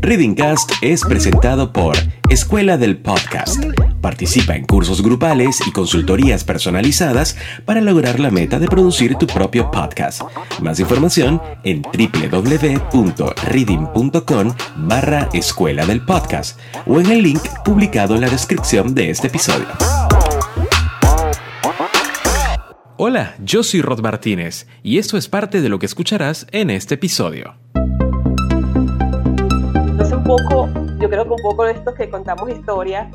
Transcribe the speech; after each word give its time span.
Readingcast 0.00 0.72
es 0.80 1.02
presentado 1.02 1.72
por 1.72 1.96
Escuela 2.30 2.78
del 2.78 2.98
Podcast. 2.98 3.64
Participa 4.00 4.54
en 4.54 4.64
cursos 4.64 5.02
grupales 5.02 5.60
y 5.66 5.72
consultorías 5.72 6.44
personalizadas 6.44 7.36
para 7.64 7.80
lograr 7.80 8.20
la 8.20 8.30
meta 8.30 8.60
de 8.60 8.68
producir 8.68 9.16
tu 9.16 9.26
propio 9.26 9.70
podcast. 9.70 10.22
Más 10.60 10.78
información 10.78 11.42
en 11.64 11.82
www.reading.com 11.82 14.54
barra 14.76 15.28
Escuela 15.32 15.84
del 15.84 16.04
Podcast 16.04 16.60
o 16.86 17.00
en 17.00 17.10
el 17.10 17.22
link 17.22 17.42
publicado 17.64 18.14
en 18.14 18.20
la 18.20 18.30
descripción 18.30 18.94
de 18.94 19.10
este 19.10 19.26
episodio. 19.26 19.66
Hola, 22.96 23.34
yo 23.44 23.62
soy 23.62 23.82
Rod 23.82 24.00
Martínez 24.00 24.66
y 24.82 24.98
esto 24.98 25.16
es 25.16 25.28
parte 25.28 25.60
de 25.60 25.68
lo 25.68 25.78
que 25.78 25.86
escucharás 25.86 26.48
en 26.52 26.70
este 26.70 26.94
episodio 26.94 27.54
poco, 30.28 30.68
yo 31.00 31.08
creo 31.08 31.24
que 31.24 31.30
un 31.30 31.42
poco 31.42 31.64
de 31.64 31.72
esto 31.72 31.94
que 31.94 32.10
contamos 32.10 32.50
historia, 32.50 33.10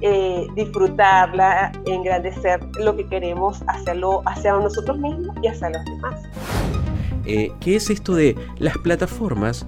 eh, 0.00 0.46
disfrutarla, 0.56 1.70
engrandecer 1.84 2.58
lo 2.80 2.96
que 2.96 3.06
queremos, 3.06 3.60
hacerlo 3.66 4.22
hacia 4.24 4.54
nosotros 4.54 4.98
mismos 4.98 5.36
y 5.42 5.48
hacia 5.48 5.68
los 5.68 5.84
demás. 5.84 6.22
Eh, 7.26 7.52
¿Qué 7.60 7.76
es 7.76 7.90
esto 7.90 8.14
de 8.14 8.34
las 8.58 8.78
plataformas? 8.78 9.66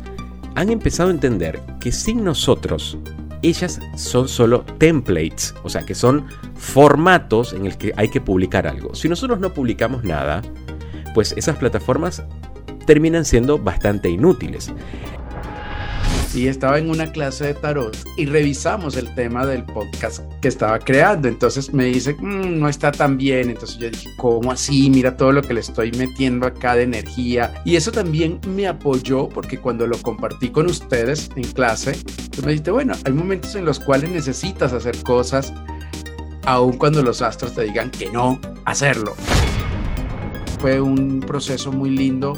Han 0.54 0.70
empezado 0.70 1.10
a 1.10 1.12
entender 1.12 1.60
que 1.80 1.92
sin 1.92 2.24
nosotros 2.24 2.96
ellas 3.42 3.78
son 3.94 4.26
solo 4.26 4.62
templates, 4.78 5.54
o 5.64 5.68
sea, 5.68 5.84
que 5.84 5.94
son 5.94 6.26
formatos 6.54 7.52
en 7.52 7.66
el 7.66 7.76
que 7.76 7.92
hay 7.98 8.08
que 8.08 8.22
publicar 8.22 8.66
algo. 8.66 8.94
Si 8.94 9.06
nosotros 9.06 9.38
no 9.38 9.52
publicamos 9.52 10.02
nada, 10.02 10.40
pues 11.12 11.32
esas 11.36 11.56
plataformas 11.56 12.22
terminan 12.86 13.26
siendo 13.26 13.58
bastante 13.58 14.08
inútiles 14.08 14.72
y 16.36 16.48
estaba 16.48 16.78
en 16.78 16.90
una 16.90 17.10
clase 17.12 17.46
de 17.46 17.54
tarot 17.54 17.96
y 18.16 18.26
revisamos 18.26 18.96
el 18.96 19.12
tema 19.14 19.46
del 19.46 19.64
podcast 19.64 20.20
que 20.42 20.48
estaba 20.48 20.78
creando. 20.78 21.28
Entonces 21.28 21.72
me 21.72 21.84
dice, 21.84 22.14
mm, 22.14 22.58
no 22.58 22.68
está 22.68 22.92
tan 22.92 23.16
bien. 23.16 23.50
Entonces 23.50 23.78
yo 23.78 23.90
dije, 23.90 24.10
¿cómo 24.18 24.52
así? 24.52 24.90
Mira 24.90 25.16
todo 25.16 25.32
lo 25.32 25.42
que 25.42 25.54
le 25.54 25.60
estoy 25.60 25.92
metiendo 25.92 26.46
acá 26.46 26.76
de 26.76 26.82
energía. 26.82 27.54
Y 27.64 27.76
eso 27.76 27.90
también 27.90 28.38
me 28.46 28.68
apoyó 28.68 29.28
porque 29.28 29.58
cuando 29.58 29.86
lo 29.86 29.96
compartí 30.02 30.50
con 30.50 30.66
ustedes 30.66 31.30
en 31.36 31.44
clase, 31.44 31.98
pues 32.30 32.44
me 32.44 32.52
dijiste, 32.52 32.70
bueno, 32.70 32.94
hay 33.04 33.12
momentos 33.12 33.54
en 33.54 33.64
los 33.64 33.80
cuales 33.80 34.10
necesitas 34.10 34.74
hacer 34.74 35.02
cosas, 35.02 35.54
aun 36.44 36.76
cuando 36.76 37.02
los 37.02 37.22
astros 37.22 37.54
te 37.54 37.62
digan 37.62 37.90
que 37.90 38.10
no 38.10 38.38
hacerlo. 38.66 39.14
Fue 40.60 40.80
un 40.80 41.20
proceso 41.20 41.72
muy 41.72 41.90
lindo 41.90 42.34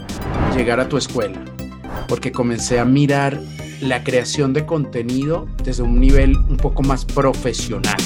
llegar 0.54 0.78
a 0.78 0.88
tu 0.88 0.96
escuela 0.96 1.42
porque 2.08 2.32
comencé 2.32 2.78
a 2.78 2.84
mirar 2.84 3.40
la 3.80 4.02
creación 4.02 4.52
de 4.52 4.66
contenido 4.66 5.46
desde 5.62 5.82
un 5.82 6.00
nivel 6.00 6.36
un 6.36 6.56
poco 6.56 6.82
más 6.82 7.04
profesional. 7.04 7.96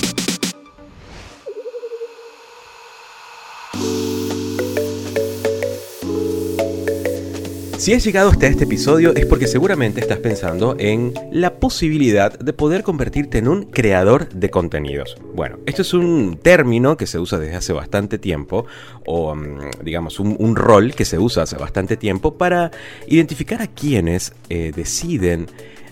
Si 7.83 7.93
has 7.93 8.05
llegado 8.05 8.31
hasta 8.31 8.47
este 8.47 8.63
episodio 8.63 9.13
es 9.13 9.27
porque 9.27 9.49
seguramente 9.49 10.01
estás 10.01 10.19
pensando 10.19 10.77
en 10.79 11.13
la 11.33 11.55
posibilidad 11.55 12.39
de 12.39 12.53
poder 12.53 12.85
convertirte 12.85 13.39
en 13.39 13.49
un 13.49 13.65
creador 13.65 14.29
de 14.29 14.51
contenidos. 14.51 15.17
Bueno, 15.35 15.59
esto 15.67 15.83
es 15.83 15.93
un 15.93 16.39
término 16.41 16.97
que 16.97 17.09
se 17.09 17.19
usa 17.19 17.41
desde 17.41 17.57
hace 17.57 17.73
bastante 17.73 18.19
tiempo, 18.19 18.67
o 19.05 19.35
mm, 19.35 19.83
digamos 19.83 20.21
un, 20.21 20.55
rol 20.55 20.95
que 20.95 21.05
se 21.05 21.19
usa 21.19 21.43
hace 21.43 21.57
bastante 21.57 21.97
tiempo 21.97 22.39
para 22.39 22.71
identificar 23.09 23.61
a 23.61 23.67
quienes 23.67 24.33
eh, 24.49 24.71
deciden 24.73 25.49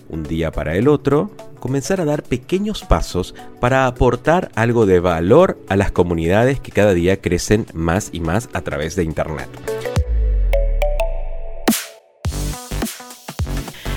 un 0.07 0.23
día 0.23 0.53
para 0.53 0.77
el 0.77 0.87
otro, 0.87 1.31
comenzar 1.59 1.99
a 1.99 2.05
dar 2.05 2.23
pequeños 2.23 2.83
pasos 2.83 3.35
para 3.59 3.85
aportar 3.85 4.49
algo 4.55 4.85
de 4.85 5.01
valor 5.01 5.59
a 5.67 5.75
las 5.75 5.91
comunidades 5.91 6.61
que 6.61 6.71
cada 6.71 6.93
día 6.93 7.19
crecen 7.19 7.65
más 7.73 8.11
y 8.13 8.21
más 8.21 8.47
a 8.53 8.61
través 8.61 8.95
de 8.95 9.03
Internet. 9.03 9.49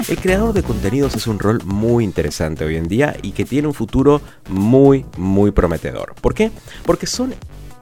El 0.06 0.19
creador 0.19 0.53
de 0.53 0.62
contenidos 0.62 1.15
es 1.15 1.26
un 1.26 1.38
rol 1.38 1.62
muy 1.65 2.04
interesante 2.04 2.65
hoy 2.65 2.76
en 2.76 2.88
día 2.88 3.16
y 3.22 3.32
que 3.32 3.47
tiene 3.47 3.69
un 3.69 3.75
futuro 3.75 4.20
muy, 4.50 5.06
muy 5.16 5.50
prometedor. 5.50 6.15
¿Por 6.20 6.34
qué? 6.34 6.50
Porque 6.84 7.06
son 7.06 7.34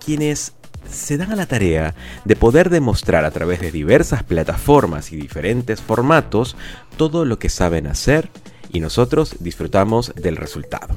quienes 0.04 0.52
se 0.88 1.16
dan 1.16 1.32
a 1.32 1.36
la 1.36 1.46
tarea 1.46 1.96
de 2.24 2.36
poder 2.36 2.70
demostrar 2.70 3.24
a 3.24 3.30
través 3.32 3.60
de 3.60 3.72
diversas 3.72 4.22
plataformas 4.22 5.12
y 5.12 5.16
diferentes 5.16 5.80
formatos 5.80 6.56
todo 6.96 7.24
lo 7.24 7.40
que 7.40 7.48
saben 7.48 7.88
hacer 7.88 8.30
y 8.72 8.78
nosotros 8.78 9.36
disfrutamos 9.40 10.12
del 10.14 10.36
resultado. 10.36 10.96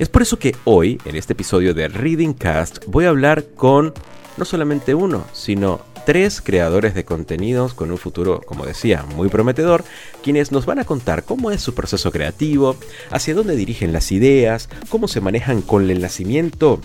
Es 0.00 0.08
por 0.08 0.22
eso 0.22 0.40
que 0.40 0.56
hoy, 0.64 1.00
en 1.04 1.14
este 1.14 1.34
episodio 1.34 1.72
de 1.72 1.86
Reading 1.86 2.32
Cast, 2.32 2.84
voy 2.86 3.04
a 3.04 3.10
hablar 3.10 3.44
con 3.54 3.94
no 4.36 4.44
solamente 4.44 4.94
uno, 4.94 5.24
sino 5.32 5.80
tres 6.08 6.40
creadores 6.40 6.94
de 6.94 7.04
contenidos 7.04 7.74
con 7.74 7.90
un 7.90 7.98
futuro, 7.98 8.40
como 8.40 8.64
decía, 8.64 9.04
muy 9.14 9.28
prometedor, 9.28 9.84
quienes 10.22 10.52
nos 10.52 10.64
van 10.64 10.78
a 10.78 10.86
contar 10.86 11.22
cómo 11.22 11.50
es 11.50 11.60
su 11.60 11.74
proceso 11.74 12.10
creativo, 12.10 12.76
hacia 13.10 13.34
dónde 13.34 13.56
dirigen 13.56 13.92
las 13.92 14.10
ideas, 14.10 14.70
cómo 14.88 15.06
se 15.06 15.20
manejan 15.20 15.60
con 15.60 15.90
el 15.90 16.00
nacimiento 16.00 16.80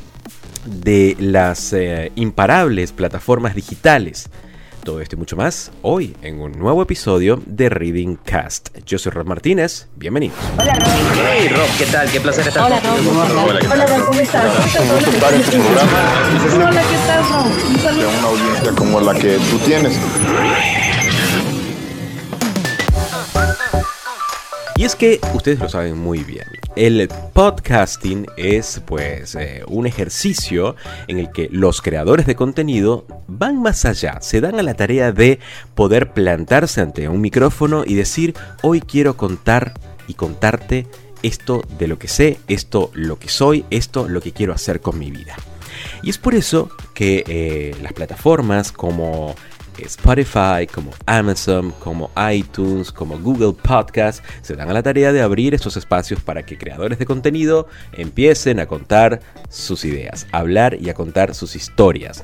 de 0.66 1.16
las 1.22 1.72
eh, 1.72 2.12
imparables 2.16 2.92
plataformas 2.92 3.56
digitales. 3.56 4.30
Todo 4.84 5.00
esto 5.00 5.16
y 5.16 5.20
mucho 5.20 5.38
más 5.38 5.72
hoy 5.82 6.14
en 6.22 6.42
un 6.42 6.52
nuevo 6.60 6.82
episodio 6.82 7.42
de 7.46 7.70
Reading 7.70 8.18
Cast. 8.18 8.78
Yo 8.86 8.98
soy 8.98 9.14
Rob 9.14 9.26
Martínez, 9.26 9.88
bienvenidos. 9.96 10.38
Hola 10.60 10.76
Rob. 10.76 10.88
Hey 11.16 11.48
Rob, 11.48 11.68
¿qué 11.78 11.86
tal? 11.86 12.12
Qué 12.12 12.20
placer 12.20 12.46
estar 12.46 12.66
Hola 12.66 12.82
Rob. 12.82 13.72
Hola 13.72 13.86
Rob, 13.86 14.06
¿cómo 14.06 14.20
estás? 14.20 14.44
Hola, 14.44 15.00
¿qué 16.82 16.98
tal 17.08 17.24
Rob? 17.30 17.46
De 17.98 18.06
una 18.06 18.28
audiencia 18.28 18.72
como 18.76 19.00
la 19.00 19.14
que 19.14 19.38
tú 19.50 19.58
tienes. 19.60 19.98
Y 24.84 24.86
es 24.86 24.98
que 24.98 25.22
ustedes 25.34 25.60
lo 25.60 25.70
saben 25.70 25.98
muy 25.98 26.26
bien. 26.26 26.44
El 26.76 27.08
podcasting 27.32 28.26
es 28.36 28.82
pues 28.86 29.34
eh, 29.36 29.64
un 29.66 29.88
ejercicio 29.88 30.76
en 31.08 31.20
el 31.20 31.32
que 31.32 31.48
los 31.54 31.82
creadores 31.82 32.26
de 32.26 32.36
contenido 32.36 33.08
van 33.30 33.62
más 33.62 33.86
allá, 33.86 34.20
se 34.20 34.42
dan 34.42 34.60
a 34.60 34.62
la 34.62 34.74
tarea 34.74 35.14
de 35.14 35.40
poder 35.74 36.12
plantarse 36.12 36.82
ante 36.82 37.08
un 37.08 37.22
micrófono 37.22 37.86
y 37.88 37.94
decir, 37.94 38.34
hoy 38.62 38.82
quiero 38.82 39.16
contar 39.16 39.74
y 40.10 40.16
contarte 40.16 40.86
esto 41.22 41.64
de 41.80 41.88
lo 41.88 41.98
que 41.98 42.10
sé, 42.10 42.40
esto 42.50 42.92
lo 42.94 43.18
que 43.18 43.30
soy, 43.30 43.64
esto 43.70 44.10
lo 44.10 44.20
que 44.20 44.34
quiero 44.34 44.52
hacer 44.52 44.82
con 44.82 45.00
mi 45.00 45.12
vida. 45.12 45.38
Y 46.02 46.10
es 46.10 46.18
por 46.18 46.36
eso 46.36 46.70
que 46.94 47.24
eh, 47.26 47.74
las 47.82 47.94
plataformas 47.94 48.74
como 48.74 49.34
Spotify, 49.80 50.68
como 50.72 50.92
Amazon, 51.06 51.74
como 51.80 52.12
iTunes, 52.32 52.92
como 52.92 53.20
Google 53.20 53.54
Podcast, 53.54 54.24
se 54.42 54.56
dan 54.56 54.70
a 54.70 54.74
la 54.74 54.84
tarea 54.84 55.12
de 55.12 55.22
abrir 55.22 55.54
estos 55.54 55.78
espacios 55.78 56.22
para 56.22 56.44
que 56.44 56.58
creadores 56.58 57.00
de 57.00 57.06
contenido 57.06 57.68
empiecen 57.94 58.60
a 58.60 58.66
contar 58.66 59.22
sus 59.50 59.86
ideas, 59.86 60.28
a 60.32 60.40
hablar 60.40 60.78
y 60.80 60.90
a 60.90 60.94
contar 60.94 61.34
sus 61.34 61.56
historias. 61.56 62.24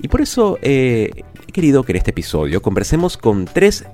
Y 0.00 0.08
por 0.08 0.20
eso 0.20 0.58
eh, 0.62 1.10
he 1.46 1.52
querido 1.52 1.84
que 1.84 1.92
en 1.92 1.98
este 1.98 2.10
episodio 2.10 2.62
conversemos 2.62 3.16
con 3.16 3.44
tres 3.44 3.84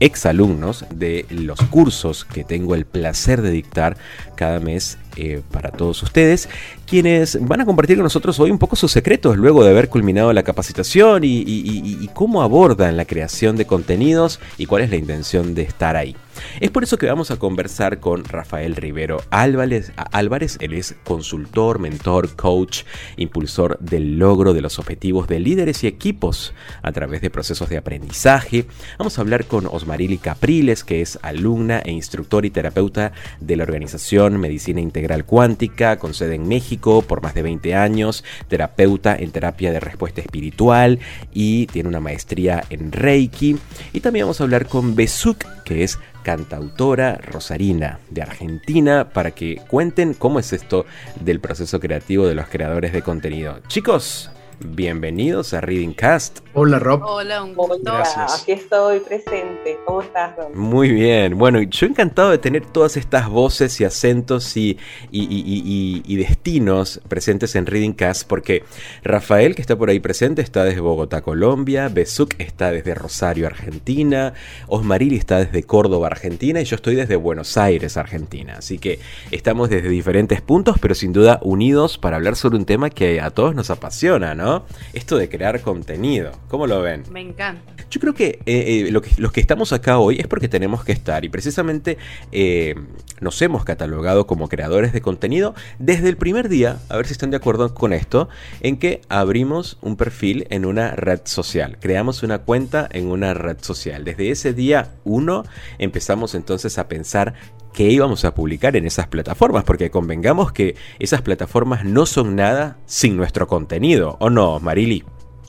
exalumnos 0.00 0.84
de 0.94 1.26
los 1.30 1.60
cursos 1.62 2.24
que 2.24 2.44
tengo 2.44 2.74
el 2.74 2.86
placer 2.86 3.42
de 3.42 3.50
dictar 3.50 3.96
cada 4.36 4.60
mes 4.60 4.98
eh, 5.16 5.42
para 5.50 5.70
todos 5.70 6.02
ustedes, 6.02 6.48
quienes 6.86 7.38
van 7.46 7.60
a 7.60 7.64
compartir 7.64 7.96
con 7.96 8.04
nosotros 8.04 8.38
hoy 8.40 8.50
un 8.50 8.58
poco 8.58 8.76
sus 8.76 8.92
secretos 8.92 9.36
luego 9.36 9.64
de 9.64 9.70
haber 9.70 9.88
culminado 9.88 10.32
la 10.32 10.42
capacitación 10.42 11.22
y 11.24 12.08
cómo 12.14 12.42
abordan 12.42 12.96
la 12.96 13.04
creación 13.04 13.56
de 13.56 13.66
contenidos 13.66 14.40
y 14.58 14.66
cuál 14.66 14.82
es 14.82 14.90
la 14.90 14.96
intención 14.96 15.54
de 15.54 15.62
estar 15.62 15.96
ahí. 15.96 16.16
Es 16.60 16.70
por 16.70 16.82
eso 16.82 16.98
que 16.98 17.06
vamos 17.06 17.30
a 17.30 17.38
conversar 17.38 18.00
con 18.00 18.24
Rafael 18.24 18.76
Rivero 18.76 19.22
Álvarez. 19.30 19.92
Álvarez, 20.12 20.56
él 20.60 20.72
es 20.74 20.94
consultor, 21.04 21.78
mentor, 21.78 22.34
coach, 22.36 22.82
impulsor 23.16 23.78
del 23.80 24.18
logro 24.18 24.54
de 24.54 24.60
los 24.60 24.78
objetivos 24.78 25.28
de 25.28 25.40
líderes 25.40 25.84
y 25.84 25.86
equipos 25.86 26.54
a 26.82 26.92
través 26.92 27.20
de 27.20 27.30
procesos 27.30 27.68
de 27.68 27.76
aprendizaje. 27.76 28.66
Vamos 28.98 29.18
a 29.18 29.20
hablar 29.20 29.44
con 29.44 29.66
Osmarili 29.66 30.18
Capriles, 30.18 30.84
que 30.84 31.02
es 31.02 31.18
alumna 31.22 31.80
e 31.80 31.92
instructor 31.92 32.44
y 32.44 32.50
terapeuta 32.50 33.12
de 33.40 33.56
la 33.56 33.64
organización 33.64 34.40
Medicina 34.40 34.80
Integral 34.80 35.01
Cuántica, 35.24 35.98
con 35.98 36.14
sede 36.14 36.36
en 36.36 36.48
México 36.48 37.02
por 37.02 37.22
más 37.22 37.34
de 37.34 37.42
20 37.42 37.74
años, 37.74 38.24
terapeuta 38.48 39.16
en 39.16 39.30
terapia 39.30 39.72
de 39.72 39.80
respuesta 39.80 40.20
espiritual 40.20 41.00
y 41.32 41.66
tiene 41.66 41.88
una 41.88 42.00
maestría 42.00 42.64
en 42.70 42.92
Reiki. 42.92 43.58
Y 43.92 44.00
también 44.00 44.24
vamos 44.24 44.40
a 44.40 44.44
hablar 44.44 44.66
con 44.66 44.94
Besuk, 44.94 45.44
que 45.64 45.84
es 45.84 45.98
cantautora 46.22 47.16
rosarina 47.16 47.98
de 48.10 48.22
Argentina 48.22 49.10
para 49.12 49.32
que 49.32 49.60
cuenten 49.68 50.14
cómo 50.14 50.38
es 50.38 50.52
esto 50.52 50.86
del 51.20 51.40
proceso 51.40 51.80
creativo 51.80 52.26
de 52.26 52.34
los 52.34 52.48
creadores 52.48 52.92
de 52.92 53.02
contenido. 53.02 53.60
Chicos, 53.68 54.30
bienvenidos 54.64 55.54
a 55.54 55.60
Reading 55.60 55.92
Cast. 55.92 56.40
Hola 56.54 56.78
Rob. 56.78 57.02
Hola, 57.04 57.42
un 57.42 57.54
gusto. 57.54 57.78
Gracias. 57.82 58.42
Aquí 58.42 58.52
estoy 58.52 59.00
presente. 59.00 59.78
¿Cómo 59.84 60.02
estás, 60.02 60.36
Rob? 60.36 60.54
Muy 60.54 60.90
bien. 60.90 61.38
Bueno, 61.38 61.62
yo 61.62 61.86
encantado 61.86 62.30
de 62.30 62.38
tener 62.38 62.66
todas 62.66 62.96
estas 62.96 63.28
voces 63.28 63.80
y 63.80 63.84
acentos 63.84 64.56
y, 64.56 64.78
y, 65.10 65.22
y, 65.22 66.02
y, 66.04 66.16
destinos 66.16 67.00
presentes 67.08 67.54
en 67.56 67.66
Reading 67.66 67.92
Cast, 67.92 68.28
porque 68.28 68.64
Rafael, 69.02 69.54
que 69.54 69.62
está 69.62 69.76
por 69.76 69.88
ahí 69.88 70.00
presente, 70.00 70.42
está 70.42 70.64
desde 70.64 70.80
Bogotá, 70.80 71.22
Colombia, 71.22 71.88
Besuk 71.88 72.34
está 72.38 72.70
desde 72.70 72.94
Rosario, 72.94 73.46
Argentina, 73.46 74.34
Osmarili 74.68 75.16
está 75.16 75.38
desde 75.38 75.62
Córdoba, 75.62 76.08
Argentina, 76.08 76.60
y 76.60 76.64
yo 76.64 76.76
estoy 76.76 76.94
desde 76.94 77.16
Buenos 77.16 77.56
Aires, 77.56 77.96
Argentina. 77.96 78.56
Así 78.58 78.78
que 78.78 78.98
estamos 79.30 79.70
desde 79.70 79.88
diferentes 79.88 80.40
puntos, 80.40 80.76
pero 80.80 80.94
sin 80.94 81.12
duda 81.12 81.40
unidos 81.42 81.98
para 81.98 82.16
hablar 82.16 82.36
sobre 82.36 82.58
un 82.58 82.64
tema 82.64 82.90
que 82.90 83.20
a 83.20 83.30
todos 83.30 83.54
nos 83.54 83.70
apasiona, 83.70 84.34
¿no? 84.34 84.51
Esto 84.92 85.16
de 85.16 85.28
crear 85.28 85.60
contenido. 85.60 86.32
¿Cómo 86.48 86.66
lo 86.66 86.80
ven? 86.80 87.04
Me 87.10 87.20
encanta. 87.20 87.72
Yo 87.90 88.00
creo 88.00 88.14
que, 88.14 88.40
eh, 88.46 88.86
eh, 88.86 88.90
lo 88.90 89.02
que 89.02 89.10
los 89.18 89.32
que 89.32 89.40
estamos 89.40 89.72
acá 89.72 89.98
hoy 89.98 90.18
es 90.18 90.26
porque 90.26 90.48
tenemos 90.48 90.82
que 90.82 90.92
estar 90.92 91.24
y 91.24 91.28
precisamente 91.28 91.98
eh, 92.32 92.74
nos 93.20 93.40
hemos 93.42 93.64
catalogado 93.64 94.26
como 94.26 94.48
creadores 94.48 94.92
de 94.92 95.02
contenido 95.02 95.54
desde 95.78 96.08
el 96.08 96.16
primer 96.16 96.48
día, 96.48 96.78
a 96.88 96.96
ver 96.96 97.06
si 97.06 97.12
están 97.12 97.30
de 97.30 97.36
acuerdo 97.36 97.74
con 97.74 97.92
esto, 97.92 98.30
en 98.60 98.78
que 98.78 99.02
abrimos 99.10 99.76
un 99.82 99.96
perfil 99.96 100.46
en 100.48 100.64
una 100.64 100.92
red 100.92 101.20
social, 101.24 101.76
creamos 101.80 102.22
una 102.22 102.38
cuenta 102.38 102.88
en 102.90 103.08
una 103.08 103.34
red 103.34 103.58
social. 103.60 104.04
Desde 104.04 104.30
ese 104.30 104.54
día 104.54 104.92
uno 105.04 105.44
empezamos 105.78 106.34
entonces 106.34 106.78
a 106.78 106.88
pensar 106.88 107.34
qué 107.72 107.84
íbamos 107.84 108.24
a 108.24 108.34
publicar 108.34 108.76
en 108.76 108.86
esas 108.86 109.08
plataformas, 109.08 109.64
porque 109.64 109.90
convengamos 109.90 110.52
que 110.52 110.76
esas 110.98 111.22
plataformas 111.22 111.84
no 111.84 112.06
son 112.06 112.36
nada 112.36 112.78
sin 112.86 113.16
nuestro 113.16 113.46
contenido, 113.46 114.16
¿o 114.20 114.30
no, 114.30 114.60
Marili? 114.60 115.04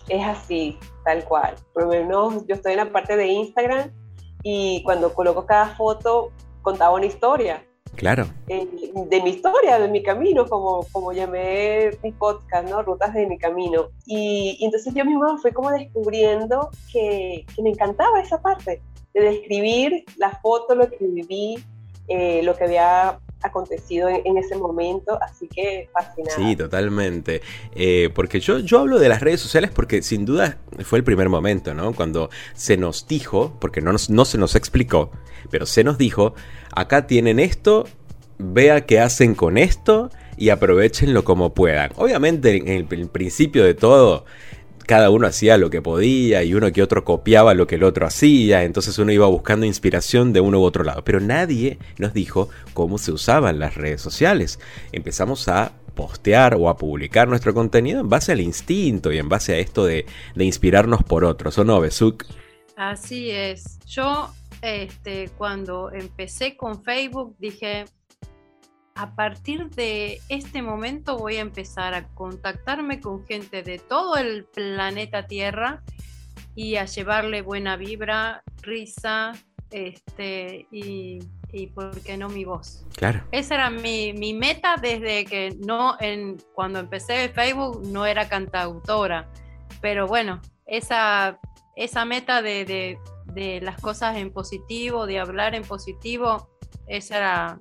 Es 0.10 0.26
así, 0.26 0.78
tal 1.04 1.24
cual. 1.26 1.56
Por 1.74 1.84
lo 1.84 1.90
menos 1.90 2.46
yo 2.48 2.56
estoy 2.56 2.74
en 2.74 2.80
la 2.80 2.92
parte 2.92 3.16
de 3.16 3.28
Instagram 3.28 3.92
y 4.44 4.82
cuando 4.84 5.14
coloco 5.14 5.46
cada 5.46 5.76
foto 5.76 6.32
contaba 6.62 6.96
una 6.96 7.06
historia. 7.06 7.66
Claro. 7.96 8.26
Eh, 8.48 8.68
de 9.08 9.22
mi 9.22 9.32
historia, 9.32 9.78
de 9.78 9.88
mi 9.88 10.02
camino, 10.02 10.48
como, 10.48 10.86
como 10.92 11.14
llamé 11.14 11.92
mi 12.02 12.12
podcast, 12.12 12.68
¿no? 12.68 12.82
Rutas 12.82 13.14
de 13.14 13.28
mi 13.28 13.38
camino. 13.38 13.90
Y, 14.08 14.58
entonces 14.62 14.94
yo 14.96 15.06
misma 15.06 15.38
fui 15.38 15.52
como 15.52 15.70
descubriendo 15.70 16.72
que, 16.92 17.46
que, 17.56 17.62
me 17.62 17.70
encantaba 17.70 18.20
esa 18.20 18.42
parte, 18.42 18.82
de 19.14 19.22
describir 19.22 20.06
la 20.18 20.32
foto, 20.42 20.74
lo 20.74 20.90
que 20.90 20.98
viví, 21.02 21.64
eh, 22.08 22.42
lo 22.44 22.56
que 22.56 22.66
había 22.66 23.20
acontecido 23.42 24.10
en, 24.10 24.38
ese 24.38 24.56
momento, 24.56 25.20
así 25.22 25.48
que 25.48 25.90
fascinante. 25.94 26.36
Sí, 26.36 26.56
totalmente. 26.56 27.42
Eh, 27.76 28.10
porque 28.16 28.40
yo, 28.40 28.60
yo 28.60 28.80
hablo 28.80 29.00
de 29.00 29.10
las 29.10 29.22
redes 29.22 29.42
sociales 29.42 29.70
porque 29.74 30.02
sin 30.02 30.26
duda 30.26 30.58
fue 30.84 31.00
el 31.00 31.04
primer 31.04 31.30
momento, 31.30 31.74
¿no? 31.74 31.94
Cuando 31.94 32.30
se 32.54 32.78
nos 32.78 33.08
dijo, 33.08 33.58
porque 33.60 33.82
no, 33.82 33.92
no 34.10 34.26
se 34.26 34.38
nos 34.38 34.56
explicó, 34.56 35.12
pero 35.50 35.66
se 35.66 35.84
nos 35.84 35.98
dijo, 35.98 36.36
acá 36.74 37.06
tienen 37.06 37.40
esto, 37.40 37.86
vea 38.38 38.86
qué 38.86 39.00
hacen 39.00 39.36
con 39.36 39.58
esto 39.58 40.10
y 40.38 40.50
aprovechenlo 40.50 41.24
como 41.24 41.54
puedan. 41.54 41.92
Obviamente 41.98 42.56
en 42.56 42.88
el 42.90 43.08
principio 43.10 43.64
de 43.66 43.74
todo 43.74 44.26
cada 44.86 45.10
uno 45.10 45.28
hacía 45.28 45.58
lo 45.58 45.70
que 45.70 45.82
podía 45.82 46.44
y 46.44 46.54
uno 46.54 46.72
que 46.72 46.84
otro 46.84 47.04
copiaba 47.04 47.54
lo 47.54 47.68
que 47.68 47.76
el 47.76 47.84
otro 47.84 48.06
hacía, 48.06 48.64
entonces 48.64 48.98
uno 49.00 49.12
iba 49.12 49.28
buscando 49.28 49.66
inspiración 49.66 50.34
de 50.34 50.42
uno 50.42 50.60
u 50.60 50.64
otro 50.64 50.84
lado, 50.84 51.04
pero 51.04 51.20
nadie 51.20 51.78
nos 51.98 52.14
dijo 52.14 52.50
cómo 52.74 52.98
se 52.98 53.12
usaban 53.12 53.60
las 53.60 53.76
redes 53.76 54.02
sociales. 54.02 54.60
Empezamos 54.92 55.48
a 55.48 55.74
postear 55.96 56.56
o 56.56 56.70
a 56.70 56.78
publicar 56.78 57.28
nuestro 57.28 57.54
contenido 57.54 58.02
en 58.02 58.10
base 58.10 58.32
al 58.32 58.42
instinto 58.42 59.12
y 59.12 59.18
en 59.18 59.30
base 59.30 59.54
a 59.54 59.58
esto 59.60 59.86
de, 59.86 60.06
inspirarnos 60.36 61.04
por 61.04 61.24
otros, 61.24 61.58
¿o 61.58 61.64
no, 61.64 61.80
Besuk? 61.80 62.26
Así 62.76 63.30
es. 63.30 63.80
Yo, 63.86 64.34
este, 64.62 65.30
cuando 65.38 65.92
empecé 65.92 66.58
con 66.58 66.84
Facebook, 66.84 67.36
dije, 67.38 67.86
a 68.96 69.16
partir 69.16 69.70
de 69.72 70.22
este 70.30 70.62
momento 70.62 71.18
voy 71.18 71.38
a 71.38 71.42
empezar 71.42 71.94
a 71.94 72.08
contactarme 72.10 73.00
con 73.00 73.26
gente 73.26 73.64
de 73.64 73.80
todo 73.80 74.18
el 74.18 74.46
planeta 74.46 75.26
Tierra 75.28 75.82
y 76.56 76.76
a 76.76 76.86
llevarle 76.86 77.42
buena 77.42 77.76
vibra, 77.78 78.44
risa, 78.62 79.34
este, 79.72 80.68
y, 80.72 81.20
y 81.52 81.68
por 81.68 82.00
qué 82.02 82.16
no 82.18 82.30
mi 82.30 82.46
voz. 82.46 82.86
Claro. 82.96 83.24
Esa 83.32 83.56
era 83.56 83.70
mi, 83.72 84.14
mi, 84.14 84.36
meta 84.36 84.76
desde 84.80 85.26
que 85.26 85.58
no, 85.60 85.98
en, 86.00 86.38
cuando 86.54 86.80
empecé 86.80 87.30
Facebook 87.30 87.82
no 87.88 88.06
era 88.06 88.30
cantautora, 88.30 89.30
pero 89.82 90.06
bueno, 90.08 90.42
esa, 90.68 91.40
esa 91.76 92.06
meta 92.06 92.44
de, 92.44 92.66
de, 92.66 93.00
de 93.34 93.62
las 93.62 93.82
cosas 93.82 94.18
en 94.18 94.32
positivo, 94.32 95.08
de 95.08 95.20
hablar 95.20 95.56
en 95.56 95.64
positivo, 95.64 96.50
esa 96.86 97.18
era 97.18 97.60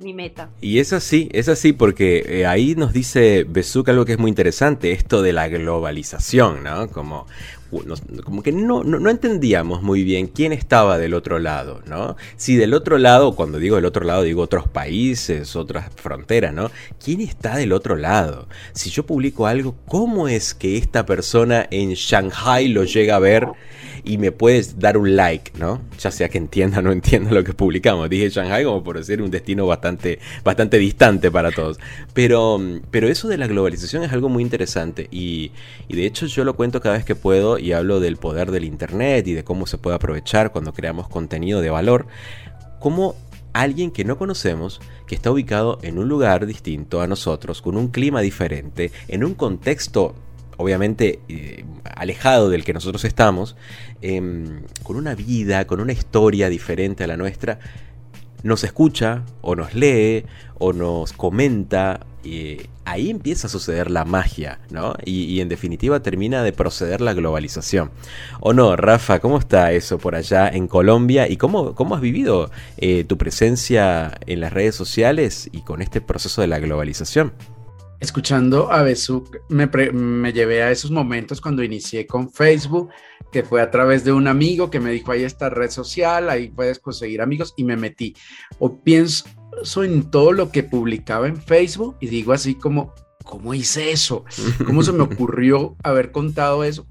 mi 0.00 0.14
meta. 0.14 0.50
Y 0.60 0.78
es 0.78 0.92
así, 0.92 1.28
es 1.32 1.48
así 1.48 1.72
porque 1.72 2.24
eh, 2.26 2.46
ahí 2.46 2.74
nos 2.74 2.92
dice 2.92 3.44
Besuk 3.48 3.88
algo 3.88 4.04
que 4.04 4.12
es 4.12 4.18
muy 4.18 4.30
interesante, 4.30 4.92
esto 4.92 5.22
de 5.22 5.32
la 5.32 5.48
globalización, 5.48 6.64
¿no? 6.64 6.88
Como, 6.88 7.26
como 8.24 8.42
que 8.42 8.50
no, 8.52 8.82
no, 8.82 9.10
entendíamos 9.10 9.82
muy 9.82 10.02
bien 10.02 10.26
quién 10.26 10.52
estaba 10.52 10.98
del 10.98 11.14
otro 11.14 11.38
lado, 11.38 11.82
¿no? 11.86 12.16
Si 12.36 12.56
del 12.56 12.74
otro 12.74 12.98
lado, 12.98 13.36
cuando 13.36 13.58
digo 13.58 13.76
del 13.76 13.84
otro 13.84 14.04
lado, 14.04 14.22
digo 14.22 14.42
otros 14.42 14.66
países, 14.68 15.54
otras 15.54 15.90
fronteras, 15.94 16.52
¿no? 16.52 16.70
¿Quién 17.02 17.20
está 17.20 17.56
del 17.56 17.72
otro 17.72 17.96
lado? 17.96 18.48
Si 18.72 18.90
yo 18.90 19.06
publico 19.06 19.46
algo, 19.46 19.76
¿cómo 19.86 20.28
es 20.28 20.54
que 20.54 20.76
esta 20.76 21.06
persona 21.06 21.66
en 21.70 21.92
Shanghai 21.92 22.68
lo 22.68 22.84
llega 22.84 23.16
a 23.16 23.20
ver? 23.20 23.48
Y 24.04 24.18
me 24.18 24.32
puedes 24.32 24.78
dar 24.78 24.96
un 24.96 25.16
like, 25.16 25.52
¿no? 25.58 25.80
Ya 25.98 26.10
sea 26.10 26.28
que 26.28 26.38
entienda 26.38 26.78
o 26.78 26.82
no 26.82 26.92
entienda 26.92 27.30
lo 27.30 27.44
que 27.44 27.52
publicamos. 27.52 28.08
Dije 28.08 28.30
Shanghai 28.30 28.64
como 28.64 28.82
por 28.82 29.02
ser 29.04 29.22
un 29.22 29.30
destino 29.30 29.66
bastante, 29.66 30.18
bastante 30.44 30.78
distante 30.78 31.30
para 31.30 31.50
todos. 31.52 31.78
Pero, 32.14 32.60
pero 32.90 33.08
eso 33.08 33.28
de 33.28 33.38
la 33.38 33.46
globalización 33.46 34.02
es 34.02 34.12
algo 34.12 34.28
muy 34.28 34.42
interesante 34.42 35.08
y, 35.10 35.52
y 35.88 35.96
de 35.96 36.06
hecho 36.06 36.26
yo 36.26 36.44
lo 36.44 36.54
cuento 36.54 36.80
cada 36.80 36.96
vez 36.96 37.04
que 37.04 37.14
puedo 37.14 37.58
y 37.58 37.72
hablo 37.72 38.00
del 38.00 38.16
poder 38.16 38.50
del 38.50 38.64
Internet 38.64 39.26
y 39.26 39.34
de 39.34 39.44
cómo 39.44 39.66
se 39.66 39.78
puede 39.78 39.96
aprovechar 39.96 40.52
cuando 40.52 40.72
creamos 40.72 41.08
contenido 41.08 41.60
de 41.60 41.70
valor. 41.70 42.06
Como 42.78 43.14
alguien 43.52 43.90
que 43.90 44.04
no 44.04 44.16
conocemos, 44.16 44.80
que 45.06 45.14
está 45.14 45.30
ubicado 45.30 45.78
en 45.82 45.98
un 45.98 46.08
lugar 46.08 46.46
distinto 46.46 47.00
a 47.00 47.06
nosotros, 47.06 47.62
con 47.62 47.76
un 47.76 47.88
clima 47.88 48.20
diferente, 48.20 48.92
en 49.08 49.24
un 49.24 49.34
contexto 49.34 50.14
obviamente 50.60 51.20
eh, 51.28 51.64
alejado 51.84 52.50
del 52.50 52.64
que 52.64 52.72
nosotros 52.72 53.04
estamos, 53.04 53.56
em, 54.02 54.62
con 54.82 54.96
una 54.96 55.14
vida, 55.14 55.66
con 55.66 55.80
una 55.80 55.92
historia 55.92 56.48
diferente 56.48 57.04
a 57.04 57.06
la 57.06 57.16
nuestra, 57.16 57.58
nos 58.42 58.64
escucha 58.64 59.24
o 59.42 59.54
nos 59.56 59.74
lee 59.74 60.24
o 60.58 60.72
nos 60.72 61.12
comenta. 61.12 62.06
y 62.22 62.58
ahí 62.84 63.08
empieza 63.08 63.46
a 63.46 63.50
suceder 63.50 63.90
la 63.90 64.04
magia, 64.04 64.58
¿no? 64.70 64.94
Y, 65.04 65.40
en 65.40 65.48
definitiva 65.48 66.00
termina 66.00 66.42
de 66.42 66.52
proceder 66.52 67.00
la 67.00 67.14
globalización. 67.14 67.92
¿O 68.40 68.52
no, 68.52 68.76
Rafa? 68.76 69.20
¿Cómo 69.20 69.38
está 69.38 69.72
eso 69.72 69.98
por 69.98 70.14
allá 70.14 70.48
en 70.48 70.66
Colombia? 70.66 71.28
¿Y 71.28 71.36
cómo, 71.36 71.74
cómo 71.74 71.94
has 71.94 72.00
vivido 72.00 72.50
eh, 72.76 73.04
tu 73.04 73.16
presencia 73.16 74.18
en 74.26 74.40
las 74.40 74.52
redes 74.52 74.74
sociales 74.74 75.48
y 75.52 75.62
con 75.62 75.82
este 75.82 76.00
proceso 76.00 76.40
de 76.40 76.48
la 76.48 76.58
globalización? 76.58 77.32
Escuchando 78.00 78.72
a 78.72 78.82
Besuk, 78.82 79.36
me, 79.48 79.66
me, 79.92 80.32
llevé 80.32 80.62
a 80.62 80.70
esos 80.70 80.90
momentos 80.90 81.40
cuando 81.40 81.62
inicié 81.62 82.06
con 82.06 82.32
Facebook, 82.32 82.90
que 83.30 83.42
fue 83.42 83.60
a 83.60 83.70
través 83.70 84.04
de 84.04 84.12
un 84.12 84.26
amigo 84.26 84.70
que 84.70 84.80
me 84.80 84.90
dijo, 84.90 85.12
ahí 85.12 85.22
está 85.22 85.50
red 85.50 85.70
social, 85.70 86.30
ahí 86.30 86.48
puedes 86.48 86.78
conseguir 86.78 87.20
amigos, 87.20 87.54
y 87.56 87.64
me 87.64 87.76
metí. 87.76 88.14
O 88.58 88.78
pienso 88.80 89.26
en 89.84 90.10
todo 90.10 90.32
lo 90.32 90.50
que 90.50 90.62
publicaba 90.62 91.28
en 91.28 91.40
Facebook 91.40 91.96
y 92.00 92.08
digo 92.08 92.32
así 92.32 92.54
como, 92.54 92.94
¿cómo 93.24 93.54
hice 93.54 93.92
eso? 93.92 94.24
¿Cómo 94.66 94.82
se 94.82 94.92
me 94.92 95.02
ocurrió 95.04 95.76
haber 95.82 96.10
contado 96.10 96.64
eso? 96.64 96.86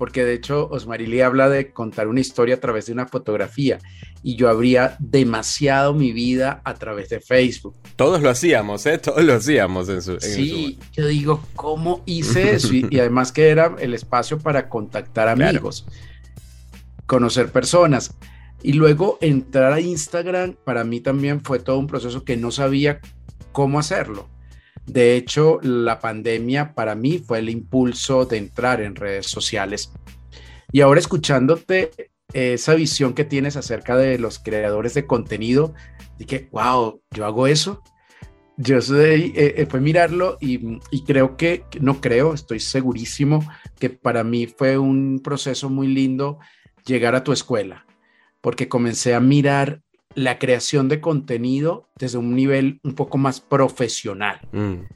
Porque 0.00 0.24
de 0.24 0.32
hecho 0.32 0.66
Osmarili 0.70 1.20
habla 1.20 1.50
de 1.50 1.74
contar 1.74 2.08
una 2.08 2.20
historia 2.20 2.54
a 2.54 2.58
través 2.58 2.86
de 2.86 2.94
una 2.94 3.06
fotografía 3.06 3.80
y 4.22 4.34
yo 4.34 4.48
habría 4.48 4.96
demasiado 4.98 5.92
mi 5.92 6.12
vida 6.12 6.62
a 6.64 6.72
través 6.72 7.10
de 7.10 7.20
Facebook. 7.20 7.76
Todos 7.96 8.22
lo 8.22 8.30
hacíamos, 8.30 8.86
¿eh? 8.86 8.96
Todos 8.96 9.22
lo 9.22 9.34
hacíamos 9.34 9.90
en 9.90 10.00
su... 10.00 10.18
sí, 10.18 10.78
yo 10.92 11.06
digo, 11.06 11.44
¿cómo 11.54 12.02
hice 12.06 12.54
eso? 12.54 12.72
Y, 12.72 12.98
además 12.98 13.30
que 13.30 13.50
era 13.50 13.76
el 13.78 13.92
espacio 13.92 14.38
para 14.38 14.70
contactar 14.70 15.28
amigos, 15.28 15.84
conocer 17.04 17.52
personas. 17.52 18.16
Y 18.62 18.72
luego 18.72 19.18
entrar 19.20 19.74
a 19.74 19.80
Instagram, 19.80 20.56
para 20.64 20.82
mí 20.82 21.00
también 21.00 21.42
fue 21.42 21.58
todo 21.58 21.78
un 21.78 21.86
proceso 21.86 22.24
que 22.24 22.38
no 22.38 22.50
sabía 22.50 23.00
cómo 23.52 23.78
hacerlo. 23.78 24.30
De 24.86 25.16
hecho, 25.16 25.60
la 25.62 26.00
pandemia 26.00 26.74
para 26.74 26.94
mí 26.94 27.18
fue 27.18 27.38
el 27.38 27.48
impulso 27.48 28.24
de 28.24 28.38
entrar 28.38 28.80
en 28.80 28.96
redes 28.96 29.26
sociales. 29.26 29.92
Y 30.72 30.80
ahora 30.80 31.00
escuchándote 31.00 31.90
esa 32.32 32.74
visión 32.74 33.14
que 33.14 33.24
tienes 33.24 33.56
acerca 33.56 33.96
de 33.96 34.18
los 34.18 34.38
creadores 34.38 34.94
de 34.94 35.06
contenido, 35.06 35.74
dije, 36.18 36.48
wow, 36.52 37.02
yo 37.10 37.26
hago 37.26 37.46
eso. 37.46 37.82
Yo 38.56 38.80
soy, 38.82 39.32
eh, 39.36 39.54
eh, 39.56 39.66
fue 39.66 39.80
mirarlo 39.80 40.36
y, 40.38 40.78
y, 40.90 41.04
creo 41.04 41.38
que, 41.38 41.64
no 41.80 42.00
creo, 42.02 42.34
estoy 42.34 42.60
segurísimo 42.60 43.42
que 43.78 43.88
para 43.88 44.22
mí 44.22 44.46
fue 44.46 44.76
un 44.76 45.20
proceso 45.24 45.70
muy 45.70 45.88
lindo 45.88 46.38
llegar 46.84 47.14
a 47.14 47.24
tu 47.24 47.32
escuela, 47.32 47.86
porque 48.42 48.68
comencé 48.68 49.14
a 49.14 49.20
mirar 49.20 49.80
la 50.14 50.38
creación 50.38 50.88
de 50.88 51.00
contenido 51.00 51.88
desde 51.98 52.18
un 52.18 52.34
nivel 52.34 52.80
un 52.82 52.94
poco 52.94 53.18
más 53.18 53.40
profesional. 53.40 54.40
Mm. 54.52 54.86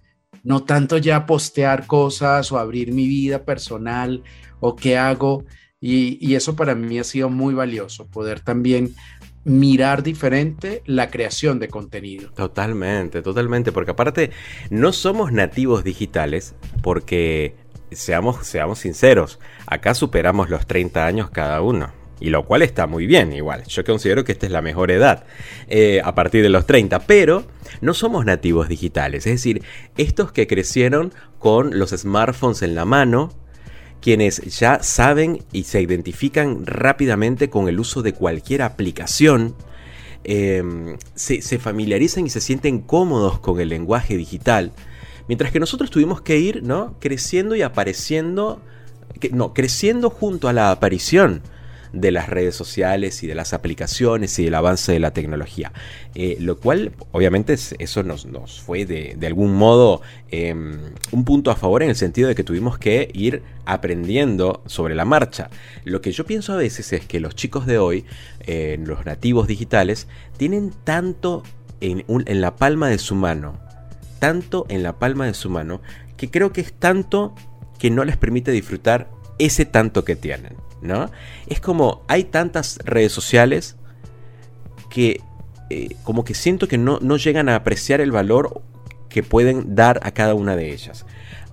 No 0.43 0.65
tanto 0.65 0.99
ya 0.99 1.27
postear 1.27 1.87
cosas 1.87 2.53
o 2.53 2.59
abrir 2.59 2.93
mi 2.93 3.07
vida 3.07 3.45
personal 3.45 4.23
o 4.61 4.77
qué 4.77 4.99
hago. 4.99 5.45
Y, 5.81 6.19
y 6.21 6.35
eso 6.35 6.57
para 6.57 6.75
mí 6.75 6.99
ha 6.99 7.05
sido 7.05 7.29
muy 7.29 7.55
valioso, 7.55 8.07
poder 8.07 8.41
también 8.41 8.95
mirar 9.45 10.03
diferente 10.03 10.83
la 10.87 11.11
creación 11.11 11.59
de 11.59 11.69
contenido. 11.69 12.31
Totalmente, 12.31 13.23
totalmente, 13.23 13.73
porque 13.73 13.93
aparte 13.93 14.31
no 14.71 14.93
somos 14.93 15.33
nativos 15.33 15.85
digitales 15.85 16.55
porque 16.83 17.55
seamos, 17.93 18.47
seamos 18.47 18.79
sinceros, 18.81 19.39
acá 19.67 19.95
superamos 19.95 20.51
los 20.51 20.67
30 20.67 21.07
años 21.07 21.31
cada 21.31 21.61
uno. 21.61 21.93
Y 22.21 22.31
lo 22.31 22.45
cual 22.45 22.63
está 22.63 22.87
muy 22.87 23.07
bien, 23.07 23.33
igual. 23.33 23.65
Yo 23.65 23.85
considero 23.85 24.25
que 24.25 24.33
esta 24.33 24.47
es 24.47 24.53
la 24.53 24.63
mejor 24.63 24.91
edad 24.91 25.25
eh, 25.69 26.01
a 26.05 26.15
partir 26.15 26.43
de 26.43 26.49
los 26.49 26.67
30. 26.67 27.01
Pero 27.01 27.45
no 27.81 27.95
somos 27.95 28.25
nativos 28.25 28.69
digitales. 28.69 29.27
Es 29.27 29.35
decir, 29.35 29.63
estos 29.97 30.33
que 30.33 30.47
crecieron 30.47 31.13
con 31.39 31.79
los 31.79 31.91
smartphones 31.91 32.63
en 32.63 32.75
la 32.75 32.85
mano, 32.85 33.33
quienes 34.01 34.59
ya 34.59 34.83
saben 34.83 35.43
y 35.53 35.65
se 35.65 35.81
identifican 35.81 36.67
rápidamente 36.67 37.51
con 37.51 37.69
el 37.69 37.81
uso 37.81 38.03
de 38.03 38.13
cualquier 38.13 38.63
aplicación, 38.63 39.55
em, 40.25 40.97
se, 41.15 41.43
se, 41.43 41.59
familiarizan 41.59 42.27
y 42.27 42.31
se 42.31 42.41
sienten 42.41 42.81
cómodos 42.81 43.39
con 43.41 43.61
el 43.61 43.69
lenguaje 43.69 44.17
digital, 44.17 44.73
mientras 45.29 45.53
que 45.53 45.61
nosotros 45.61 45.91
tuvimos 45.91 46.23
que 46.23 46.39
ir 46.39 46.63
¿no? 46.63 46.97
creciendo 47.01 47.57
y 47.57 47.63
apareciendo, 47.63 48.61
no, 49.33 49.53
creciendo 49.53 50.11
junto 50.11 50.49
a 50.49 50.53
la 50.53 50.71
aparición 50.71 51.43
de 51.95 52.11
las 52.11 52.29
redes 52.29 52.55
sociales 52.55 53.23
y 53.23 53.27
de 53.27 53.35
las 53.35 53.53
aplicaciones 53.53 54.39
y 54.39 54.45
del 54.45 54.55
avance 54.55 54.93
de 54.93 55.01
la 55.01 55.13
tecnología. 55.13 55.73
Eh, 56.15 56.37
lo 56.41 56.59
cual, 56.59 56.93
obviamente, 57.13 57.55
eso 57.55 58.03
nos, 58.03 58.27
nos 58.27 58.61
fue 58.61 58.85
de, 58.85 59.17
algún 59.27 59.55
modo 59.55 60.03
em, 60.31 60.79
un 61.13 61.25
punto 61.25 61.51
a 61.51 61.57
favor 61.57 61.83
en 61.83 61.91
el 61.91 61.97
sentido 61.97 62.29
de 62.29 62.35
que 62.35 62.45
tuvimos 62.45 62.79
que 62.79 63.11
ir 63.15 63.43
aprendiendo 63.65 64.63
sobre 64.67 64.95
la 64.95 65.05
marcha. 65.05 65.51
Lo 65.85 66.01
que 66.01 66.13
yo 66.13 66.27
pienso 66.27 66.53
a 66.53 66.57
veces 66.57 66.93
es 66.93 67.07
que 67.07 67.21
los 67.21 67.35
chicos 67.35 67.67
de 67.67 67.79
hoy, 67.79 68.05
eh, 68.41 68.79
los 68.85 69.07
nativos 69.07 69.47
digitales, 69.47 70.09
tienen 70.37 70.73
tanto 70.85 71.43
en, 71.81 72.05
en 72.09 72.41
la 72.41 72.57
palma 72.57 72.89
de 72.89 72.99
su 72.99 73.15
mano, 73.15 73.59
tanto 74.19 74.67
en 74.69 74.83
la 74.83 74.99
palma 74.99 75.27
de 75.27 75.35
su 75.35 75.51
mano, 75.51 75.81
que 76.17 76.31
creo 76.31 76.53
que 76.53 76.61
es 76.61 76.73
tanto 76.73 77.35
que 77.79 77.91
no 77.91 78.05
les 78.05 78.17
permite 78.17 78.51
disfrutar 78.51 79.11
ese 79.39 79.65
tanto 79.65 80.05
que 80.05 80.17
tienen. 80.17 80.55
¿No? 80.85 81.11
Es 81.47 81.61
como 81.61 82.03
hay 82.07 82.25
tantas 82.25 82.79
redes 82.85 83.13
sociales 83.13 83.77
que 84.91 85.21
eh, 85.71 85.97
como 86.05 86.25
que 86.25 86.35
siento 86.35 86.69
que 86.69 86.79
no, 86.79 86.99
no 87.01 87.17
llegan 87.17 87.49
a 87.49 87.57
apreciar 87.57 88.01
el 88.01 88.13
valor 88.13 88.63
que 89.09 89.23
pueden 89.23 89.75
dar 89.75 90.01
a 90.03 90.13
cada 90.13 90.35
una 90.35 90.57
de 90.57 90.73
ellas. 90.73 91.07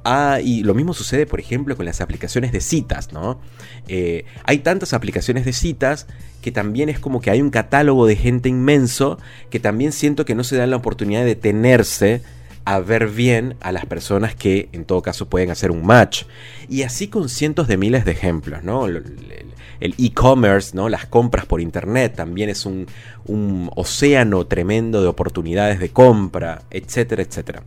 Ah, 0.04 0.40
y 0.44 0.64
lo 0.64 0.74
mismo 0.74 0.94
sucede, 0.94 1.28
por 1.28 1.40
ejemplo, 1.40 1.78
con 1.78 1.86
las 1.86 2.02
aplicaciones 2.02 2.52
de 2.52 2.60
citas, 2.60 3.14
¿no? 3.14 3.40
Eh, 3.88 4.26
hay 4.44 4.60
tantas 4.60 4.94
aplicaciones 4.94 5.46
de 5.46 5.54
citas 5.54 6.08
que 6.42 6.52
también 6.52 6.90
es 6.90 7.00
como 7.00 7.22
que 7.22 7.30
hay 7.30 7.40
un 7.40 7.52
catálogo 7.52 8.08
de 8.08 8.16
gente 8.16 8.50
inmenso 8.50 9.20
que 9.52 9.60
también 9.60 9.92
siento 9.92 10.26
que 10.26 10.34
no 10.34 10.44
se 10.44 10.58
dan 10.58 10.72
la 10.72 10.78
oportunidad 10.78 11.22
de 11.22 11.28
detenerse 11.28 12.24
a 12.66 12.80
ver 12.80 13.08
bien 13.08 13.56
a 13.62 13.72
las 13.72 13.86
personas 13.86 14.36
que 14.36 14.70
en 14.72 14.86
todo 14.86 15.02
caso 15.02 15.30
pueden 15.30 15.52
hacer 15.52 15.72
un 15.72 15.86
match. 15.86 16.24
Y 16.70 16.84
así 16.84 17.08
con 17.08 17.30
cientos 17.30 17.68
de 17.68 17.78
miles 17.78 18.06
de 18.06 18.12
ejemplos, 18.12 18.64
¿no? 18.64 18.88
El 18.88 19.96
e-commerce, 19.98 20.76
¿no? 20.76 20.90
Las 20.90 21.06
compras 21.06 21.46
por 21.46 21.62
internet 21.62 22.16
también 22.16 22.50
es 22.50 22.66
un, 22.66 22.88
un 23.26 23.70
océano 23.76 24.46
tremendo 24.46 25.02
de 25.02 25.08
oportunidades 25.08 25.80
de 25.80 25.90
compra, 25.90 26.64
etcétera, 26.70 27.24
etcétera. 27.24 27.64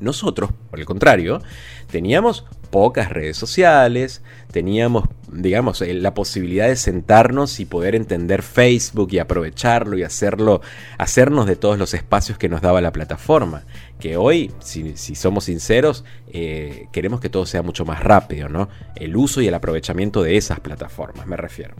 Nosotros, 0.00 0.50
por 0.70 0.80
el 0.80 0.86
contrario, 0.86 1.42
teníamos 1.90 2.44
pocas 2.72 3.10
redes 3.10 3.36
sociales, 3.36 4.22
teníamos, 4.50 5.04
digamos, 5.30 5.82
eh, 5.82 5.92
la 5.92 6.14
posibilidad 6.14 6.68
de 6.68 6.76
sentarnos 6.76 7.60
y 7.60 7.66
poder 7.66 7.94
entender 7.94 8.42
Facebook 8.42 9.10
y 9.12 9.18
aprovecharlo 9.18 9.98
y 9.98 10.02
hacerlo, 10.02 10.62
hacernos 10.96 11.46
de 11.46 11.54
todos 11.54 11.78
los 11.78 11.92
espacios 11.92 12.38
que 12.38 12.48
nos 12.48 12.62
daba 12.62 12.80
la 12.80 12.90
plataforma. 12.90 13.64
Que 14.00 14.16
hoy, 14.16 14.50
si, 14.60 14.94
somos 14.96 15.44
sinceros, 15.44 16.04
eh, 16.32 16.86
queremos 16.92 17.20
que 17.20 17.28
todo 17.28 17.44
sea 17.44 17.62
mucho 17.62 17.84
más 17.84 18.02
rápido, 18.02 18.48
¿no? 18.48 18.70
El 18.96 19.16
uso 19.16 19.42
y 19.42 19.48
el 19.48 19.54
aprovechamiento 19.54 20.22
de 20.22 20.38
esas 20.38 20.58
plataformas, 20.58 21.26
me 21.26 21.36
refiero. 21.36 21.76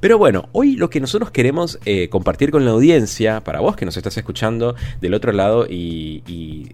Pero 0.00 0.18
bueno, 0.18 0.48
hoy 0.52 0.74
lo 0.74 0.90
que 0.90 1.00
nosotros 1.00 1.30
queremos 1.30 1.78
eh, 1.84 2.08
compartir 2.08 2.50
con 2.50 2.64
la 2.64 2.72
audiencia, 2.72 3.42
para 3.44 3.60
vos 3.60 3.76
que 3.76 3.86
nos 3.86 3.96
estás 3.96 4.16
escuchando 4.16 4.74
del 5.00 5.14
otro 5.14 5.32
lado 5.32 5.66
y, 5.66 6.24
y 6.26 6.68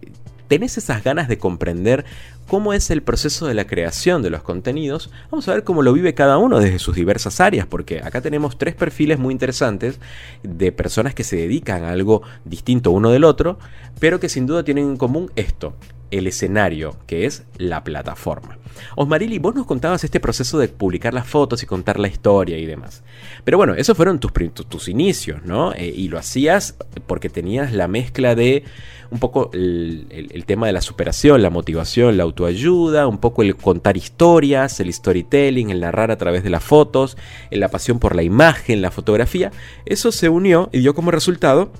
tenés 0.48 0.78
esas 0.78 1.04
ganas 1.04 1.28
de 1.28 1.38
comprender 1.38 2.04
cómo 2.46 2.72
es 2.72 2.90
el 2.90 3.02
proceso 3.02 3.46
de 3.46 3.54
la 3.54 3.66
creación 3.66 4.22
de 4.22 4.30
los 4.30 4.42
contenidos, 4.42 5.10
vamos 5.30 5.46
a 5.48 5.54
ver 5.54 5.64
cómo 5.64 5.82
lo 5.82 5.92
vive 5.92 6.14
cada 6.14 6.38
uno 6.38 6.58
desde 6.58 6.78
sus 6.78 6.96
diversas 6.96 7.40
áreas, 7.40 7.66
porque 7.66 8.00
acá 8.02 8.20
tenemos 8.22 8.58
tres 8.58 8.74
perfiles 8.74 9.18
muy 9.18 9.32
interesantes 9.32 10.00
de 10.42 10.72
personas 10.72 11.14
que 11.14 11.24
se 11.24 11.36
dedican 11.36 11.84
a 11.84 11.90
algo 11.90 12.22
distinto 12.44 12.90
uno 12.90 13.10
del 13.10 13.24
otro, 13.24 13.58
pero 14.00 14.18
que 14.18 14.28
sin 14.28 14.46
duda 14.46 14.64
tienen 14.64 14.84
en 14.84 14.96
común 14.96 15.30
esto, 15.36 15.74
el 16.10 16.26
escenario, 16.26 16.96
que 17.06 17.26
es 17.26 17.44
la 17.56 17.84
plataforma. 17.84 18.58
Osmarili, 18.96 19.38
vos 19.38 19.54
nos 19.54 19.66
contabas 19.66 20.04
este 20.04 20.20
proceso 20.20 20.58
de 20.58 20.68
publicar 20.68 21.14
las 21.14 21.26
fotos 21.26 21.62
y 21.62 21.66
contar 21.66 21.98
la 21.98 22.08
historia 22.08 22.58
y 22.58 22.66
demás. 22.66 23.02
Pero 23.44 23.58
bueno, 23.58 23.74
esos 23.74 23.96
fueron 23.96 24.20
tus, 24.20 24.32
tus, 24.68 24.88
inicios, 24.88 25.42
¿no? 25.44 25.72
Eh, 25.72 25.92
y 25.94 26.08
lo 26.08 26.18
hacías 26.18 26.76
porque 27.06 27.28
tenías 27.28 27.72
la 27.72 27.88
mezcla 27.88 28.34
de 28.34 28.64
un 29.10 29.18
poco 29.18 29.50
el, 29.52 30.44
tema 30.46 30.66
de 30.66 30.72
la 30.72 30.80
superación, 30.80 31.42
la 31.42 31.50
motivación, 31.50 32.16
la 32.16 32.24
autoayuda, 32.24 33.06
un 33.06 33.18
poco 33.18 33.42
el 33.42 33.56
contar 33.56 33.96
historias, 33.96 34.80
el 34.80 34.92
storytelling, 34.92 35.70
el 35.70 35.80
narrar 35.80 36.10
a 36.10 36.18
través 36.18 36.42
de 36.42 36.50
las 36.50 36.62
fotos, 36.62 37.16
la 37.50 37.68
pasión 37.68 37.98
por 37.98 38.14
la 38.14 38.22
imagen, 38.22 38.82
la 38.82 38.90
fotografía. 38.90 39.50
Eso 39.86 40.12
se 40.12 40.28
unió 40.28 40.68
y 40.72 40.80
dio 40.80 40.94
como 40.94 41.10
resultado 41.10 41.72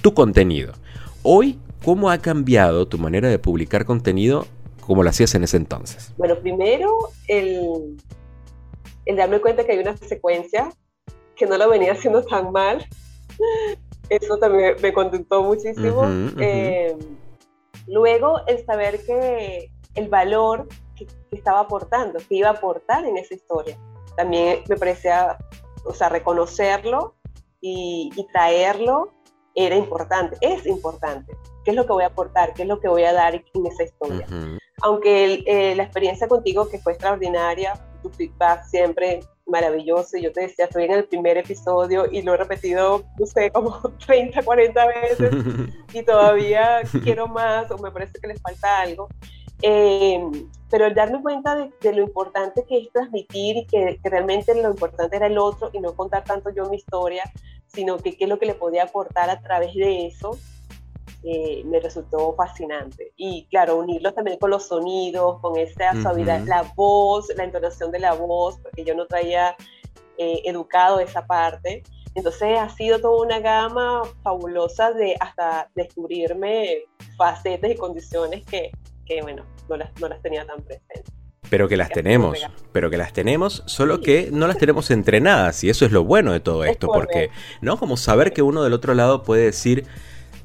tu 0.00 0.14
contenido. 0.14 0.72
Hoy, 1.22 1.58
¿cómo 1.84 2.10
ha 2.10 2.18
cambiado 2.18 2.86
tu 2.86 2.98
manera 2.98 3.28
de 3.28 3.38
publicar 3.38 3.84
contenido 3.84 4.46
como 4.80 5.02
lo 5.02 5.10
hacías 5.10 5.34
en 5.34 5.44
ese 5.44 5.56
entonces? 5.56 6.12
Bueno, 6.16 6.36
primero 6.36 7.10
el, 7.28 7.96
el 9.04 9.16
darme 9.16 9.40
cuenta 9.40 9.64
que 9.64 9.72
hay 9.72 9.78
una 9.78 9.96
secuencia 9.96 10.72
que 11.34 11.46
no 11.46 11.58
lo 11.58 11.68
venía 11.68 11.92
haciendo 11.92 12.22
tan 12.22 12.52
mal 12.52 12.86
eso 14.08 14.38
también 14.38 14.76
me 14.80 14.92
contentó 14.92 15.42
muchísimo. 15.42 16.04
Eh, 16.38 16.96
luego, 17.86 18.40
el 18.46 18.64
saber 18.64 19.04
que 19.04 19.70
el 19.94 20.08
valor 20.08 20.68
que, 20.94 21.06
estaba 21.30 21.60
aportando, 21.60 22.18
que 22.28 22.36
iba 22.36 22.48
a 22.48 22.52
aportar 22.52 23.04
en 23.04 23.16
esa 23.16 23.34
historia, 23.34 23.78
también 24.16 24.62
me 24.68 24.76
parecía, 24.76 25.36
o 25.84 25.92
sea, 25.92 26.08
reconocerlo 26.08 27.14
y, 27.60 28.10
traerlo 28.32 29.12
era 29.54 29.74
importante, 29.74 30.36
es 30.40 30.66
importante. 30.66 31.36
¿Qué 31.66 31.72
es 31.72 31.76
lo 31.76 31.84
que 31.84 31.92
voy 31.94 32.04
a 32.04 32.06
aportar? 32.06 32.54
¿Qué 32.54 32.62
es 32.62 32.68
lo 32.68 32.78
que 32.78 32.86
voy 32.86 33.02
a 33.02 33.12
dar 33.12 33.34
en 33.34 33.66
esa 33.66 33.82
historia? 33.82 34.24
Aunque 34.82 35.42
eh, 35.46 35.74
la 35.74 35.82
experiencia 35.82 36.28
contigo, 36.28 36.68
que 36.68 36.78
fue 36.78 36.92
extraordinaria, 36.92 37.74
tu 38.04 38.08
feedback 38.10 38.62
siempre 38.66 39.18
maravilloso. 39.46 40.16
Yo 40.16 40.30
te 40.30 40.42
decía, 40.42 40.66
estoy 40.66 40.84
en 40.84 40.92
el 40.92 41.06
primer 41.06 41.38
episodio 41.38 42.06
y 42.08 42.22
lo 42.22 42.34
he 42.34 42.36
repetido, 42.36 43.02
no 43.18 43.26
sé, 43.26 43.50
como 43.50 43.80
30, 44.06 44.44
40 44.44 44.86
veces 44.86 45.30
y 45.92 46.04
todavía 46.04 46.82
quiero 47.02 47.26
más 47.26 47.68
o 47.72 47.78
me 47.78 47.90
parece 47.90 48.12
que 48.20 48.28
les 48.28 48.40
falta 48.40 48.82
algo. 48.82 49.08
Eh, 49.60 50.22
pero 50.70 50.86
el 50.86 50.94
darme 50.94 51.20
cuenta 51.20 51.68
de, 51.80 51.92
lo 51.92 52.02
importante 52.02 52.64
que 52.68 52.78
es 52.78 52.92
transmitir 52.92 53.56
y 53.56 53.66
que, 53.66 53.98
realmente 54.04 54.54
lo 54.54 54.70
importante 54.70 55.16
era 55.16 55.26
el 55.26 55.38
otro 55.38 55.70
y 55.72 55.80
no 55.80 55.96
contar 55.96 56.22
tanto 56.22 56.50
yo 56.50 56.70
mi 56.70 56.76
historia, 56.76 57.24
sino 57.66 57.96
que 57.98 58.16
qué 58.16 58.24
es 58.24 58.30
lo 58.30 58.38
que 58.38 58.46
le 58.46 58.54
podía 58.54 58.84
aportar 58.84 59.30
a 59.30 59.40
través 59.40 59.74
de 59.74 60.06
eso, 60.06 60.38
eh, 61.28 61.64
me 61.64 61.80
resultó 61.80 62.36
fascinante. 62.36 63.12
Y 63.16 63.48
claro, 63.50 63.78
unirlo 63.78 64.14
también 64.14 64.38
con 64.38 64.48
los 64.48 64.68
sonidos, 64.68 65.40
con 65.40 65.58
esa 65.58 66.00
suavidad, 66.00 66.44
la 66.46 66.72
voz, 66.76 67.26
la 67.36 67.42
entonación 67.42 67.90
de 67.90 67.98
la 67.98 68.14
voz, 68.14 68.60
porque 68.62 68.84
yo 68.84 68.94
no 68.94 69.06
traía 69.06 69.56
eh, 70.18 70.42
educado 70.44 71.00
esa 71.00 71.26
parte. 71.26 71.82
Entonces 72.14 72.56
ha 72.56 72.68
sido 72.68 73.00
toda 73.00 73.26
una 73.26 73.40
gama 73.40 74.02
fabulosa 74.22 74.92
de 74.92 75.16
hasta 75.18 75.68
descubrirme 75.74 76.84
facetas 77.16 77.72
y 77.72 77.74
condiciones 77.74 78.44
que, 78.46 78.70
que 79.04 79.20
bueno, 79.20 79.44
no 79.68 79.76
las, 79.78 79.90
no 80.00 80.08
las 80.08 80.22
tenía 80.22 80.46
tan 80.46 80.62
presentes. 80.62 81.12
Pero 81.50 81.66
que 81.66 81.76
las 81.76 81.88
tenemos, 81.88 82.38
pero 82.70 82.88
que 82.88 82.98
las 82.98 83.12
tenemos, 83.12 83.64
solo 83.66 84.00
que 84.00 84.30
no 84.30 84.46
las 84.46 84.58
tenemos 84.58 84.92
entrenadas 84.92 85.64
y 85.64 85.70
eso 85.70 85.86
es 85.86 85.90
lo 85.90 86.04
bueno 86.04 86.32
de 86.32 86.38
todo 86.38 86.64
esto, 86.64 86.86
porque, 86.86 87.30
¿no? 87.60 87.78
Como 87.78 87.96
saber 87.96 88.32
que 88.32 88.42
uno 88.42 88.62
del 88.62 88.72
otro 88.72 88.94
lado 88.94 89.24
puede 89.24 89.46
decir, 89.46 89.86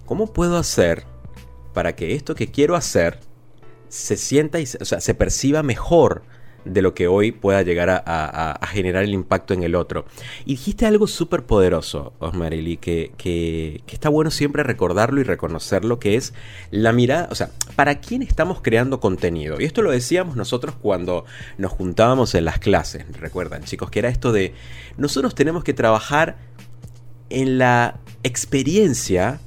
¿cómo 0.06 0.34
puedo 0.34 0.58
hacer 0.58 1.06
para 1.74 1.96
que 1.96 2.16
esto 2.16 2.36
que 2.36 2.52
quiero 2.52 2.76
hacer 2.76 3.20
se 3.90 4.18
sienta 4.18 4.60
y 4.60 4.64
o 4.80 4.86
sea, 4.86 5.02
se 5.02 5.14
perciba 5.14 5.64
mejor 5.64 6.24
de 6.66 6.82
lo 6.82 6.94
que 6.94 7.08
hoy 7.08 7.32
pueda 7.32 7.62
llegar 7.62 7.90
a, 7.90 8.60
generar 8.72 9.04
el 9.04 9.14
impacto 9.14 9.54
en 9.54 9.64
el 9.64 9.76
otro. 9.76 10.06
Y 10.46 10.52
dijiste 10.52 10.86
algo 10.86 11.08
súper 11.08 11.44
poderoso, 11.44 12.14
Osmarili, 12.20 12.78
que, 12.78 13.12
que, 13.18 13.82
que, 13.86 13.96
está 13.96 14.10
bueno 14.10 14.32
siempre 14.32 14.64
recordarlo 14.64 15.20
y 15.20 15.24
reconocerlo, 15.24 16.00
que 16.00 16.16
es 16.16 16.34
la 16.70 16.94
mirada, 16.94 17.28
o 17.32 17.36
sea, 17.36 17.50
¿para 17.76 18.00
quién 18.00 18.22
estamos 18.22 18.62
creando 18.62 19.00
contenido? 19.00 19.60
Y 19.60 19.66
esto 19.66 19.82
lo 19.82 19.92
decíamos 19.92 20.36
nosotros 20.36 20.76
cuando 20.82 21.26
nos 21.58 21.72
juntábamos 21.72 22.36
en 22.36 22.46
las 22.46 22.60
clases, 22.60 23.06
recuerdan 23.20 23.64
chicos, 23.64 23.90
que 23.90 24.00
era 24.00 24.10
esto 24.10 24.32
de, 24.32 24.54
nosotros 24.98 25.36
tenemos 25.36 25.64
que 25.64 25.74
trabajar 25.74 26.38
en 27.30 27.58
la 27.58 28.00
experiencia 28.24 29.40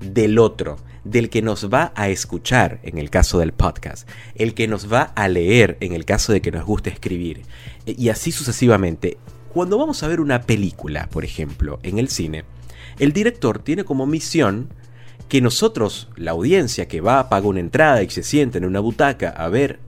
del 0.00 0.38
otro 0.38 0.78
del 1.04 1.30
que 1.30 1.42
nos 1.42 1.72
va 1.72 1.92
a 1.94 2.08
escuchar 2.08 2.80
en 2.82 2.98
el 2.98 3.10
caso 3.10 3.38
del 3.38 3.52
podcast, 3.52 4.08
el 4.34 4.54
que 4.54 4.68
nos 4.68 4.92
va 4.92 5.02
a 5.14 5.28
leer 5.28 5.76
en 5.80 5.92
el 5.92 6.04
caso 6.04 6.32
de 6.32 6.42
que 6.42 6.50
nos 6.50 6.64
guste 6.64 6.90
escribir, 6.90 7.42
y 7.86 8.08
así 8.08 8.32
sucesivamente. 8.32 9.18
Cuando 9.52 9.78
vamos 9.78 10.02
a 10.02 10.08
ver 10.08 10.20
una 10.20 10.42
película, 10.42 11.08
por 11.10 11.24
ejemplo, 11.24 11.80
en 11.82 11.98
el 11.98 12.08
cine, 12.08 12.44
el 12.98 13.12
director 13.12 13.60
tiene 13.60 13.84
como 13.84 14.06
misión 14.06 14.68
que 15.28 15.40
nosotros, 15.40 16.08
la 16.16 16.32
audiencia 16.32 16.86
que 16.86 17.00
va, 17.00 17.28
paga 17.28 17.48
una 17.48 17.60
entrada 17.60 18.02
y 18.02 18.10
se 18.10 18.22
sienta 18.22 18.58
en 18.58 18.64
una 18.64 18.80
butaca 18.80 19.30
a 19.30 19.48
ver 19.48 19.80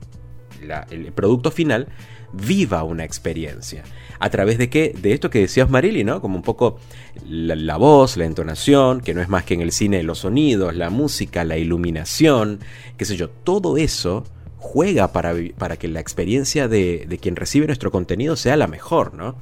el 0.89 1.11
producto 1.11 1.51
final, 1.51 1.89
viva 2.33 2.83
una 2.83 3.05
experiencia. 3.05 3.83
¿A 4.19 4.29
través 4.29 4.57
de 4.57 4.69
qué? 4.69 4.95
De 4.99 5.13
esto 5.13 5.29
que 5.29 5.39
decías 5.39 5.69
Marily, 5.69 6.03
¿no? 6.03 6.21
Como 6.21 6.35
un 6.35 6.41
poco 6.41 6.79
la, 7.27 7.77
voz, 7.77 8.17
la 8.17 8.25
entonación, 8.25 9.01
que 9.01 9.13
no 9.13 9.21
es 9.21 9.29
más 9.29 9.43
que 9.43 9.53
en 9.53 9.61
el 9.61 9.71
cine 9.71 10.03
los 10.03 10.19
sonidos, 10.19 10.75
la 10.75 10.89
música, 10.89 11.43
la 11.43 11.57
iluminación, 11.57 12.59
qué 12.97 13.05
sé 13.05 13.15
yo, 13.15 13.29
todo 13.29 13.77
eso 13.77 14.23
juega 14.57 15.11
para, 15.11 15.35
para 15.57 15.77
que 15.77 15.87
la 15.87 15.99
experiencia 15.99 16.67
de, 16.67 17.19
quien 17.21 17.35
recibe 17.35 17.67
nuestro 17.67 17.91
contenido 17.91 18.35
sea 18.35 18.57
la 18.57 18.67
mejor, 18.67 19.13
¿no? 19.13 19.35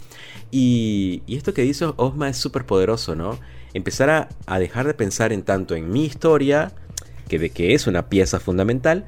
Y, 0.50 1.24
esto 1.28 1.54
que 1.54 1.62
dice 1.62 1.86
Osma 1.96 2.30
es 2.30 2.38
súper 2.38 2.66
poderoso, 2.66 3.16
¿no? 3.16 3.40
Empezar 3.74 4.10
a, 4.10 4.30
a, 4.48 4.60
dejar 4.60 4.88
de 4.88 4.94
pensar 4.94 5.32
en 5.32 5.44
tanto 5.44 5.76
en 5.76 5.90
mi 5.92 6.06
historia, 6.06 6.74
que 7.30 7.40
de 7.40 7.52
que 7.52 7.74
es 7.74 7.88
una 7.88 8.10
pieza 8.10 8.40
fundamental, 8.40 9.06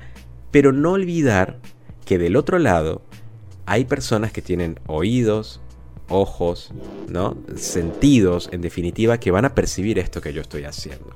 pero 0.51 0.71
no 0.71 0.91
olvidar 0.91 1.59
que 2.05 2.17
del 2.17 2.35
otro 2.35 2.59
lado 2.59 3.01
hay 3.65 3.85
personas 3.85 4.31
que 4.31 4.41
tienen 4.41 4.79
oídos, 4.87 5.61
ojos, 6.09 6.71
¿no? 7.07 7.37
Sentidos, 7.55 8.49
en 8.51 8.61
definitiva, 8.61 9.19
que 9.19 9.31
van 9.31 9.45
a 9.45 9.55
percibir 9.55 9.99
esto 9.99 10.21
que 10.21 10.33
yo 10.33 10.41
estoy 10.41 10.65
haciendo. 10.65 11.09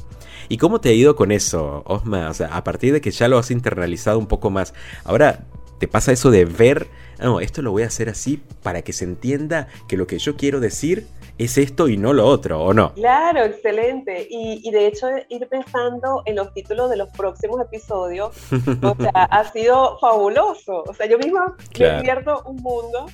¿Y 0.50 0.58
cómo 0.58 0.80
te 0.80 0.90
ha 0.90 0.94
ido 0.94 1.16
con 1.16 1.32
eso, 1.32 1.84
Osma? 1.86 2.30
O 2.30 2.34
sea, 2.34 2.48
a 2.48 2.64
partir 2.64 2.94
de 2.94 3.02
que 3.02 3.12
ya 3.12 3.28
lo 3.28 3.38
has 3.38 3.52
internalizado 3.52 4.18
un 4.18 4.28
poco 4.28 4.50
más, 4.50 4.74
ahora 5.04 5.46
te 5.80 5.88
pasa 5.88 6.12
eso 6.12 6.32
de 6.32 6.46
ver, 6.46 6.88
no, 7.20 7.40
esto 7.40 7.62
lo 7.62 7.72
voy 7.72 7.84
a 7.84 7.88
hacer 7.88 8.10
así 8.10 8.42
para 8.64 8.82
que 8.82 8.94
se 8.94 9.06
entienda 9.06 9.68
que 9.88 9.98
lo 9.98 10.08
que 10.08 10.20
yo 10.20 10.36
quiero 10.38 10.60
decir 10.60 11.06
es 11.38 11.58
esto 11.58 11.88
y 11.88 11.98
no 11.98 12.14
lo 12.14 12.26
otro, 12.26 12.64
¿o 12.64 12.74
no? 12.74 12.94
Claro, 12.94 13.44
excelente. 13.44 14.28
Y, 14.30 14.70
de 14.72 14.88
hecho, 14.88 15.08
ir 15.30 15.48
pensando 15.48 16.24
en 16.26 16.36
los 16.36 16.54
títulos 16.54 16.90
de 16.90 16.98
los 16.98 17.10
próximos 17.10 17.62
episodios, 17.62 18.36
o 18.82 18.96
sea, 19.00 19.12
ha 19.32 19.52
sido 19.52 19.98
fabuloso. 20.00 20.84
O 20.88 20.94
sea, 20.94 21.06
yo 21.08 21.18
misma 21.18 21.56
me 21.80 22.02
pierdo 22.02 22.44
un 22.46 22.58
mundo. 22.58 23.06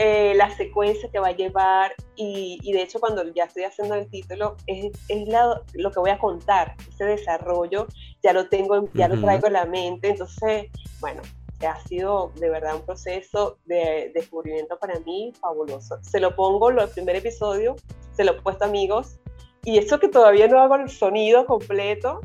Eh, 0.00 0.32
la 0.36 0.48
secuencia 0.56 1.08
que 1.10 1.18
va 1.18 1.28
a 1.28 1.36
llevar 1.36 1.92
y, 2.14 2.60
de 2.72 2.82
hecho 2.82 3.00
cuando 3.00 3.24
ya 3.34 3.46
estoy 3.46 3.64
haciendo 3.64 3.96
el 3.96 4.08
título 4.08 4.56
es, 4.68 4.92
es 5.08 5.28
lo 5.74 5.90
que 5.90 5.98
voy 5.98 6.10
a 6.10 6.18
contar, 6.18 6.76
ese 6.88 7.04
desarrollo 7.04 7.88
ya 8.22 8.32
lo 8.32 8.48
tengo, 8.48 8.88
ya 8.94 9.08
lo 9.08 9.20
traigo 9.20 9.48
en 9.48 9.52
la 9.54 9.64
mente, 9.64 10.10
entonces, 10.10 10.66
bueno, 11.00 11.20
ha 11.66 11.80
sido 11.86 12.32
de 12.36 12.50
verdad 12.50 12.76
un 12.76 12.82
proceso 12.82 13.58
de 13.64 14.12
descubrimiento 14.14 14.78
para 14.78 14.98
mí 15.00 15.32
fabuloso. 15.40 15.98
Se 16.02 16.20
lo 16.20 16.34
pongo 16.36 16.70
el 16.70 16.88
primer 16.90 17.16
episodio, 17.16 17.76
se 18.12 18.24
lo 18.24 18.32
he 18.32 18.42
puesto 18.42 18.64
a 18.64 18.68
amigos, 18.68 19.18
y 19.64 19.78
eso 19.78 19.98
que 19.98 20.08
todavía 20.08 20.48
no 20.48 20.60
hago 20.60 20.76
el 20.76 20.88
sonido 20.88 21.46
completo. 21.46 22.20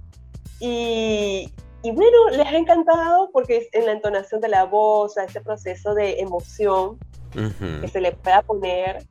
Y, 0.60 1.52
y 1.82 1.92
bueno, 1.92 2.30
les 2.32 2.46
ha 2.46 2.58
encantado 2.58 3.30
porque 3.34 3.68
en 3.74 3.86
la 3.86 3.92
entonación 3.94 4.40
de 4.40 4.50
la 4.50 4.66
voz, 4.66 5.18
a 5.18 5.26
ese 5.26 5.42
proceso 5.42 5.94
de 5.94 6.20
emoción 6.20 6.98
que 7.82 7.88
se 7.88 8.00
le 8.00 8.12
pueda 8.12 8.44
poner, 8.44 9.04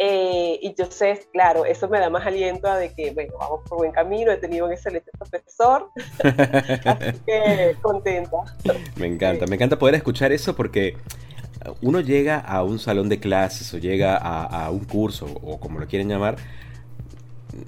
eh, 0.00 0.60
y 0.62 0.74
yo 0.78 0.86
sé, 0.86 1.28
claro, 1.32 1.64
eso 1.64 1.88
me 1.88 1.98
da 1.98 2.08
más 2.08 2.24
aliento 2.24 2.68
a 2.68 2.78
de 2.78 2.94
que, 2.94 3.10
bueno, 3.10 3.32
vamos 3.40 3.60
por 3.68 3.78
buen 3.78 3.90
camino, 3.90 4.30
he 4.30 4.36
tenido 4.36 4.66
un 4.66 4.72
excelente 4.72 5.10
profesor, 5.18 5.90
así 6.22 7.18
que 7.26 7.76
contenta. 7.82 8.36
Me 8.94 9.08
encanta, 9.08 9.46
me 9.46 9.56
encanta 9.56 9.76
poder 9.76 9.96
escuchar 9.96 10.30
eso 10.30 10.54
porque 10.54 10.96
uno 11.80 12.00
llega 12.00 12.38
a 12.38 12.62
un 12.62 12.78
salón 12.78 13.08
de 13.08 13.18
clases 13.18 13.74
o 13.74 13.78
llega 13.78 14.16
a, 14.16 14.70
un 14.70 14.84
curso 14.84 15.26
o 15.42 15.58
como 15.58 15.80
lo 15.80 15.88
quieren 15.88 16.08
llamar, 16.08 16.36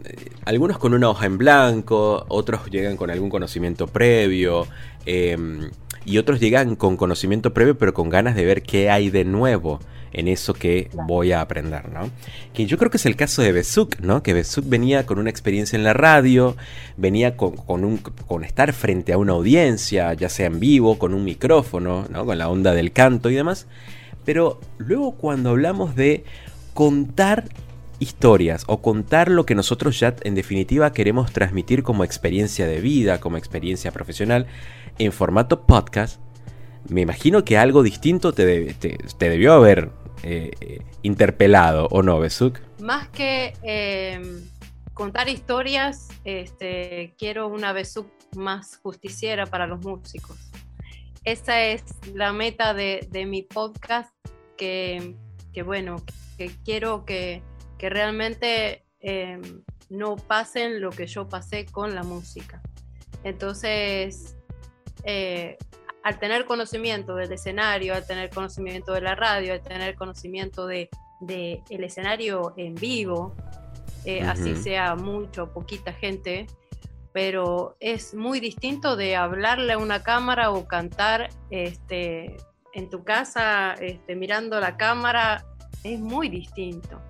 eh, 0.05 0.31
algunos 0.45 0.79
con 0.79 0.95
una 0.95 1.11
hoja 1.11 1.27
en 1.27 1.37
blanco, 1.37 2.27
otros 2.29 2.71
llegan 2.71 2.97
con 2.97 3.11
algún 3.11 3.29
conocimiento 3.29 3.89
previo. 3.89 4.69
Em, 5.05 5.71
y 6.05 6.19
otros 6.19 6.39
llegan 6.39 6.77
con 6.77 6.97
conocimiento 6.97 7.53
previo 7.53 7.77
pero 7.77 7.93
con 7.93 8.09
ganas 8.09 8.35
de 8.35 8.45
ver 8.45 8.63
qué 8.63 8.89
hay 8.91 9.11
de 9.11 9.25
nuevo 9.25 9.81
en 10.13 10.29
eso 10.29 10.55
que 10.55 10.91
voy 11.07 11.33
a 11.33 11.41
aprender, 11.41 11.89
¿no? 11.91 12.11
Que 12.53 12.67
yo 12.67 12.79
creo 12.79 12.91
que 12.91 12.97
es 12.97 13.07
el 13.07 13.17
caso 13.17 13.43
de 13.43 13.53
Besuk, 13.53 14.01
¿no? 14.01 14.23
Que 14.23 14.35
Besuk 14.35 14.69
venía 14.69 15.07
con 15.07 15.19
una 15.19 15.31
experiencia 15.31 15.77
en 15.77 15.85
la 15.85 15.93
radio, 15.93 16.57
venía 16.97 17.37
con, 17.37 17.85
un, 17.85 17.99
con 17.99 18.45
estar 18.45 18.73
frente 18.73 19.13
a 19.13 19.19
una 19.19 19.33
audiencia, 19.33 20.13
ya 20.15 20.29
sea 20.29 20.47
en 20.47 20.61
vivo, 20.61 20.99
con 20.99 21.15
un 21.15 21.25
micrófono, 21.25 22.07
¿no? 22.11 22.27
Con 22.27 22.39
la 22.39 22.49
onda 22.49 22.73
del 22.73 22.93
canto 22.93 23.31
y 23.31 23.35
demás. 23.35 23.67
Pero 24.25 24.61
luego 24.79 25.13
cuando 25.13 25.51
hablamos 25.51 25.95
de 25.95 26.25
contar 26.75 27.49
historias 27.99 28.65
o 28.67 28.81
contar 28.81 29.31
lo 29.31 29.45
que 29.45 29.55
nosotros 29.55 30.01
ya 30.01 30.15
en 30.23 30.35
definitiva 30.35 30.93
queremos 30.93 31.33
transmitir 31.33 31.83
como 31.83 32.03
experiencia 32.03 32.67
de 32.67 32.81
vida, 32.81 33.21
como 33.21 33.37
experiencia 33.37 33.93
profesional, 33.93 34.47
en 34.99 35.13
formato 35.13 35.67
podcast, 35.67 36.21
me 36.89 37.03
imagino 37.03 37.45
que 37.45 37.59
algo 37.59 37.83
distinto 37.83 38.33
te 38.33 38.75
debió 39.19 39.53
haber 39.53 39.91
eh, 40.23 40.85
interpelado, 41.03 41.89
¿o 41.91 42.03
no, 42.03 42.19
Besuk? 42.21 42.59
Más 42.81 43.09
que 43.09 43.55
em, 43.63 44.49
contar 44.95 45.29
historias, 45.29 46.09
este, 46.25 47.15
quiero 47.19 47.49
una 47.49 47.73
Besuk 47.73 48.07
más 48.37 48.79
justiciera 48.83 49.47
para 49.47 49.67
los 49.67 49.81
músicos. 49.81 50.51
Esa 51.25 51.63
es 51.63 51.85
la 52.15 52.33
meta 52.33 52.75
de, 52.75 53.09
mi 53.27 53.43
podcast, 53.43 54.15
que, 54.57 55.17
bueno, 55.65 56.03
que 56.39 56.51
quiero 56.65 57.05
que, 57.05 57.43
realmente 57.79 58.85
em, 59.01 59.63
no 59.89 60.17
pasen 60.17 60.81
lo 60.81 60.91
que 60.91 61.07
yo 61.07 61.29
pasé 61.29 61.67
con 61.67 61.95
la 61.95 62.03
música. 62.03 62.63
Entonces, 63.25 64.37
eh, 65.05 65.57
al 66.03 66.19
tener 66.19 66.45
conocimiento 66.45 67.15
del 67.17 67.33
escenario, 67.33 67.95
al 67.95 68.07
tener 68.07 68.31
conocimiento 68.31 68.93
de 68.93 69.01
la 69.01 69.15
radio, 69.15 69.53
al 69.53 69.63
tener 69.63 69.95
conocimiento 69.95 70.67
de, 70.67 70.89
el 71.29 71.85
escenario 71.85 72.55
en 72.57 72.75
vivo, 72.75 73.35
eh, 74.05 74.23
así 74.23 74.57
sea 74.57 74.95
mucho 74.95 75.45
o 75.45 75.53
poquita 75.53 75.93
gente, 75.93 76.47
pero 77.13 77.77
es 77.81 78.15
muy 78.15 78.41
distinto 78.41 78.97
de 78.97 79.17
hablarle 79.17 79.75
a 79.75 79.79
una 79.79 80.03
cámara 80.03 80.53
o 80.53 80.67
cantar 80.67 81.29
este, 81.51 82.37
en 82.73 82.89
tu 82.89 83.05
casa 83.05 83.75
este, 83.75 84.17
mirando 84.17 84.59
la 84.61 84.77
cámara, 84.77 85.45
es 85.85 86.01
muy 86.01 86.29
distinto. 86.29 87.03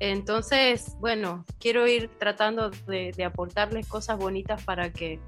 Entonces, 0.00 0.96
bueno, 1.00 1.44
quiero 1.60 1.86
ir 1.86 2.08
tratando 2.18 2.70
de 2.70 3.24
aportarles 3.24 3.86
cosas 3.86 4.16
bonitas 4.16 4.62
para 4.62 4.92
que 4.92 5.20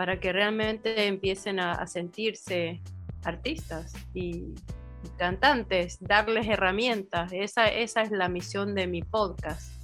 para 0.00 0.18
que 0.18 0.32
realmente 0.32 1.08
empiecen 1.08 1.60
a, 1.60 1.86
sentirse 1.86 2.80
artistas 3.22 3.92
y, 4.14 4.54
cantantes, 5.18 5.98
darles 6.00 6.48
herramientas. 6.48 7.30
Esa, 7.34 7.68
esa 7.68 8.00
es 8.00 8.10
la 8.10 8.30
misión 8.30 8.74
de 8.74 8.86
mi 8.86 9.02
podcast. 9.02 9.74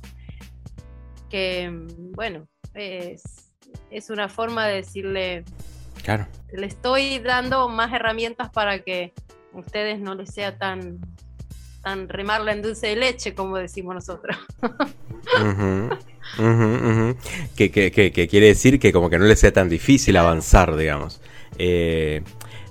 Que, 1.29 1.70
bueno, 2.14 2.48
es, 2.72 3.52
es 3.90 4.09
una 4.09 4.31
forma 4.31 4.66
de 4.66 4.76
decirle, 4.76 5.44
claro. 6.02 6.26
le 6.50 6.66
estoy 6.66 7.18
dando 7.18 7.68
más 7.68 7.92
herramientas 7.92 8.48
para 8.48 8.79
que 8.79 9.12
ustedes 9.52 10.00
no 10.00 10.14
les 10.14 10.33
sea 10.33 10.57
tan, 10.57 10.98
tan 11.83 12.09
remarla 12.09 12.52
en 12.52 12.62
dulce 12.62 12.87
de 12.87 12.96
leche, 12.96 13.35
como 13.35 13.59
decimos 13.59 13.94
nosotros. 13.94 14.38
Que, 17.57 17.71
quiere 18.31 18.47
decir 18.47 18.79
que 18.79 18.93
como 18.93 19.11
que 19.11 19.19
no 19.19 19.25
le 19.25 19.37
sea 19.37 19.53
tan 19.53 19.69
difícil 19.69 20.17
avanzar, 20.17 20.77
digamos. 20.77 21.21
Eh, 21.59 22.23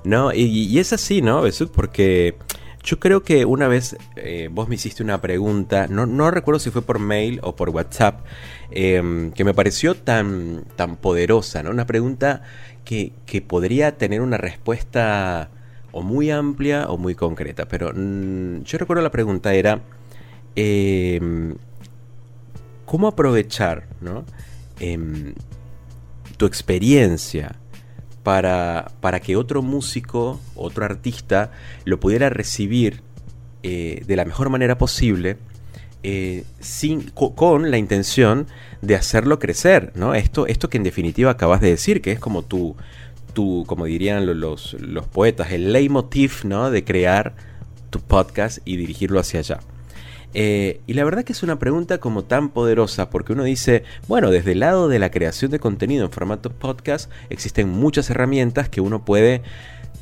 no, 0.04 0.32
y, 0.34 0.78
es 0.80 0.94
así, 0.94 1.22
¿no, 1.22 1.42
Besuk? 1.42 1.72
Porque 1.72 2.36
Yo 2.84 3.00
creo 3.00 3.24
que 3.24 3.46
una 3.46 3.68
vez 3.68 3.98
eh, 4.16 4.50
vos 4.52 4.68
me 4.68 4.76
hiciste 4.76 5.02
una 5.02 5.20
pregunta, 5.20 5.88
no, 5.88 6.06
no, 6.06 6.30
recuerdo 6.30 6.60
si 6.60 6.70
fue 6.70 6.84
por 6.84 7.00
mail 7.00 7.40
o 7.42 7.56
por 7.56 7.70
WhatsApp, 7.70 8.24
em, 8.70 9.32
que 9.32 9.44
me 9.44 9.56
pareció 9.56 9.96
tan, 9.96 10.66
tan 10.76 10.98
poderosa, 10.98 11.64
¿no? 11.64 11.72
Una 11.72 11.88
pregunta 11.88 12.44
que, 12.84 13.12
que 13.26 13.42
podría 13.42 13.98
tener 13.98 14.22
una 14.22 14.38
respuesta 14.38 15.50
o 15.96 16.04
muy 16.04 16.30
amplia 16.30 16.88
o 16.90 16.98
muy 16.98 17.16
concreta, 17.16 17.68
pero 17.68 17.92
mm, 17.96 18.64
yo 18.64 18.78
recuerdo 18.78 19.02
la 19.02 19.12
pregunta 19.12 19.54
era, 19.54 19.82
em, 20.56 21.56
¿cómo 22.86 23.08
aprovechar 23.08 23.88
¿no? 24.02 24.26
Em, 24.80 25.34
tu 26.38 26.46
experiencia 26.46 27.56
para, 28.24 28.92
para, 29.02 29.20
que 29.20 29.36
otro 29.36 29.62
músico, 29.62 30.40
otro 30.56 30.86
artista, 30.86 31.52
lo 31.86 32.00
pudiera 32.00 32.30
recibir 32.30 33.02
eh, 33.64 34.04
de 34.06 34.16
la 34.16 34.26
mejor 34.26 34.50
manera 34.50 34.78
posible? 34.78 35.38
Eh, 36.08 36.44
sin, 36.60 37.10
con 37.10 37.72
la 37.72 37.80
intención 37.80 38.46
de 38.84 38.96
hacerlo 38.96 39.40
crecer, 39.40 39.92
¿no? 39.96 40.14
Esto, 40.14 40.46
esto 40.46 40.70
que 40.70 40.78
en 40.78 40.84
definitiva 40.84 41.32
acabas 41.32 41.62
de 41.62 41.70
decir, 41.70 42.00
que 42.04 42.12
es 42.12 42.20
como 42.20 42.44
tu, 42.44 42.76
tu, 43.34 43.64
como 43.68 43.86
dirían 43.86 44.40
los, 44.40 44.74
los, 44.80 45.08
poetas, 45.08 45.52
el 45.52 45.72
leitmotiv 45.74 46.46
¿no? 46.46 46.72
de 46.72 46.84
crear 46.84 47.36
tu 47.92 48.00
podcast 48.00 48.60
y 48.66 48.78
dirigirlo 48.78 49.20
hacia 49.20 49.42
allá. 49.42 49.60
Eh, 50.38 50.82
y 50.86 50.94
la 50.96 51.06
verdad 51.06 51.24
que 51.24 51.32
es 51.32 51.44
una 51.44 51.58
pregunta 51.58 52.00
como 52.00 52.26
tan 52.26 52.50
poderosa 52.50 53.10
porque 53.10 53.32
uno 53.32 53.46
dice, 53.46 53.84
bueno, 54.10 54.32
desde 54.32 54.52
el 54.52 54.60
lado 54.60 54.90
de 54.90 55.00
la 55.00 55.10
creación 55.10 55.50
de 55.50 55.60
contenido 55.60 56.04
en 56.04 56.12
formato 56.12 56.50
podcast 56.50 57.10
existen 57.30 57.70
muchas 57.70 58.10
herramientas 58.10 58.68
que 58.68 58.82
uno 58.82 59.06
puede, 59.06 59.44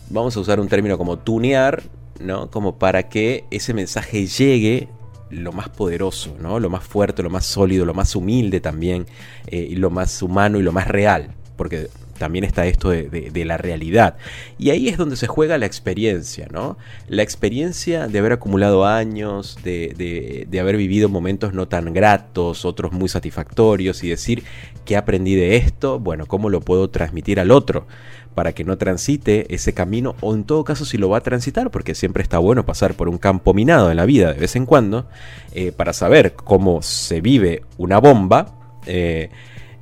vamos 0.10 0.36
a 0.36 0.40
usar 0.40 0.60
un 0.60 0.70
término 0.70 0.98
como 0.98 1.20
tunear, 1.20 1.84
¿no? 2.20 2.50
Como 2.50 2.80
para 2.80 3.10
que 3.10 3.46
ese 3.52 3.76
mensaje 3.76 4.26
llegue 4.26 4.90
lo 5.30 5.52
más 5.52 5.70
poderoso, 5.70 6.36
¿no? 6.40 6.60
Lo 6.60 6.72
más 6.72 6.84
fuerte, 6.84 7.22
lo 7.22 7.30
más 7.30 7.46
sólido, 7.46 7.86
lo 7.86 7.94
más 7.94 8.16
humilde 8.16 8.60
también, 8.60 9.06
eh, 9.46 9.68
y 9.70 9.76
lo 9.76 9.92
más 9.92 10.20
humano 10.24 10.58
y 10.58 10.64
lo 10.64 10.72
más 10.72 10.88
real. 10.88 11.36
Porque 11.56 11.90
también 12.24 12.46
está 12.46 12.66
esto 12.68 12.90
de, 12.90 13.44
la 13.46 13.58
realidad. 13.58 14.16
Y 14.58 14.70
ahí 14.70 14.88
es 14.88 14.96
donde 14.96 15.18
se 15.18 15.28
juega 15.28 15.58
la 15.58 15.66
experiencia, 15.66 16.48
¿no? 16.50 16.78
La 17.10 17.22
experiencia 17.22 18.08
de 18.08 18.18
haber 18.18 18.32
acumulado 18.32 18.86
años, 18.86 19.60
de, 19.62 20.48
haber 20.58 20.78
vivido 20.78 21.10
momentos 21.10 21.54
no 21.54 21.68
tan 21.68 21.92
gratos, 21.92 22.64
otros 22.64 22.94
muy 22.94 23.10
satisfactorios 23.10 24.06
y 24.06 24.08
decir, 24.08 24.46
¿qué 24.86 24.96
aprendí 24.96 25.36
de 25.36 25.58
esto? 25.58 26.00
Bueno, 26.00 26.26
¿cómo 26.26 26.50
lo 26.50 26.62
puedo 26.62 26.90
transmitir 26.90 27.42
al 27.42 27.52
otro? 27.52 27.88
para 28.36 28.54
que 28.54 28.64
no 28.64 28.80
transite 28.80 29.54
ese 29.54 29.76
camino 29.76 30.16
o 30.20 30.34
en 30.34 30.44
todo 30.44 30.64
caso 30.64 30.86
si 30.86 30.98
lo 30.98 31.08
va 31.08 31.20
a 31.20 31.22
transitar, 31.22 31.70
porque 31.70 31.94
siempre 31.94 32.24
está 32.24 32.40
bueno 32.40 32.66
pasar 32.66 32.96
por 32.96 33.08
un 33.08 33.20
campo 33.20 33.54
minado 33.54 33.92
en 33.92 33.98
la 33.98 34.08
vida 34.08 34.34
de 34.34 34.40
vez 34.40 34.56
en 34.56 34.66
cuando, 34.66 35.08
eh, 35.54 35.72
para 35.72 35.94
saber 35.94 36.34
cómo 36.34 36.82
se 36.82 37.22
vive 37.22 37.62
una 37.78 38.00
bomba. 38.00 38.56
Eh, 38.88 39.30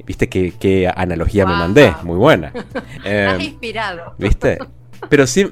Viste 0.05 0.29
qué, 0.29 0.91
analogía 0.95 1.45
me 1.45 1.53
mandé, 1.53 1.93
muy 2.03 2.17
buena. 2.17 2.51
Eh, 3.03 3.37
inspirado. 3.39 4.13
¿Viste? 4.17 4.59
Pero 5.09 5.25
sí, 5.25 5.47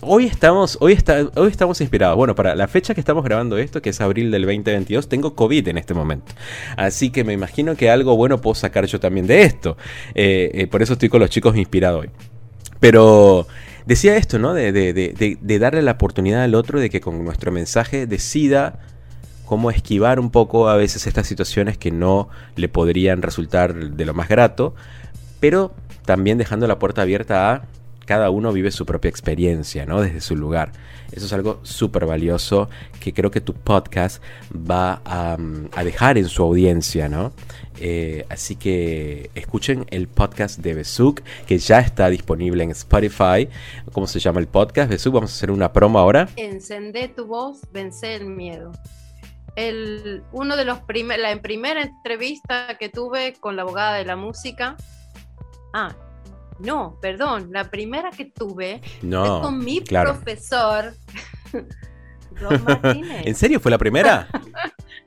hoy 0.00 0.26
estamos, 0.26 0.78
hoy, 0.80 0.92
está, 0.92 1.28
hoy 1.34 1.50
estamos 1.50 1.80
inspirados. 1.80 2.16
Bueno, 2.16 2.34
para 2.34 2.54
la 2.54 2.68
fecha 2.68 2.94
que 2.94 3.00
estamos 3.00 3.24
grabando 3.24 3.58
esto, 3.58 3.82
que 3.82 3.90
es 3.90 4.00
abril 4.00 4.30
del 4.30 4.42
2022, 4.42 5.08
tengo 5.08 5.34
COVID 5.34 5.68
en 5.68 5.78
este 5.78 5.94
momento. 5.94 6.32
Así 6.76 7.10
que 7.10 7.24
me 7.24 7.32
imagino 7.32 7.76
que 7.76 7.90
algo 7.90 8.16
bueno 8.16 8.40
puedo 8.40 8.54
sacar 8.54 8.86
yo 8.86 9.00
también 9.00 9.26
de 9.26 9.42
esto. 9.42 9.76
Eh, 10.14 10.50
eh, 10.54 10.66
por 10.66 10.82
eso 10.82 10.94
estoy 10.94 11.08
con 11.08 11.20
los 11.20 11.30
chicos 11.30 11.56
inspirado 11.56 12.00
hoy. 12.00 12.10
Pero 12.80 13.46
decía 13.86 14.16
esto, 14.16 14.38
¿no? 14.38 14.54
De, 14.54 14.72
de, 14.72 14.92
de, 14.92 15.38
de 15.40 15.58
darle 15.58 15.82
la 15.82 15.92
oportunidad 15.92 16.42
al 16.42 16.54
otro 16.54 16.80
de 16.80 16.90
que 16.90 17.00
con 17.00 17.24
nuestro 17.24 17.50
mensaje 17.50 18.06
decida 18.06 18.80
cómo 19.44 19.70
esquivar 19.70 20.20
un 20.20 20.30
poco 20.30 20.68
a 20.68 20.76
veces 20.76 21.06
estas 21.06 21.26
situaciones 21.26 21.78
que 21.78 21.90
no 21.90 22.28
le 22.56 22.68
podrían 22.68 23.22
resultar 23.22 23.74
de 23.74 24.04
lo 24.04 24.14
más 24.14 24.28
grato, 24.28 24.74
pero 25.40 25.72
también 26.04 26.38
dejando 26.38 26.66
la 26.66 26.78
puerta 26.78 27.02
abierta 27.02 27.52
a 27.52 27.64
cada 28.04 28.30
uno 28.30 28.52
vive 28.52 28.70
su 28.70 28.86
propia 28.86 29.08
experiencia, 29.08 29.86
¿no? 29.86 30.00
Desde 30.00 30.20
su 30.20 30.36
lugar. 30.36 30.72
Eso 31.12 31.26
es 31.26 31.32
algo 31.32 31.60
súper 31.62 32.06
valioso 32.06 32.68
que 33.00 33.12
creo 33.12 33.30
que 33.30 33.40
tu 33.40 33.54
podcast 33.54 34.22
va 34.52 35.00
a, 35.04 35.36
dejar 35.82 36.18
en 36.18 36.28
su 36.28 36.42
audiencia, 36.42 37.08
¿no? 37.08 37.32
Eh, 37.80 38.24
así 38.28 38.56
que 38.56 39.30
escuchen 39.34 39.86
el 39.90 40.08
podcast 40.08 40.60
de 40.60 40.74
Besuk, 40.74 41.22
que 41.46 41.58
ya 41.58 41.78
está 41.80 42.10
disponible 42.10 42.64
en 42.64 42.70
Spotify. 42.70 43.48
¿Cómo 43.92 44.06
se 44.06 44.18
llama 44.18 44.40
el 44.40 44.48
podcast? 44.48 44.90
Besuk, 44.90 45.14
vamos 45.14 45.32
a 45.32 45.34
hacer 45.34 45.50
una 45.50 45.72
promo 45.72 45.98
ahora. 45.98 46.28
Encendé 46.36 47.08
tu 47.08 47.26
voz, 47.26 47.60
vence 47.72 48.16
el 48.16 48.26
miedo 48.26 48.72
el, 49.56 50.22
uno 50.32 50.56
de 50.56 50.64
los 50.64 50.80
primeros, 50.80 51.22
la 51.22 51.40
primera 51.40 51.82
entrevista 51.82 52.76
que 52.78 52.88
tuve 52.88 53.34
con 53.34 53.56
la 53.56 53.62
abogada 53.62 53.94
de 53.94 54.04
la 54.04 54.16
música. 54.16 54.76
Ah, 55.72 55.94
no, 56.58 56.98
perdón, 57.00 57.48
la 57.52 57.70
primera 57.70 58.10
que 58.10 58.26
tuve 58.26 58.80
no, 59.02 59.42
con 59.42 59.58
mi 59.58 59.80
profesor. 59.80 60.94
¿En 63.24 63.34
serio 63.34 63.60
fue 63.60 63.70
la 63.70 63.78
primera? 63.78 64.28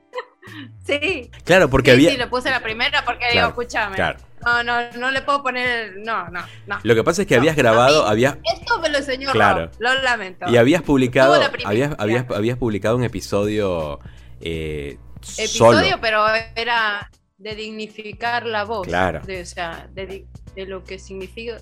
sí. 0.86 1.30
Claro, 1.44 1.68
porque 1.68 1.92
había. 1.92 2.10
Sí, 2.10 2.16
le 2.16 2.26
puse 2.26 2.50
la 2.50 2.60
primera 2.60 3.04
porque 3.04 3.26
digo, 3.32 3.48
escúchame. 3.48 3.96
No, 4.44 4.62
no, 4.62 4.92
no 4.92 5.10
le 5.10 5.20
puedo 5.22 5.42
poner. 5.42 5.96
No, 5.98 6.28
no, 6.28 6.40
no. 6.66 6.78
Lo 6.82 6.94
que 6.94 7.02
pasa 7.02 7.22
es 7.22 7.28
que 7.28 7.34
habías 7.34 7.56
grabado. 7.56 8.06
habías... 8.06 8.36
Esto 8.54 8.78
me 8.78 8.88
lo 8.88 8.98
enseñó 8.98 9.30
claro. 9.32 9.70
lo 9.78 9.92
lamento. 10.02 10.48
Y 10.48 10.56
habías 10.56 10.82
publicado. 10.82 11.34
Habías, 11.64 11.94
habías, 11.98 12.30
habías, 12.30 12.56
publicado 12.56 12.96
un 12.96 13.04
episodio 13.04 13.98
eh, 14.40 14.98
episodio, 15.36 15.98
pero 16.00 16.24
era 16.54 17.10
de 17.38 17.54
dignificar 17.54 18.46
la 18.46 18.64
voz. 18.64 18.86
Claro. 18.86 19.20
De, 19.24 19.42
o 19.42 19.46
sea, 19.46 19.88
de, 19.92 20.26
lo 20.66 20.82
que 20.84 20.98
significa, 20.98 21.58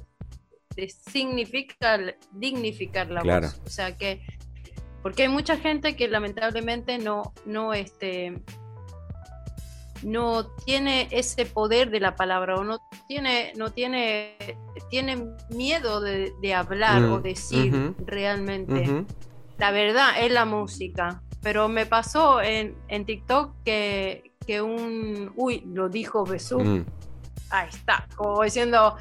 de 0.75 0.89
significa 0.89 1.99
dignificar 2.33 3.11
la 3.11 3.23
voz. 3.23 3.61
O 3.65 3.71
sea 3.71 3.97
que, 3.97 4.23
porque 5.03 5.23
hay 5.23 5.29
mucha 5.29 5.57
gente 5.57 5.97
que 5.97 6.09
lamentablemente 6.09 6.99
no, 6.99 7.35
no, 7.45 7.75
este, 7.75 8.43
no 10.03 10.47
tiene 10.65 11.09
ese 11.11 11.47
poder 11.47 11.91
de 11.91 12.01
la 12.01 12.17
palabra 12.17 12.57
o 12.57 12.65
no 12.65 12.81
tiene, 13.07 13.53
no 13.57 13.71
tiene, 13.71 14.37
tiene 14.91 15.35
miedo 15.51 16.01
de, 16.01 16.55
hablar 16.55 17.05
o 17.05 17.19
mm, 17.19 17.23
decir 17.23 17.95
realmente. 17.99 19.05
La 19.59 19.71
verdad 19.71 20.23
es 20.23 20.33
la 20.33 20.45
música 20.45 21.23
pero 21.43 21.69
me 21.69 21.87
pasó 21.87 22.41
en, 22.41 22.75
TikTok 22.89 23.55
que, 23.65 24.23
un, 24.63 25.33
uy, 25.37 25.63
lo 25.67 25.89
dijo 25.89 26.25
Besú, 26.25 26.61
mm. 26.61 26.87
ahí 27.51 27.69
está, 27.69 28.07
como 28.17 28.43
diciendo, 28.43 28.97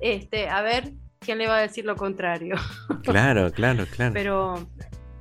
este, 0.00 0.48
a 0.48 0.62
ver, 0.62 0.92
¿quién 1.18 1.38
le 1.38 1.46
va 1.48 1.56
a 1.56 1.60
decir 1.60 1.84
lo 1.84 1.96
contrario? 1.96 2.56
Claro, 3.02 3.50
claro, 3.52 3.86
claro. 3.86 4.12
Pero, 4.12 4.68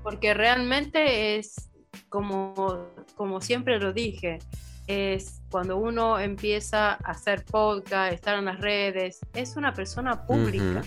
porque 0.03 0.33
realmente 0.33 1.37
es, 1.37 1.69
como, 2.09 2.87
como 3.15 3.39
siempre 3.41 3.79
lo 3.79 3.93
dije, 3.93 4.39
es 4.87 5.41
cuando 5.51 5.77
uno 5.77 6.19
empieza 6.19 6.91
a 6.91 6.95
hacer 6.95 7.45
podcast, 7.45 8.13
estar 8.13 8.37
en 8.37 8.45
las 8.45 8.59
redes, 8.59 9.19
es 9.33 9.55
una 9.57 9.73
persona 9.73 10.25
pública. 10.25 10.81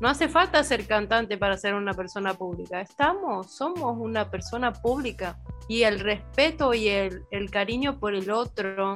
No 0.00 0.08
hace 0.08 0.28
falta 0.28 0.62
ser 0.62 0.86
cantante 0.86 1.38
para 1.38 1.56
ser 1.56 1.74
una 1.74 1.94
persona 1.94 2.34
pública. 2.34 2.80
Estamos, 2.80 3.54
somos 3.54 3.96
una 3.98 4.30
persona 4.30 4.72
pública. 4.72 5.38
Y 5.68 5.82
el 5.82 6.00
respeto 6.00 6.74
y 6.74 6.88
el, 6.88 7.50
cariño 7.50 7.98
por 7.98 8.14
el 8.14 8.30
otro, 8.30 8.94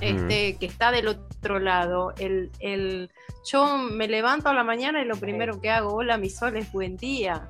este, 0.00 0.56
que 0.58 0.66
está 0.66 0.92
del 0.92 1.08
otro 1.08 1.58
lado. 1.58 2.12
El, 2.18 2.50
el, 2.60 3.10
yo 3.50 3.78
me 3.78 4.06
levanto 4.06 4.50
a 4.50 4.54
la 4.54 4.64
mañana 4.64 5.00
y 5.02 5.06
lo 5.06 5.16
primero 5.16 5.60
que 5.60 5.70
hago, 5.70 5.94
hola, 5.94 6.18
mi 6.18 6.28
sol 6.28 6.56
es 6.56 6.70
buen 6.70 6.96
día. 6.96 7.48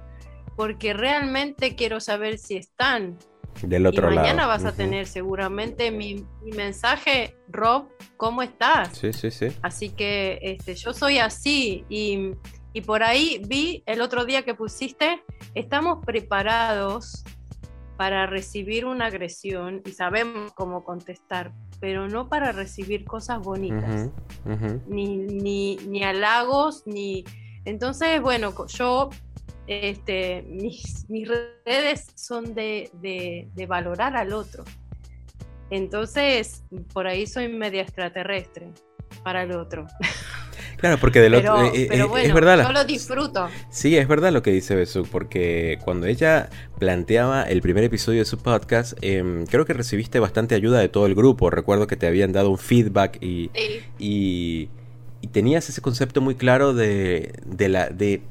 Porque 0.57 0.93
realmente 0.93 1.75
quiero 1.75 2.01
saber 2.01 2.39
si 2.39 2.57
están 2.57 3.19
del 3.63 3.87
otro 3.87 4.13
y 4.13 4.17
mañana 4.17 4.47
vas 4.47 4.65
a 4.65 4.73
tener 4.73 5.07
seguramente 5.07 5.91
mi, 5.91 6.27
mensaje, 6.43 7.37
Rob, 7.49 7.89
¿cómo 8.17 8.43
estás? 8.43 8.97
Sí, 8.97 9.13
sí, 9.13 9.31
sí. 9.31 9.49
Así 9.63 9.91
que 9.91 10.39
este, 10.43 10.75
yo 10.75 10.93
soy 10.93 11.19
así 11.19 11.85
y, 11.89 12.33
y 12.73 12.81
por 12.83 13.03
ahí 13.03 13.43
vi 13.47 13.83
el 13.87 14.01
otro 14.01 14.25
día 14.25 14.43
que 14.43 14.55
pusiste, 14.55 15.23
estamos 15.55 16.05
preparados 16.05 17.25
para 17.99 18.27
recibir 18.27 18.87
una 18.87 19.07
agresión 19.07 19.83
y 19.85 19.91
sabemos 19.91 20.53
cómo 20.53 20.85
contestar, 20.85 21.53
pero 21.81 22.09
no 22.09 22.29
para 22.29 22.53
recibir 22.53 23.05
cosas 23.05 23.41
bonitas, 23.41 24.11
Ni, 24.87 25.17
ni, 25.17 25.77
ni 25.77 26.05
halagos, 26.05 26.85
ni... 26.87 27.25
Entonces, 27.65 28.23
bueno, 28.23 28.55
yo 28.69 29.11
este, 29.69 30.43
mis, 30.49 31.05
mis 31.09 31.29
redes 31.65 32.07
son 32.15 32.55
de, 32.55 32.91
de, 33.03 33.67
valorar 33.67 34.17
al 34.17 34.33
otro. 34.33 34.65
Entonces, 35.71 36.63
por 36.93 37.07
ahí 37.07 37.27
soy 37.27 37.49
media 37.49 37.83
extraterrestre 37.83 38.69
para 39.23 39.43
el 39.43 39.53
otro. 39.53 39.87
Claro, 40.79 40.97
porque 40.99 41.21
de 41.21 41.29
lo 41.29 41.39
Pero, 41.39 41.65
eh, 41.65 41.71
eh, 41.75 41.87
pero 41.89 42.05
es- 42.05 42.11
bueno, 42.11 42.29
es 42.29 42.35
verdad. 42.35 42.67
yo 42.67 42.73
lo 42.73 42.85
disfruto. 42.85 43.49
Sí, 43.69 43.97
es 43.97 44.07
verdad 44.09 44.33
lo 44.33 44.43
que 44.43 44.53
dice 44.53 44.75
Besuk, 44.77 45.09
porque 45.09 45.79
cuando 45.85 46.07
ella 46.07 46.49
planteaba 46.79 47.43
el 47.43 47.61
primer 47.61 47.85
episodio 47.85 48.21
de 48.21 48.25
su 48.25 48.39
podcast, 48.39 48.93
em, 49.03 49.45
creo 49.47 49.65
que 49.67 49.73
recibiste 49.75 50.21
bastante 50.21 50.55
ayuda 50.55 50.79
de 50.79 50.89
todo 50.89 51.07
el 51.07 51.15
grupo. 51.15 51.51
Recuerdo 51.51 51.87
que 51.87 51.97
te 51.97 52.07
habían 52.07 52.33
dado 52.33 52.51
un 52.51 52.59
feedback 52.59 53.19
y, 53.21 53.51
Sí. 53.55 53.81
y, 53.99 54.69
y 55.21 55.27
tenías 55.29 55.69
ese 55.69 55.81
concepto 55.83 56.21
muy 56.21 56.37
claro 56.37 56.73
de, 56.75 57.33
de, 57.45 57.69
la, 57.69 57.89
de, 57.89 58.23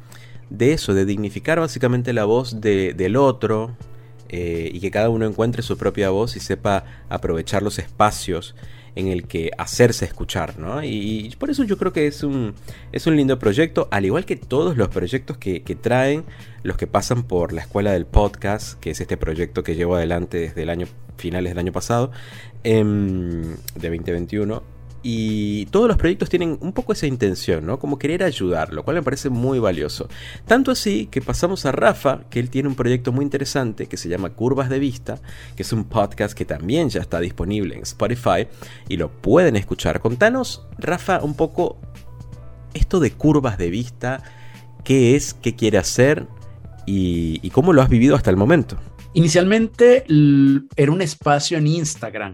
de 0.49 0.73
eso, 0.73 0.93
de 0.93 1.05
dignificar 1.05 1.59
básicamente 1.59 2.13
la 2.13 2.25
voz 2.25 2.61
de- 2.61 2.93
del 2.93 3.15
otro 3.15 3.75
eh, 4.29 4.69
y 4.73 4.79
que 4.79 4.91
cada 4.91 5.09
uno 5.09 5.25
encuentre 5.25 5.61
su 5.61 5.77
propia 5.77 6.09
voz 6.09 6.35
y 6.35 6.39
sepa 6.39 6.83
aprovechar 7.09 7.63
los 7.63 7.79
espacios 7.79 8.55
en 8.95 9.07
el 9.09 9.27
que 9.27 9.51
hacerse 9.59 10.05
escuchar, 10.05 10.57
¿no? 10.57 10.83
Y, 10.83 11.33
por 11.37 11.51
eso 11.51 11.63
yo 11.63 11.77
creo 11.77 11.93
que 11.93 12.07
es 12.07 12.23
un, 12.23 12.55
es 12.91 13.05
un 13.05 13.15
lindo 13.15 13.37
proyecto, 13.37 13.87
al 13.91 14.05
igual 14.05 14.25
que 14.25 14.35
todos 14.35 14.75
los 14.75 14.87
proyectos 14.89 15.37
que, 15.37 15.61
que 15.61 15.75
traen 15.75 16.25
los 16.63 16.77
que 16.77 16.87
pasan 16.87 17.23
por 17.23 17.53
la 17.53 17.61
escuela 17.61 17.91
del 17.91 18.07
podcast, 18.07 18.79
que 18.79 18.89
es 18.89 18.99
este 18.99 19.15
proyecto 19.15 19.61
que 19.63 19.75
llevo 19.75 19.95
adelante 19.95 20.39
desde 20.39 20.63
el 20.63 20.69
año 20.71 20.87
finales 21.15 21.51
del 21.51 21.59
año 21.59 21.71
pasado, 21.71 22.11
em, 22.63 23.43
de 23.75 23.89
2021. 23.89 24.63
Y 25.09 25.67
todos 25.67 25.87
los 25.87 25.95
proyectos 25.95 26.27
tienen 26.27 26.57
un 26.59 26.73
poco 26.73 26.91
esa 26.91 27.07
intención, 27.07 27.65
¿no? 27.65 27.79
Como 27.79 27.97
querer 27.97 28.23
ayudar, 28.23 28.73
lo 28.73 28.83
cual 28.83 28.97
me 28.97 29.03
parece 29.03 29.29
muy 29.29 29.57
valioso. 29.57 30.09
Tanto 30.45 30.69
así 30.69 31.05
que 31.05 31.21
pasamos 31.21 31.65
a 31.65 31.71
Rafa, 31.71 32.25
que 32.29 32.41
él 32.41 32.49
tiene 32.49 32.67
un 32.67 32.75
proyecto 32.75 33.13
muy 33.13 33.23
interesante 33.23 33.85
que 33.85 33.95
se 33.95 34.09
llama 34.09 34.31
Curvas 34.31 34.69
de 34.69 34.79
Vista, 34.79 35.21
que 35.55 35.63
es 35.63 35.71
un 35.71 35.85
podcast 35.85 36.37
que 36.37 36.43
también 36.43 36.89
ya 36.89 36.99
está 36.99 37.21
disponible 37.21 37.77
en 37.77 37.83
Spotify 37.83 38.49
y 38.89 38.97
lo 38.97 39.09
pueden 39.09 39.55
escuchar. 39.55 40.01
Contanos, 40.01 40.67
Rafa, 40.77 41.23
un 41.23 41.35
poco 41.35 41.77
esto 42.73 42.99
de 42.99 43.11
curvas 43.11 43.57
de 43.57 43.69
vista, 43.69 44.21
qué 44.83 45.15
es, 45.15 45.33
qué 45.33 45.55
quiere 45.55 45.77
hacer 45.77 46.27
y, 46.85 47.39
y 47.41 47.49
cómo 47.51 47.71
lo 47.71 47.81
has 47.81 47.87
vivido 47.87 48.17
hasta 48.17 48.29
el 48.29 48.35
momento. 48.35 48.75
Inicialmente 49.13 50.03
era 50.75 50.91
un 50.91 51.01
espacio 51.01 51.57
en 51.57 51.67
Instagram. 51.67 52.33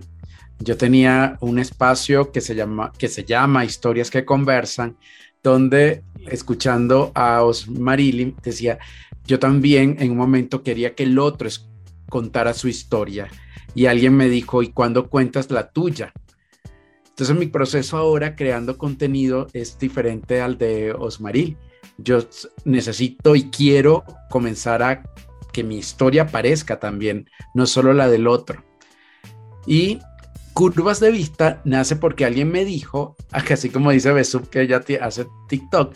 Yo 0.64 0.78
tenía 0.78 1.38
un 1.42 1.60
espacio 1.60 2.32
que 2.32 2.40
se 2.40 2.56
llama, 2.56 2.94
que 2.98 3.10
se 3.10 3.26
llama 3.26 3.66
Historias 3.66 4.10
que 4.10 4.24
Conversan, 4.24 4.96
donde 5.44 6.04
escuchando 6.28 7.12
a 7.16 7.44
Osmarili 7.44 8.34
decía, 8.42 8.80
yo 9.26 9.40
también 9.40 9.98
en 10.00 10.12
un 10.12 10.18
momento 10.18 10.64
quería 10.64 10.96
que 10.96 11.04
el 11.04 11.20
otro 11.20 11.50
contara 12.08 12.54
su 12.54 12.70
historia. 12.70 13.28
Y 13.76 13.88
alguien 13.88 14.16
me 14.16 14.30
dijo, 14.30 14.64
¿y 14.64 14.70
cuándo 14.70 15.10
cuentas 15.10 15.52
la 15.52 15.70
tuya? 15.70 16.14
Entonces 17.10 17.36
mi 17.36 17.48
proceso 17.48 17.98
ahora 17.98 18.38
creando 18.38 18.78
contenido 18.78 19.48
es 19.52 19.78
diferente 19.78 20.40
al 20.40 20.58
de 20.58 20.94
Osmaril. 20.94 21.58
Yo 21.98 22.20
necesito 22.64 23.36
y 23.36 23.50
quiero 23.50 24.06
comenzar 24.30 24.82
a 24.82 25.04
que 25.52 25.64
mi 25.66 25.78
historia 25.78 26.24
aparezca 26.24 26.80
también, 26.80 27.30
no 27.54 27.66
solo 27.68 27.94
la 27.94 28.08
del 28.08 28.28
otro. 28.28 28.64
Y 29.68 30.00
curvas 30.54 31.00
de 31.00 31.12
vista 31.12 31.62
nace 31.66 31.96
porque 31.96 32.26
alguien 32.26 32.52
me 32.52 32.66
dijo, 32.66 33.16
así 33.32 33.70
como 33.70 33.92
dice 33.92 34.12
Besub 34.12 34.50
que 34.50 34.62
ella 34.62 34.84
hace 35.02 35.26
TikTok, 35.50 35.96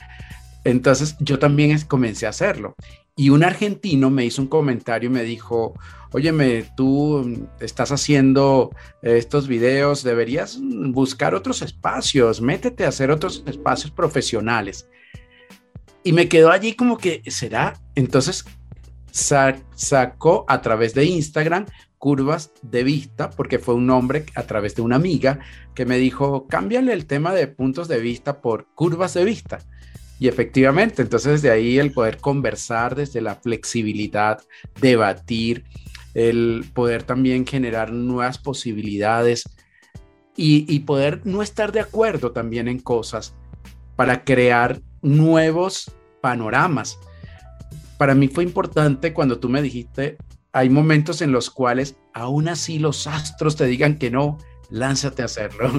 entonces 0.64 1.16
yo 1.20 1.40
también 1.40 1.80
comencé 1.82 2.26
a 2.26 2.30
hacerlo. 2.30 2.76
Y 3.16 3.30
un 3.32 3.44
argentino 3.44 4.12
me 4.12 4.26
hizo 4.26 4.44
un 4.44 4.48
comentario 4.48 5.10
y 5.10 5.14
me 5.14 5.24
dijo, 5.24 5.74
óyeme, 6.12 6.66
tú 6.76 7.24
mm, 7.26 7.64
estás 7.64 7.92
haciendo 7.92 8.70
estos 9.02 9.48
videos, 9.48 10.04
deberías 10.04 10.60
buscar 10.62 11.34
otros 11.34 11.62
espacios, 11.64 12.42
métete 12.42 12.86
a 12.86 12.90
hacer 12.90 13.10
otros 13.10 13.44
espacios 13.48 13.92
profesionales. 13.92 14.88
Y 16.04 16.14
me 16.14 16.30
quedó 16.30 16.52
allí 16.52 16.74
como 16.74 16.98
que, 16.98 17.24
¿será? 17.28 17.74
Entonces 17.96 18.46
sa- 19.12 19.58
sacó 19.76 20.46
a 20.48 20.62
través 20.62 20.94
de 20.94 21.06
Instagram 21.06 21.66
curvas 21.98 22.52
de 22.62 22.84
vista, 22.84 23.30
porque 23.30 23.60
fue 23.60 23.76
un 23.76 23.88
nombre 23.88 24.26
a 24.36 24.44
través 24.44 24.76
de 24.76 24.82
una 24.82 24.98
amiga 24.98 25.40
que 25.74 25.86
me 25.86 25.98
dijo, 25.98 26.48
cámbiale 26.48 26.94
el 26.94 27.06
tema 27.06 27.34
de 27.34 27.48
puntos 27.48 27.88
de 27.88 28.00
vista 28.00 28.42
por 28.42 28.68
curvas 28.76 29.14
de 29.14 29.26
vista. 29.26 29.60
Y 30.20 30.28
efectivamente, 30.28 31.02
entonces 31.02 31.42
de 31.42 31.52
ahí 31.52 31.78
el 31.78 31.92
poder 31.92 32.18
conversar 32.18 32.96
desde 32.96 33.22
la 33.22 33.36
flexibilidad, 33.36 34.42
debatir, 34.82 35.66
el 36.14 36.66
poder 36.74 37.04
también 37.04 37.46
generar 37.46 37.92
nuevas 37.92 38.40
posibilidades 38.40 39.44
y, 40.36 40.66
y 40.74 40.80
poder 40.80 41.22
no 41.26 41.44
estar 41.44 41.72
de 41.72 41.80
acuerdo 41.80 42.32
también 42.32 42.68
en 42.68 42.80
cosas 42.80 43.36
para 43.96 44.24
crear 44.24 44.82
nuevos 45.02 45.92
panoramas. 46.22 46.98
Para 47.98 48.16
mí 48.16 48.28
fue 48.28 48.44
importante 48.44 49.14
cuando 49.14 49.40
tú 49.40 49.50
me 49.50 49.62
dijiste, 49.62 50.18
hay 50.54 50.70
momentos 50.70 51.22
en 51.22 51.32
los 51.32 51.50
cuales 51.50 51.96
aún 52.14 52.48
así 52.48 52.80
los 52.80 53.08
astros 53.08 53.56
te 53.56 53.66
digan 53.66 53.98
que 53.98 54.10
no, 54.12 54.38
lánzate 54.70 55.22
a 55.22 55.26
hacerlo. 55.26 55.72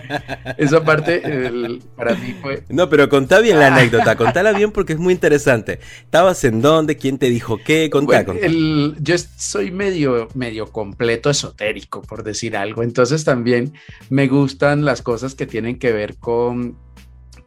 Esa 0.58 0.84
parte 0.84 1.46
el- 1.46 1.82
para 1.96 2.14
mí 2.16 2.34
fue... 2.42 2.64
No, 2.68 2.88
pero 2.90 3.08
contá 3.08 3.40
bien 3.40 3.58
la 3.58 3.68
anécdota, 3.74 4.16
contala 4.16 4.52
bien 4.52 4.72
porque 4.72 4.92
es 4.94 4.98
muy 4.98 5.14
interesante. 5.14 5.78
¿Estabas 6.02 6.42
en 6.44 6.60
dónde? 6.60 6.96
¿Quién 6.96 7.18
te 7.18 7.30
dijo 7.30 7.58
qué? 7.64 7.88
Contá, 7.88 8.06
Bueno, 8.06 8.26
contá. 8.32 8.46
el- 8.46 8.96
yo 9.00 9.14
soy 9.36 9.70
medio, 9.70 10.28
medio 10.34 10.66
completo 10.72 11.30
esotérico, 11.30 12.02
por 12.02 12.24
decir 12.24 12.56
algo. 12.56 12.82
Entonces 12.82 13.24
también 13.24 13.72
me 14.10 14.28
gustan 14.28 14.84
las 14.84 15.02
cosas 15.02 15.34
que 15.34 15.46
tienen 15.46 15.78
que 15.78 15.92
ver 15.92 16.16
con 16.16 16.76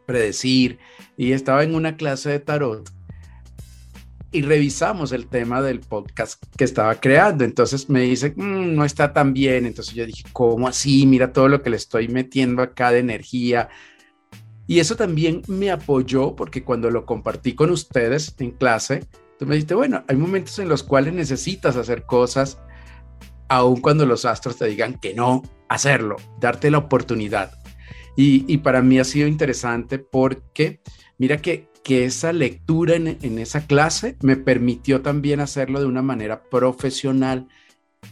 predecir. 0.06 0.78
Y 1.16 1.32
estaba 1.32 1.62
en 1.62 1.74
una 1.74 1.96
clase 1.96 2.30
de 2.30 2.40
tarot 2.40 2.90
y 4.32 4.42
revisamos 4.42 5.12
el 5.12 5.26
tema 5.26 5.60
del 5.62 5.80
podcast 5.80 6.42
que 6.56 6.64
estaba 6.64 6.94
creando. 6.96 7.44
Entonces 7.44 7.88
me 7.88 8.02
dice, 8.02 8.32
"Mm, 8.36 8.74
no 8.74 8.84
está 8.84 9.12
tan 9.12 9.32
bien. 9.32 9.66
Entonces 9.66 9.94
yo 9.94 10.06
dije, 10.06 10.24
¿cómo 10.32 10.68
así? 10.68 11.06
Mira 11.06 11.32
todo 11.32 11.48
lo 11.48 11.62
que 11.62 11.70
le 11.70 11.76
estoy 11.76 12.08
metiendo 12.08 12.62
acá 12.62 12.92
de 12.92 13.00
energía. 13.00 13.68
Y 14.66 14.78
eso 14.78 14.94
también 14.94 15.42
me 15.48 15.70
apoyó 15.70 16.36
porque 16.36 16.62
cuando 16.62 16.90
lo 16.90 17.04
compartí 17.04 17.54
con 17.54 17.70
ustedes 17.70 18.34
en 18.38 18.52
clase, 18.52 19.04
tú 19.38 19.46
me 19.46 19.56
dijiste, 19.56 19.74
bueno, 19.74 20.04
hay 20.06 20.16
momentos 20.16 20.58
en 20.60 20.68
los 20.68 20.84
cuales 20.84 21.12
necesitas 21.12 21.76
hacer 21.76 22.04
cosas, 22.04 22.58
aun 23.48 23.80
cuando 23.80 24.06
los 24.06 24.24
astros 24.24 24.58
te 24.58 24.66
digan 24.66 25.00
que 25.00 25.12
no, 25.12 25.42
hacerlo, 25.68 26.16
darte 26.38 26.70
la 26.70 26.78
oportunidad. 26.78 27.52
Y, 28.16 28.44
y 28.52 28.58
para 28.58 28.82
mí 28.82 28.98
ha 29.00 29.04
sido 29.04 29.26
interesante 29.26 29.98
porque 29.98 30.80
mira 31.18 31.38
que, 31.38 31.69
que 31.82 32.04
esa 32.04 32.32
lectura 32.32 32.94
en, 32.94 33.18
en 33.22 33.38
esa 33.38 33.66
clase 33.66 34.16
me 34.22 34.36
permitió 34.36 35.00
también 35.02 35.40
hacerlo 35.40 35.80
de 35.80 35.86
una 35.86 36.02
manera 36.02 36.42
profesional 36.44 37.48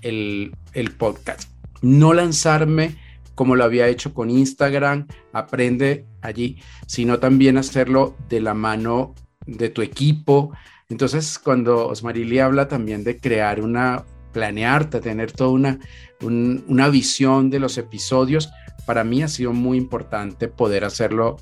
el, 0.02 0.54
el 0.72 0.92
podcast. 0.92 1.50
No 1.82 2.12
lanzarme 2.14 2.96
como 3.34 3.54
lo 3.54 3.62
había 3.62 3.86
hecho 3.86 4.12
con 4.14 4.30
Instagram, 4.30 5.06
aprende 5.32 6.06
allí, 6.22 6.56
sino 6.88 7.20
también 7.20 7.56
hacerlo 7.56 8.16
de 8.28 8.40
la 8.40 8.52
mano 8.52 9.14
de 9.46 9.68
tu 9.68 9.80
equipo. 9.82 10.52
Entonces, 10.88 11.38
cuando 11.38 11.86
Osmarili 11.86 12.40
habla 12.40 12.66
también 12.66 13.04
de 13.04 13.20
crear 13.20 13.60
una, 13.60 14.04
planearte, 14.32 15.00
tener 15.00 15.30
toda 15.30 15.50
una, 15.50 15.78
un- 16.20 16.64
una 16.66 16.88
visión 16.88 17.48
de 17.48 17.60
los 17.60 17.78
episodios, 17.78 18.50
para 18.86 19.04
mí 19.04 19.22
ha 19.22 19.28
sido 19.28 19.52
muy 19.52 19.78
importante 19.78 20.48
poder 20.48 20.82
hacerlo 20.84 21.36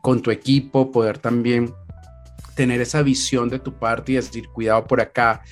con 0.00 0.22
tu 0.22 0.30
equipo, 0.30 0.90
poder 0.90 1.18
también 1.18 1.72
tener 2.54 2.80
esa 2.80 3.02
visión 3.02 3.48
de 3.48 3.58
tu 3.58 3.74
parte 3.74 4.12
y 4.12 4.14
decir, 4.16 4.48
cuidado 4.48 4.86
por 4.86 5.00
acá, 5.00 5.42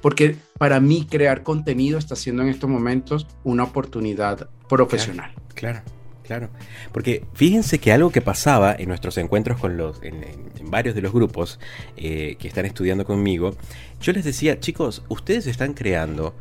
porque 0.00 0.36
para 0.58 0.80
mí 0.80 1.06
crear 1.08 1.42
contenido 1.42 1.98
está 1.98 2.16
siendo 2.16 2.42
en 2.42 2.48
estos 2.48 2.68
momentos 2.68 3.26
una 3.44 3.64
oportunidad 3.64 4.48
profesional. 4.68 5.32
Claro, 5.54 5.82
claro. 6.24 6.50
Porque 6.92 7.24
fíjense 7.34 7.78
que 7.78 7.92
algo 7.92 8.10
que 8.10 8.20
pasaba 8.20 8.74
en 8.76 8.88
nuestros 8.88 9.16
encuentros 9.18 9.60
con 9.60 9.76
los, 9.76 10.02
en 10.02 10.70
varios 10.70 10.94
de 10.94 11.02
los 11.02 11.12
grupos 11.12 11.60
eh, 11.96 12.36
que 12.38 12.48
están 12.48 12.66
estudiando 12.66 13.04
conmigo, 13.04 13.54
yo 14.00 14.12
les 14.12 14.24
decía, 14.24 14.58
chicos, 14.58 15.04
ustedes 15.08 15.46
están 15.46 15.74
creando 15.74 16.34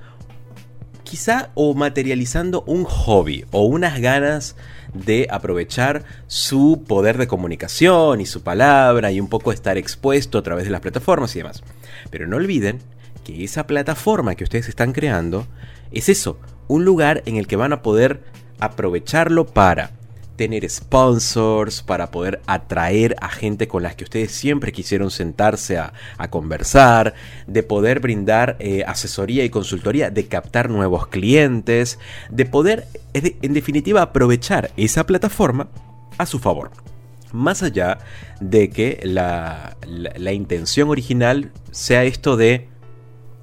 quizá 1.04 1.52
o 1.56 1.74
materializando 1.74 2.64
un 2.64 2.86
hobby 2.86 3.46
o 3.52 3.66
unas 3.66 4.00
ganas 4.00 4.56
de 4.94 5.28
aprovechar 5.30 6.04
su 6.28 6.84
poder 6.88 7.18
de 7.18 7.28
comunicación 7.28 8.22
y 8.22 8.26
su 8.26 8.42
palabra 8.42 9.12
y 9.12 9.20
un 9.20 9.30
poco 9.30 9.52
estar 9.52 9.78
expuesto 9.78 10.38
a 10.38 10.44
través 10.44 10.66
de 10.66 10.72
las 10.72 10.82
plataformas 10.82 11.36
y 11.36 11.40
demás. 11.40 11.64
Pero 12.10 12.28
no 12.28 12.38
olviden 12.38 12.80
que 13.24 13.44
esa 13.44 13.68
plataforma 13.68 14.36
que 14.36 14.44
ustedes 14.44 14.68
están 14.68 14.94
creando 14.94 15.48
es 15.92 16.10
eso, 16.10 16.40
un 16.68 16.86
lugar 16.86 17.24
en 17.26 17.38
el 17.38 17.48
que 17.48 17.56
van 17.56 17.74
a 17.74 17.82
poder 17.82 18.22
aprovecharlo 18.60 19.46
para 19.46 19.92
tener 20.42 20.68
sponsors, 20.68 21.84
para 21.84 22.10
poder 22.10 22.42
atraer 22.48 23.16
a 23.22 23.30
gente 23.30 23.68
con 23.68 23.84
las 23.84 23.96
que 23.96 24.06
ustedes 24.06 24.32
siempre 24.32 24.72
quisieron 24.72 25.12
sentarse 25.12 25.78
a, 25.78 25.94
conversar, 26.32 27.14
de 27.46 27.62
poder 27.62 28.00
brindar 28.00 28.56
eh, 28.58 28.84
asesoría 28.88 29.46
y 29.46 29.52
consultoría, 29.52 30.10
de 30.10 30.26
captar 30.26 30.72
nuevos 30.72 31.06
clientes, 31.06 32.00
de 32.32 32.46
poder, 32.48 32.88
en 33.14 33.54
definitiva, 33.54 34.02
aprovechar 34.02 34.72
esa 34.78 35.06
plataforma 35.06 35.68
a 36.18 36.26
su 36.26 36.40
favor. 36.40 36.72
Más 37.32 37.62
allá 37.62 38.00
de 38.40 38.72
que 38.72 39.00
la 39.04 39.76
intención 40.32 40.90
original 40.90 41.52
sea 41.70 42.04
esto 42.04 42.36
de, 42.36 42.68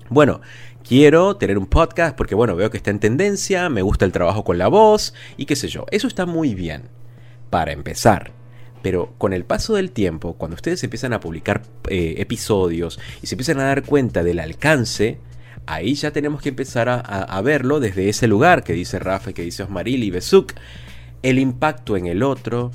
bueno, 0.08 0.40
quiero 0.88 1.36
tener 1.36 1.58
un 1.58 1.66
podcast 1.66 2.16
porque, 2.16 2.34
bueno, 2.34 2.56
veo 2.56 2.70
que 2.70 2.78
está 2.78 2.90
en 2.90 2.98
tendencia, 2.98 3.68
me 3.68 3.82
gusta 3.82 4.06
el 4.06 4.12
trabajo 4.12 4.42
con 4.42 4.56
la 4.56 4.68
voz 4.68 5.12
y 5.36 5.44
qué 5.44 5.54
sé 5.54 5.68
yo. 5.68 5.84
Eso 5.90 6.08
está 6.08 6.24
muy 6.24 6.54
bien, 6.54 6.84
para 7.50 7.72
empezar. 7.72 8.32
Pero 8.82 9.12
con 9.18 9.34
el 9.34 9.44
paso 9.44 9.74
del 9.74 9.90
tiempo, 9.90 10.34
cuando 10.34 10.54
ustedes 10.54 10.82
empiezan 10.82 11.12
a 11.12 11.20
publicar 11.20 11.62
eh, 11.88 12.14
episodios 12.18 12.98
y 13.22 13.26
se 13.26 13.34
empiezan 13.34 13.60
a 13.60 13.64
dar 13.64 13.82
cuenta 13.82 14.22
del 14.22 14.38
alcance, 14.40 15.18
ahí 15.66 15.94
ya 15.94 16.10
tenemos 16.10 16.40
que 16.40 16.48
empezar 16.48 16.88
a, 16.88 17.40
verlo 17.42 17.80
desde 17.80 18.08
ese 18.08 18.26
lugar 18.26 18.64
que 18.64 18.72
dice 18.72 18.98
Rafa 18.98 19.32
que 19.32 19.42
dice 19.42 19.64
Osmaril 19.64 20.04
y 20.04 20.10
Besuk, 20.10 20.54
el 21.22 21.38
impacto 21.38 21.96
en 21.98 22.06
el 22.06 22.22
otro, 22.22 22.70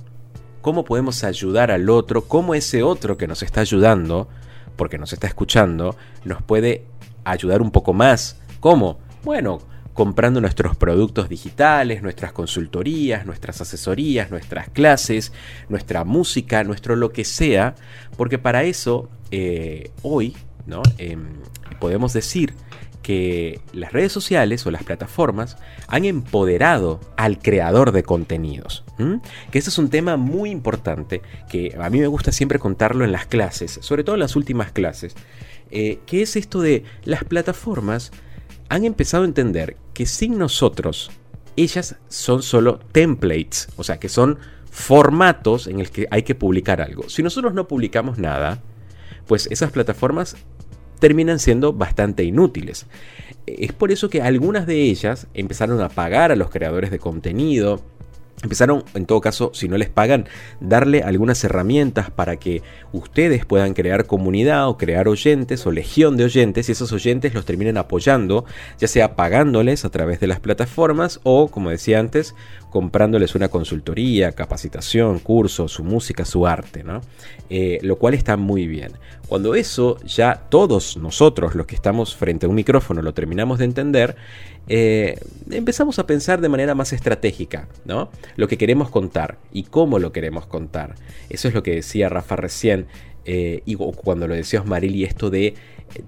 cómo 0.61 0.83
podemos 0.83 1.23
ayudar 1.23 1.71
al 1.71 1.89
otro, 1.89 2.25
cómo 2.25 2.53
ese 2.53 2.83
otro 2.83 3.17
que 3.17 3.27
nos 3.27 3.41
está 3.41 3.61
ayudando, 3.61 4.27
porque 4.75 4.97
nos 4.97 5.13
está 5.13 5.27
escuchando, 5.27 5.95
nos 6.23 6.41
puede 6.41 6.85
ayudar 7.23 7.61
un 7.61 7.71
poco 7.71 7.93
más. 7.93 8.39
¿Cómo? 8.59 8.99
Bueno, 9.23 9.59
comprando 9.93 10.41
nuestros 10.41 10.75
productos 10.75 11.29
digitales, 11.29 12.01
nuestras 12.01 12.31
consultorías, 12.31 13.25
nuestras 13.25 13.61
asesorías, 13.61 14.31
nuestras 14.31 14.69
clases, 14.69 15.31
nuestra 15.69 16.03
música, 16.03 16.63
nuestro 16.63 16.95
lo 16.95 17.11
que 17.11 17.25
sea, 17.25 17.75
porque 18.17 18.37
para 18.37 18.63
eso 18.63 19.09
eh, 19.31 19.91
hoy 20.01 20.35
¿no? 20.65 20.81
Em, 20.97 21.25
podemos 21.79 22.13
decir 22.13 22.53
que 23.03 23.59
las 23.73 23.91
redes 23.91 24.11
sociales 24.11 24.65
o 24.65 24.71
las 24.71 24.83
plataformas 24.83 25.57
han 25.87 26.05
empoderado 26.05 26.99
al 27.17 27.37
creador 27.37 27.91
de 27.91 28.01
contenidos. 28.01 28.83
Que 29.51 29.59
ese 29.59 29.69
es 29.69 29.77
un 29.77 29.89
tema 29.89 30.17
muy 30.17 30.49
importante 30.49 31.21
que 31.49 31.75
a 31.79 31.89
mí 31.89 31.99
me 31.99 32.07
gusta 32.07 32.31
siempre 32.31 32.57
contarlo 32.57 33.03
en 33.03 33.11
las 33.11 33.27
clases, 33.27 33.77
sobre 33.81 34.03
todo 34.03 34.15
en 34.15 34.21
las 34.21 34.35
últimas 34.35 34.71
clases, 34.71 35.15
eh, 35.69 35.99
que 36.05 36.21
es 36.21 36.35
esto 36.35 36.61
de 36.61 36.83
las 37.03 37.23
plataformas 37.25 38.11
han 38.69 38.85
empezado 38.85 39.23
a 39.23 39.27
entender 39.27 39.77
que 39.93 40.05
sin 40.05 40.37
nosotros 40.37 41.11
ellas 41.55 41.97
son 42.07 42.41
solo 42.41 42.79
templates, 42.91 43.67
o 43.75 43.83
sea, 43.83 43.99
que 43.99 44.09
son 44.09 44.39
formatos 44.71 45.67
en 45.67 45.79
el 45.79 45.91
que 45.91 46.07
hay 46.09 46.23
que 46.23 46.33
publicar 46.33 46.81
algo. 46.81 47.09
Si 47.09 47.21
nosotros 47.21 47.53
no 47.53 47.67
publicamos 47.67 48.17
nada, 48.17 48.61
pues 49.27 49.47
esas 49.51 49.71
plataformas 49.71 50.35
terminan 51.03 51.37
siendo 51.37 51.73
bastante 51.73 52.23
inútiles. 52.23 52.85
Es 53.45 53.73
por 53.73 53.91
eso 53.91 54.09
que 54.09 54.21
algunas 54.21 54.65
de 54.65 54.83
ellas 54.83 55.27
empezaron 55.33 55.81
a 55.81 55.89
pagar 55.89 56.31
a 56.31 56.37
los 56.37 56.49
creadores 56.49 56.91
de 56.91 56.99
contenido, 56.99 57.81
Empezaron, 58.43 58.83
en 58.93 59.05
todo 59.05 59.21
caso, 59.21 59.51
si 59.53 59.69
no 59.69 59.77
les 59.77 59.89
pagan, 59.89 60.27
darle 60.59 61.01
algunas 61.01 61.43
herramientas 61.43 62.11
para 62.11 62.35
que 62.35 62.61
ustedes 62.91 63.45
puedan 63.45 63.73
crear 63.73 64.05
comunidad 64.05 64.67
o 64.67 64.77
crear 64.77 65.07
oyentes 65.07 65.65
o 65.65 65.71
legión 65.71 66.17
de 66.17 66.25
oyentes 66.25 66.67
y 66.67 66.73
esos 66.73 66.91
oyentes 66.91 67.33
los 67.33 67.45
terminen 67.45 67.77
apoyando, 67.77 68.45
ya 68.77 68.87
sea 68.87 69.15
pagándoles 69.15 69.85
a 69.85 69.89
través 69.89 70.19
de 70.19 70.27
las 70.27 70.41
plataformas 70.41 71.21
o, 71.23 71.47
como 71.47 71.69
decía 71.69 71.99
antes, 71.99 72.35
comprándoles 72.69 73.35
una 73.35 73.47
consultoría, 73.47 74.31
capacitación, 74.31 75.19
curso, 75.19 75.67
su 75.67 75.83
música, 75.83 76.25
su 76.25 76.45
arte, 76.45 76.83
¿no? 76.83 77.01
Eh, 77.49 77.79
lo 77.81 77.97
cual 77.97 78.13
está 78.13 78.35
muy 78.35 78.67
bien. 78.67 78.93
Cuando 79.27 79.55
eso 79.55 79.97
ya 80.05 80.47
todos 80.49 80.97
nosotros, 80.97 81.55
los 81.55 81.65
que 81.65 81.75
estamos 81.75 82.15
frente 82.15 82.45
a 82.45 82.49
un 82.49 82.55
micrófono, 82.55 83.01
lo 83.01 83.13
terminamos 83.13 83.59
de 83.59 83.65
entender, 83.65 84.15
eh, 84.67 85.19
empezamos 85.51 85.99
a 85.99 86.07
pensar 86.07 86.41
de 86.41 86.49
manera 86.49 86.75
más 86.75 86.93
estratégica, 86.93 87.67
¿no? 87.85 88.09
Lo 88.35 88.47
que 88.47 88.57
queremos 88.57 88.89
contar 88.89 89.37
y 89.51 89.63
cómo 89.63 89.99
lo 89.99 90.11
queremos 90.11 90.45
contar. 90.45 90.95
Eso 91.29 91.47
es 91.47 91.53
lo 91.53 91.63
que 91.63 91.75
decía 91.75 92.09
Rafa 92.09 92.35
recién, 92.35 92.87
eh, 93.25 93.61
y 93.65 93.75
cuando 93.75 94.27
lo 94.27 94.35
decía 94.35 94.61
Osmarili, 94.61 95.03
esto 95.03 95.29
de 95.29 95.55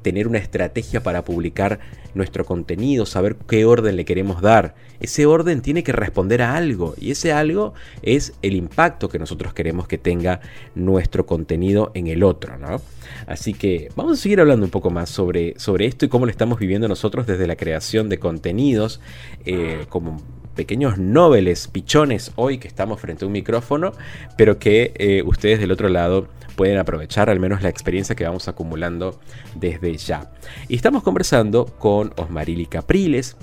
tener 0.02 0.28
una 0.28 0.38
estrategia 0.38 1.04
para 1.04 1.24
publicar 1.24 1.80
nuestro 2.13 2.45
contenido, 2.45 3.06
saber 3.06 3.36
qué 3.48 3.65
orden 3.65 3.95
le 3.95 4.06
queremos 4.06 4.41
dar. 4.41 4.76
Ese 5.00 5.26
orden 5.26 5.62
tiene 5.62 5.84
que 5.84 5.91
responder 5.91 6.41
a 6.41 6.56
algo 6.56 6.95
y 7.00 7.12
ese 7.12 7.34
algo 7.34 7.74
es 8.02 8.34
el 8.41 8.56
impacto 8.56 9.10
que 9.10 9.19
nosotros 9.19 9.54
queremos 9.54 9.88
que 9.88 9.98
tenga 9.98 10.39
nuestro 10.74 11.26
contenido 11.26 11.91
en 11.93 12.08
el 12.08 12.24
otro, 12.24 12.58
¿no? 12.58 12.82
Así 13.28 13.54
que 13.54 13.89
vamos 13.95 14.19
a 14.19 14.21
seguir 14.21 14.39
hablando 14.39 14.65
un 14.65 14.71
poco 14.71 14.89
más 14.89 15.10
sobre, 15.10 15.60
sobre 15.60 15.86
esto 15.86 16.06
y 16.06 16.10
cómo 16.10 16.26
lo 16.26 16.32
estamos 16.32 16.60
viviendo 16.60 16.88
nosotros 16.88 17.28
desde 17.28 17.48
la 17.48 17.56
creación 17.56 18.10
de 18.10 18.19
contenidos, 18.19 19.02
eh, 19.45 19.86
como 19.89 20.21
pequeños 20.56 20.98
noveles, 20.98 21.67
pichones 21.67 22.32
hoy 22.36 22.58
que 22.58 22.67
estamos 22.67 23.00
frente 23.00 23.26
a 23.26 23.28
un 23.28 23.34
micrófono, 23.34 23.91
pero 24.38 24.58
que 24.58 24.93
eh, 24.95 25.21
ustedes 25.26 25.60
del 25.60 25.71
otro 25.71 25.89
lado 25.89 26.28
pueden 26.56 26.78
aprovechar 26.78 27.30
al 27.30 27.39
menos 27.39 27.62
la 27.62 27.70
experiencia 27.70 28.15
que 28.15 28.26
vamos 28.26 28.48
acumulando 28.48 29.20
desde 29.56 29.96
ya. 29.98 30.32
Y 30.68 30.76
estamos 30.76 31.04
conversando 31.04 31.65
con 31.65 32.13
Osmarili 32.18 32.65
Capriles. 32.65 33.38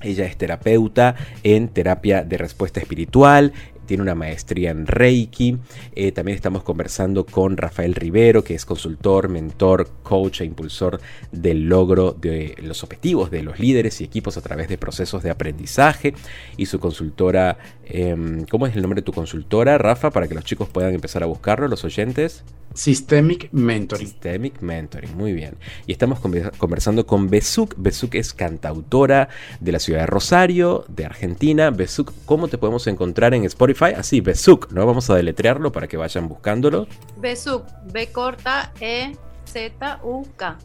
Ella 0.00 0.26
es 0.26 0.36
terapeuta 0.36 1.14
en 1.44 1.68
terapia 1.68 2.24
de 2.24 2.36
respuesta 2.36 2.80
espiritual, 2.80 3.52
tiene 3.92 4.04
una 4.04 4.14
maestría 4.14 4.70
en 4.70 4.86
Reiki. 4.86 5.58
Eh, 5.94 6.12
también 6.12 6.34
estamos 6.34 6.62
conversando 6.62 7.26
con 7.26 7.58
Rafael 7.58 7.94
Rivero, 7.94 8.42
que 8.42 8.54
es 8.54 8.64
consultor, 8.64 9.28
mentor, 9.28 9.86
coach 10.02 10.40
e 10.40 10.46
impulsor 10.46 10.98
del 11.30 11.68
logro 11.68 12.16
de 12.18 12.54
los 12.62 12.82
objetivos 12.84 13.30
de 13.30 13.42
los 13.42 13.58
líderes 13.58 14.00
y 14.00 14.04
equipos 14.04 14.38
a 14.38 14.40
través 14.40 14.68
de 14.68 14.78
procesos 14.78 15.22
de 15.22 15.28
aprendizaje. 15.28 16.14
Y 16.56 16.64
su 16.64 16.80
consultora, 16.80 17.58
eh, 17.84 18.16
¿cómo 18.50 18.66
es 18.66 18.74
el 18.74 18.80
nombre 18.80 19.02
de 19.02 19.04
tu 19.04 19.12
consultora, 19.12 19.76
Rafa? 19.76 20.10
Para 20.10 20.26
que 20.26 20.34
los 20.34 20.44
chicos 20.44 20.70
puedan 20.70 20.94
empezar 20.94 21.22
a 21.22 21.26
buscarlo, 21.26 21.68
los 21.68 21.84
oyentes. 21.84 22.44
Systemic 22.74 23.50
Mentoring. 23.52 24.06
Systemic 24.06 24.60
Mentoring, 24.60 25.14
muy 25.16 25.32
bien. 25.32 25.56
Y 25.86 25.92
estamos 25.92 26.20
conversando 26.20 27.06
con 27.06 27.28
Besuk. 27.28 27.74
Besuk 27.76 28.14
es 28.14 28.32
cantautora 28.32 29.28
de 29.60 29.72
la 29.72 29.78
ciudad 29.78 30.00
de 30.00 30.06
Rosario, 30.06 30.84
de 30.88 31.04
Argentina. 31.04 31.70
Besuk, 31.70 32.12
¿cómo 32.24 32.48
te 32.48 32.58
podemos 32.58 32.86
encontrar 32.86 33.34
en 33.34 33.44
Spotify? 33.44 33.81
Así, 33.84 34.20
Besuk, 34.20 34.72
¿no? 34.72 34.86
Vamos 34.86 35.10
a 35.10 35.14
deletrearlo 35.14 35.72
para 35.72 35.88
que 35.88 35.96
vayan 35.96 36.28
buscándolo. 36.28 36.86
Besuk, 37.18 37.64
B 37.92 38.12
corta 38.12 38.72
E 38.80 39.16
Z 39.44 40.00
U 40.02 40.26
K. 40.36 40.58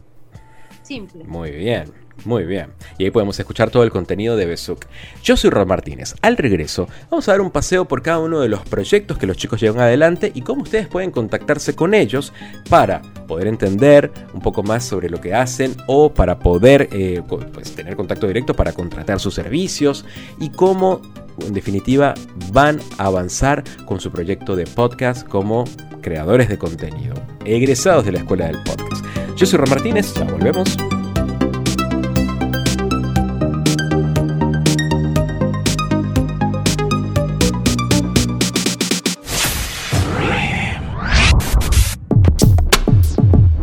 Simple. 0.82 1.24
Muy 1.24 1.50
bien. 1.50 1.92
Muy 2.24 2.44
bien. 2.44 2.72
Y 2.98 3.04
ahí 3.04 3.10
podemos 3.10 3.38
escuchar 3.38 3.70
todo 3.70 3.84
el 3.84 3.90
contenido 3.90 4.36
de 4.36 4.46
Besuk. 4.46 4.86
Yo 5.22 5.36
soy 5.36 5.50
Ron 5.50 5.68
Martínez. 5.68 6.16
Al 6.20 6.36
regreso, 6.36 6.88
vamos 7.10 7.28
a 7.28 7.32
dar 7.32 7.40
un 7.40 7.50
paseo 7.50 7.86
por 7.86 8.02
cada 8.02 8.18
uno 8.18 8.40
de 8.40 8.48
los 8.48 8.62
proyectos 8.62 9.18
que 9.18 9.26
los 9.26 9.36
chicos 9.36 9.60
llevan 9.60 9.80
adelante 9.80 10.32
y 10.34 10.42
cómo 10.42 10.62
ustedes 10.62 10.88
pueden 10.88 11.12
contactarse 11.12 11.76
con 11.76 11.94
ellos 11.94 12.32
para 12.68 13.02
poder 13.28 13.46
entender 13.46 14.10
un 14.34 14.40
poco 14.40 14.64
más 14.64 14.84
sobre 14.84 15.08
lo 15.08 15.20
que 15.20 15.32
hacen 15.32 15.76
o 15.86 16.12
para 16.12 16.40
poder 16.40 16.88
eh, 16.90 17.22
pues, 17.28 17.72
tener 17.72 17.94
contacto 17.94 18.26
directo 18.26 18.54
para 18.54 18.72
contratar 18.72 19.20
sus 19.20 19.34
servicios 19.34 20.04
y 20.40 20.50
cómo, 20.50 21.00
en 21.46 21.54
definitiva, 21.54 22.14
van 22.52 22.80
a 22.98 23.06
avanzar 23.06 23.64
con 23.84 24.00
su 24.00 24.10
proyecto 24.10 24.56
de 24.56 24.66
podcast 24.66 25.26
como 25.26 25.64
creadores 26.00 26.48
de 26.48 26.58
contenido, 26.58 27.14
egresados 27.44 28.04
de 28.04 28.12
la 28.12 28.18
escuela 28.18 28.46
del 28.46 28.62
podcast. 28.62 29.04
Yo 29.36 29.46
soy 29.46 29.58
Ron 29.58 29.70
Martínez. 29.70 30.14
Ya 30.14 30.24
volvemos. 30.24 30.76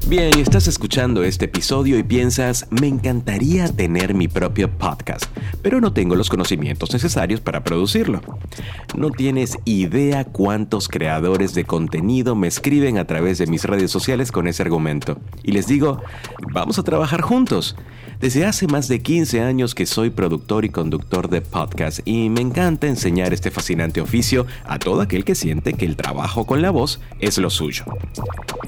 Bien, 0.07 0.37
estás 0.37 0.67
escuchando 0.67 1.23
este 1.23 1.45
episodio 1.45 1.97
y 1.97 2.03
piensas, 2.03 2.67
me 2.69 2.85
encantaría 2.85 3.67
tener 3.67 4.13
mi 4.13 4.27
propio 4.27 4.69
podcast, 4.69 5.25
pero 5.63 5.81
no 5.81 5.93
tengo 5.93 6.15
los 6.15 6.29
conocimientos 6.29 6.93
necesarios 6.93 7.41
para 7.41 7.63
producirlo. 7.63 8.21
No 8.95 9.09
tienes 9.09 9.57
idea 9.65 10.23
cuántos 10.23 10.89
creadores 10.89 11.55
de 11.55 11.63
contenido 11.63 12.35
me 12.35 12.47
escriben 12.47 12.99
a 12.99 13.05
través 13.05 13.39
de 13.39 13.47
mis 13.47 13.63
redes 13.63 13.89
sociales 13.89 14.31
con 14.31 14.47
ese 14.47 14.61
argumento. 14.61 15.17
Y 15.41 15.53
les 15.53 15.65
digo, 15.65 15.99
vamos 16.53 16.77
a 16.77 16.83
trabajar 16.83 17.21
juntos. 17.21 17.75
Desde 18.19 18.45
hace 18.45 18.67
más 18.67 18.87
de 18.87 19.01
15 19.01 19.41
años 19.41 19.73
que 19.73 19.87
soy 19.87 20.11
productor 20.11 20.65
y 20.65 20.69
conductor 20.69 21.29
de 21.29 21.41
podcast 21.41 21.99
y 22.05 22.29
me 22.29 22.41
encanta 22.41 22.85
enseñar 22.85 23.33
este 23.33 23.49
fascinante 23.49 24.01
oficio 24.01 24.45
a 24.65 24.77
todo 24.77 25.01
aquel 25.01 25.25
que 25.25 25.33
siente 25.33 25.73
que 25.73 25.85
el 25.85 25.95
trabajo 25.95 26.45
con 26.45 26.61
la 26.61 26.69
voz 26.69 27.01
es 27.19 27.39
lo 27.39 27.49
suyo. 27.49 27.85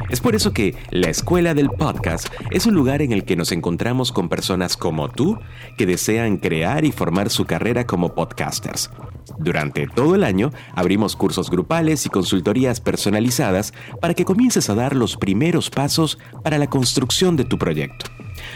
Es 0.10 0.22
por 0.22 0.36
eso 0.36 0.54
que 0.54 0.76
la 0.90 1.10
Escuela 1.10 1.27
del 1.28 1.70
Podcast 1.70 2.30
es 2.52 2.66
un 2.68 2.74
lugar 2.74 3.02
en 3.02 3.12
el 3.12 3.26
que 3.26 3.36
nos 3.36 3.52
encontramos 3.52 4.14
con 4.14 4.30
personas 4.30 4.78
como 4.78 5.10
tú 5.10 5.38
que 5.78 5.86
desean 5.86 6.38
crear 6.38 6.86
y 6.86 6.94
formar 6.94 7.30
su 7.30 7.44
carrera 7.44 7.86
como 7.86 8.16
podcasters. 8.16 8.90
Durante 9.38 9.88
todo 9.88 10.16
el 10.16 10.24
año 10.24 10.54
abrimos 10.74 11.18
cursos 11.18 11.52
grupales 11.52 12.06
y 12.06 12.10
consultorías 12.10 12.80
personalizadas 12.80 13.74
para 14.00 14.14
que 14.14 14.24
comiences 14.24 14.70
a 14.70 14.76
dar 14.76 14.96
los 14.96 15.18
primeros 15.18 15.70
pasos 15.70 16.18
para 16.44 16.58
la 16.58 16.68
construcción 16.68 17.36
de 17.36 17.44
tu 17.44 17.58
proyecto. 17.58 18.06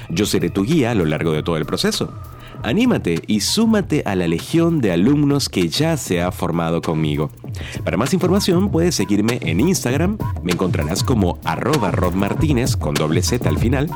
Yo 0.10 0.26
seré 0.26 0.50
tu 0.50 0.64
guía 0.64 0.92
a 0.92 0.96
lo 0.96 1.06
largo 1.06 1.34
de 1.34 1.44
todo 1.44 1.58
el 1.58 1.66
proceso. 1.66 2.14
Anímate 2.64 3.22
y 3.28 3.42
súmate 3.42 4.04
a 4.06 4.16
la 4.16 4.28
legión 4.28 4.82
de 4.82 4.92
alumnos 4.92 5.50
que 5.50 5.70
ya 5.70 5.98
se 5.98 6.22
ha 6.22 6.32
formado 6.32 6.82
conmigo. 6.82 7.30
Para 7.84 7.98
más 7.98 8.14
información 8.14 8.72
puedes 8.72 8.96
seguirme 8.96 9.40
en 9.42 9.60
Instagram, 9.60 10.18
me 10.44 10.54
encontrarás 10.54 11.04
como 11.04 11.40
arroba 11.44 11.92
rodmartínez 11.92 12.76
con 12.78 12.94
doble 12.94 13.22
Z 13.22 13.48
al 13.48 13.58
final, 13.58 13.90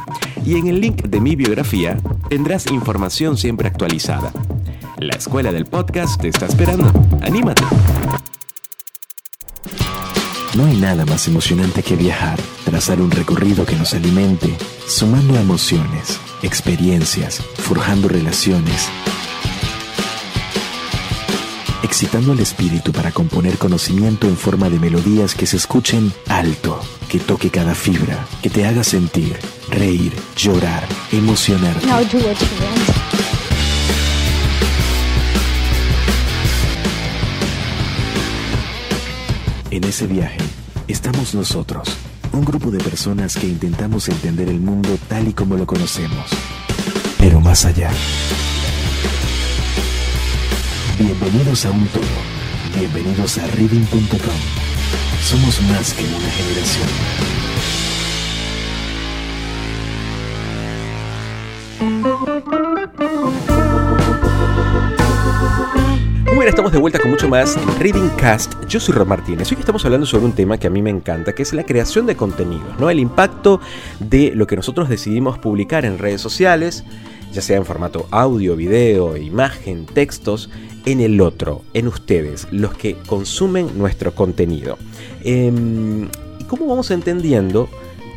y 0.45 0.57
en 0.57 0.67
el 0.67 0.81
link 0.81 1.03
de 1.03 1.19
mi 1.19 1.35
biografía 1.35 1.97
tendrás 2.29 2.71
información 2.71 3.37
siempre 3.37 3.67
actualizada. 3.67 4.31
La 4.97 5.15
escuela 5.15 5.51
del 5.51 5.65
podcast 5.65 6.21
te 6.21 6.29
está 6.29 6.45
esperando. 6.45 6.91
¡Anímate! 7.21 7.63
No 10.55 10.63
hay 10.63 10.77
nada 10.77 11.05
más 11.05 11.27
emocionante 11.27 11.83
que 11.83 11.97
viajar, 11.97 12.39
trazar 12.63 13.01
un 13.01 13.11
recorrido 13.11 13.65
que 13.65 13.75
nos 13.75 13.93
alimente, 13.93 14.55
sumando 14.87 15.35
emociones, 15.35 16.17
experiencias, 16.43 17.41
forjando 17.57 18.07
relaciones, 18.07 18.87
excitando 21.83 22.31
el 22.31 22.39
espíritu 22.39 22.93
para 22.93 23.11
componer 23.11 23.57
conocimiento 23.57 24.27
en 24.27 24.37
forma 24.37 24.69
de 24.69 24.79
melodías 24.79 25.35
que 25.35 25.45
se 25.45 25.57
escuchen 25.57 26.13
alto, 26.29 26.79
que 27.09 27.19
toque 27.19 27.49
cada 27.49 27.75
fibra, 27.75 28.25
que 28.41 28.49
te 28.49 28.65
haga 28.65 28.85
sentir, 28.85 29.37
reír, 29.69 30.13
llorar, 30.37 30.87
emocionarte. 31.11 31.85
Want. 31.85 32.13
En 39.69 39.83
ese 39.83 40.07
viaje 40.07 40.44
estamos 40.87 41.33
nosotros, 41.33 41.87
un 42.31 42.45
grupo 42.45 42.69
de 42.71 42.79
personas 42.79 43.35
que 43.35 43.47
intentamos 43.47 44.07
entender 44.09 44.49
el 44.49 44.59
mundo 44.59 44.97
tal 45.07 45.27
y 45.27 45.33
como 45.33 45.55
lo 45.55 45.65
conocemos, 45.65 46.29
pero 47.17 47.39
más 47.41 47.65
allá. 47.65 47.91
Bienvenidos 50.99 51.65
a 51.65 51.71
un 51.71 51.87
todo, 51.87 52.03
bienvenidos 52.77 53.37
a 53.37 53.47
reading.com. 53.47 54.39
Somos 55.23 55.61
más 55.63 55.93
que 55.93 56.03
una 56.05 56.29
generación. 56.29 56.89
Muy 66.35 66.41
bien, 66.41 66.49
estamos 66.49 66.73
de 66.73 66.79
vuelta 66.79 66.99
con 66.99 67.11
mucho 67.11 67.29
más 67.29 67.55
Reading 67.79 68.09
Cast. 68.17 68.55
Yo 68.67 68.81
soy 68.81 68.93
Ron 68.93 69.07
Martínez. 69.07 69.49
Hoy 69.53 69.57
estamos 69.57 69.85
hablando 69.85 70.05
sobre 70.05 70.25
un 70.25 70.33
tema 70.33 70.57
que 70.57 70.67
a 70.67 70.69
mí 70.69 70.81
me 70.81 70.89
encanta, 70.89 71.33
que 71.33 71.43
es 71.43 71.53
la 71.53 71.63
creación 71.63 72.05
de 72.07 72.17
contenidos, 72.17 72.77
¿no? 72.77 72.89
El 72.89 72.99
impacto 72.99 73.61
de 74.01 74.33
lo 74.35 74.45
que 74.45 74.57
nosotros 74.57 74.89
decidimos 74.89 75.39
publicar 75.39 75.85
en 75.85 75.97
redes 75.97 76.19
sociales, 76.19 76.83
ya 77.31 77.41
sea 77.41 77.55
en 77.55 77.65
formato 77.65 78.05
audio, 78.11 78.57
video, 78.57 79.15
imagen, 79.15 79.85
textos, 79.85 80.49
en 80.85 80.99
el 80.99 81.21
otro, 81.21 81.61
en 81.73 81.87
ustedes, 81.87 82.49
los 82.51 82.73
que 82.73 82.97
consumen 83.07 83.77
nuestro 83.77 84.13
contenido. 84.13 84.77
Em, 85.23 86.09
¿Y 86.39 86.43
cómo 86.49 86.67
vamos 86.67 86.91
entendiendo 86.91 87.69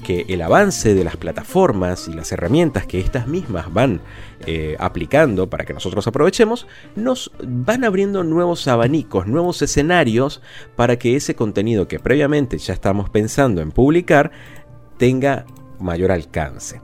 que 0.09 0.25
el 0.31 0.41
avance 0.41 0.95
de 0.95 1.05
las 1.05 1.19
plataformas 1.19 2.09
y 2.09 2.15
las 2.15 2.33
herramientas 2.33 2.87
que 2.87 2.99
estas 2.99 3.27
mismas 3.27 3.71
van 3.75 4.01
eh, 4.47 4.75
aplicando 4.79 5.51
para 5.51 5.67
que 5.67 5.75
nosotros 5.75 6.07
aprovechemos, 6.07 6.67
nos 6.97 7.31
van 7.47 7.85
abriendo 7.85 8.25
nuevos 8.25 8.69
abanicos, 8.69 9.27
nuevos 9.27 9.61
escenarios 9.61 10.41
para 10.77 10.99
que 10.99 11.15
ese 11.15 11.35
contenido 11.35 11.89
que 11.89 12.01
previamente 12.01 12.57
ya 12.57 12.73
estamos 12.73 13.11
pensando 13.11 13.61
en 13.61 13.71
publicar 13.71 14.31
tenga 14.97 15.45
mayor 15.79 16.11
alcance. 16.11 16.81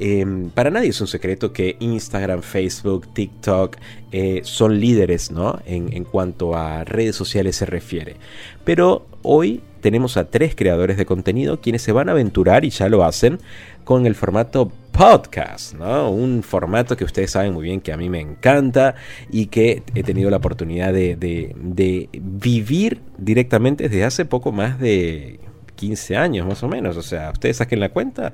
Eh, 0.00 0.24
para 0.54 0.70
nadie 0.70 0.90
es 0.90 1.00
un 1.00 1.06
secreto 1.06 1.52
que 1.52 1.76
Instagram, 1.80 2.42
Facebook, 2.42 3.12
TikTok 3.12 3.76
eh, 4.12 4.40
son 4.44 4.78
líderes 4.80 5.30
¿no? 5.30 5.58
en, 5.66 6.04
cuanto 6.04 6.56
a 6.56 6.84
redes 6.84 7.16
sociales 7.16 7.56
se 7.56 7.66
refiere. 7.66 8.16
Pero 8.64 9.06
hoy 9.22 9.60
tenemos 9.80 10.16
a 10.16 10.28
tres 10.30 10.54
creadores 10.54 10.96
de 10.96 11.06
contenido 11.06 11.60
quienes 11.60 11.82
se 11.82 11.92
van 11.92 12.08
a 12.08 12.12
aventurar 12.12 12.64
y 12.64 12.70
ya 12.70 12.88
lo 12.88 13.04
hacen 13.04 13.38
con 13.84 14.06
el 14.06 14.14
formato 14.14 14.70
podcast, 14.92 15.74
¿no? 15.74 16.10
Un 16.10 16.42
formato 16.42 16.96
que 16.96 17.04
ustedes 17.04 17.30
saben 17.30 17.52
muy 17.54 17.62
bien 17.64 17.80
que 17.80 17.92
a 17.92 17.96
mí 17.96 18.08
me 18.10 18.20
encanta 18.20 18.96
y 19.30 19.46
que 19.46 19.82
he 19.94 20.02
tenido 20.02 20.28
la 20.30 20.38
oportunidad 20.38 20.92
de, 20.92 21.14
de- 21.16 21.54
de 21.56 22.08
vivir 22.20 23.00
directamente 23.16 23.84
desde 23.84 24.04
hace 24.04 24.24
poco 24.24 24.50
más 24.50 24.80
de 24.80 25.38
15 25.76 26.16
años 26.16 26.46
más 26.46 26.62
o 26.64 26.68
menos. 26.68 26.96
O 26.96 27.02
sea, 27.02 27.30
ustedes 27.30 27.58
saquen 27.58 27.78
la 27.80 27.90
cuenta. 27.90 28.32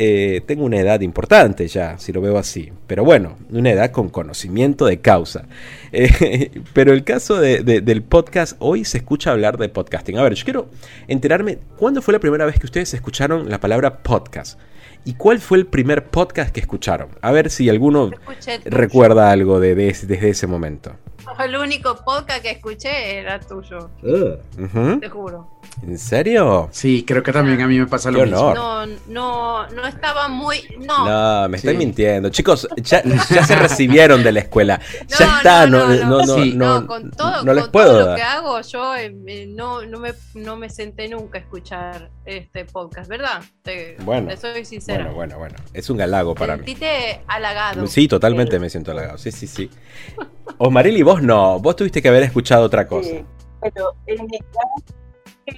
Eh, 0.00 0.42
tengo 0.46 0.64
una 0.64 0.78
edad 0.78 1.00
importante 1.00 1.66
ya, 1.66 1.98
si 1.98 2.12
lo 2.12 2.20
veo 2.20 2.38
así. 2.38 2.70
Pero 2.86 3.04
bueno, 3.04 3.36
una 3.50 3.72
edad 3.72 3.90
con 3.90 4.08
conocimiento 4.08 4.86
de 4.86 5.00
causa. 5.00 5.46
Eh, 5.92 6.50
pero 6.72 6.92
el 6.92 7.02
caso 7.02 7.40
de- 7.40 7.62
de- 7.64 7.80
del 7.80 8.02
podcast, 8.02 8.54
hoy 8.60 8.84
se 8.84 8.98
escucha 8.98 9.32
hablar 9.32 9.58
de 9.58 9.68
podcasting. 9.68 10.16
A 10.16 10.22
ver, 10.22 10.34
yo 10.34 10.44
quiero 10.44 10.70
enterarme, 11.08 11.58
¿cuándo 11.76 12.00
fue 12.00 12.12
la 12.14 12.20
primera 12.20 12.46
vez 12.46 12.58
que 12.60 12.66
ustedes 12.66 12.94
escucharon 12.94 13.50
la 13.50 13.58
palabra 13.58 13.98
podcast? 14.04 14.58
¿Y 15.04 15.14
cuál 15.14 15.40
fue 15.40 15.58
el 15.58 15.66
primer 15.66 16.04
podcast 16.04 16.52
que 16.52 16.60
escucharon? 16.60 17.08
A 17.20 17.32
ver 17.32 17.50
si 17.50 17.68
alguno 17.68 18.10
Escuché 18.12 18.60
recuerda 18.66 19.30
algo 19.32 19.58
de, 19.58 19.74
de- 19.74 19.96
desde 20.06 20.28
ese 20.30 20.46
momento. 20.46 20.94
El 21.44 21.56
único 21.56 21.96
podcast 22.04 22.42
que 22.42 22.50
escuché 22.52 23.18
era 23.18 23.38
tuyo, 23.40 23.90
te 24.00 25.08
juro. 25.08 25.58
¿En 25.82 25.96
serio? 25.98 26.68
Sí, 26.72 27.04
creo 27.06 27.22
que 27.22 27.32
también 27.32 27.60
a 27.60 27.68
mí 27.68 27.78
me 27.78 27.86
pasa 27.86 28.10
lo 28.10 28.22
mismo. 28.24 28.52
No, 28.54 28.86
no, 29.06 29.68
no 29.68 29.86
estaba 29.86 30.26
muy. 30.28 30.58
No. 30.80 31.06
No, 31.42 31.48
me 31.48 31.56
estoy 31.58 31.72
Sí. 31.74 31.78
mintiendo. 31.78 32.30
Chicos, 32.30 32.66
ya, 32.78 33.02
ya 33.30 33.44
se 33.44 33.54
recibieron 33.54 34.24
de 34.24 34.32
la 34.32 34.40
escuela. 34.40 34.80
Ya 35.06 35.26
No, 35.26 35.36
está, 35.36 35.66
no, 35.66 35.86
no, 35.86 35.94
no, 35.94 36.04
no, 36.06 36.26
no, 36.26 36.34
Sí. 36.42 36.54
no, 36.56 36.80
No, 36.80 36.86
con 36.86 37.10
todo, 37.12 37.44
no 37.44 37.52
les 37.52 37.64
con 37.64 37.72
puedo 37.72 37.88
todo 37.90 38.00
lo 38.00 38.06
dar. 38.06 38.16
que 38.16 38.22
hago, 38.22 38.60
yo 38.62 38.96
eh, 38.96 39.46
no, 39.48 39.82
no, 39.82 39.98
me, 40.00 40.14
no 40.34 40.56
me 40.56 40.68
senté 40.70 41.08
nunca 41.08 41.38
a 41.38 41.42
escuchar 41.42 42.10
este 42.24 42.64
podcast, 42.64 43.08
¿verdad? 43.08 43.42
Te, 43.62 43.96
Bueno, 44.00 44.28
te 44.28 44.36
soy 44.36 44.64
sincera. 44.64 45.04
Bueno, 45.04 45.14
bueno, 45.14 45.38
bueno. 45.38 45.54
Es 45.74 45.90
un 45.90 46.00
halago 46.00 46.34
para 46.34 46.56
mí. 46.56 46.64
Sentite 46.64 47.20
halagado. 47.28 47.86
Sí, 47.86 48.08
totalmente 48.08 48.58
me 48.58 48.68
siento 48.70 48.90
halagado. 48.92 49.18
Sí, 49.18 49.30
sí, 49.30 49.46
sí. 49.46 49.70
Osmarili, 50.58 51.02
vos 51.02 51.22
no. 51.22 51.58
Vos 51.60 51.76
tuviste 51.76 52.00
que 52.02 52.08
haber 52.08 52.22
escuchado 52.22 52.64
otra 52.64 52.86
cosa. 52.86 53.10
Sí. 53.10 53.24
Bueno, 53.60 53.90
en 54.06 54.26
mi 54.26 54.38
caso, 54.38 54.94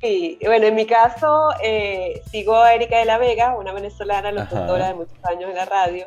sí. 0.00 0.38
Bueno, 0.44 0.66
en 0.66 0.74
mi 0.74 0.86
caso 0.86 1.50
eh, 1.62 2.20
sigo 2.30 2.56
a 2.56 2.74
Erika 2.74 2.98
de 2.98 3.04
la 3.04 3.18
Vega, 3.18 3.56
una 3.56 3.72
venezolana, 3.72 4.32
locutora 4.32 4.88
de 4.88 4.94
muchos 4.94 5.18
años 5.24 5.50
en 5.50 5.56
la 5.56 5.64
radio. 5.66 6.06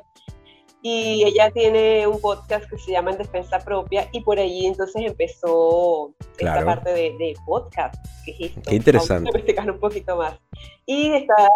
Y 0.86 1.23
ella 1.23 1.49
tiene 1.51 2.05
un 2.07 2.19
podcast 2.19 2.69
que 2.69 2.77
se 2.77 2.91
llama 2.91 3.11
En 3.11 3.17
Defensa 3.17 3.57
Propia 3.59 4.09
y 4.11 4.19
por 4.19 4.38
allí 4.38 4.65
entonces 4.65 5.01
empezó 5.05 6.13
Claro. 6.36 6.59
esta 6.59 6.65
parte 6.75 6.89
de, 6.93 7.11
de 7.17 7.34
podcast. 7.45 7.95
¿Qué 8.25 8.31
es 8.31 8.39
esto? 8.57 8.69
Qué 8.69 8.75
interesante. 8.75 9.13
Vamos 9.13 9.36
a 9.36 9.38
investigar 9.39 9.71
un 9.71 9.79
poquito 9.79 10.17
más. 10.17 10.38
Y 10.86 11.13
está, 11.13 11.47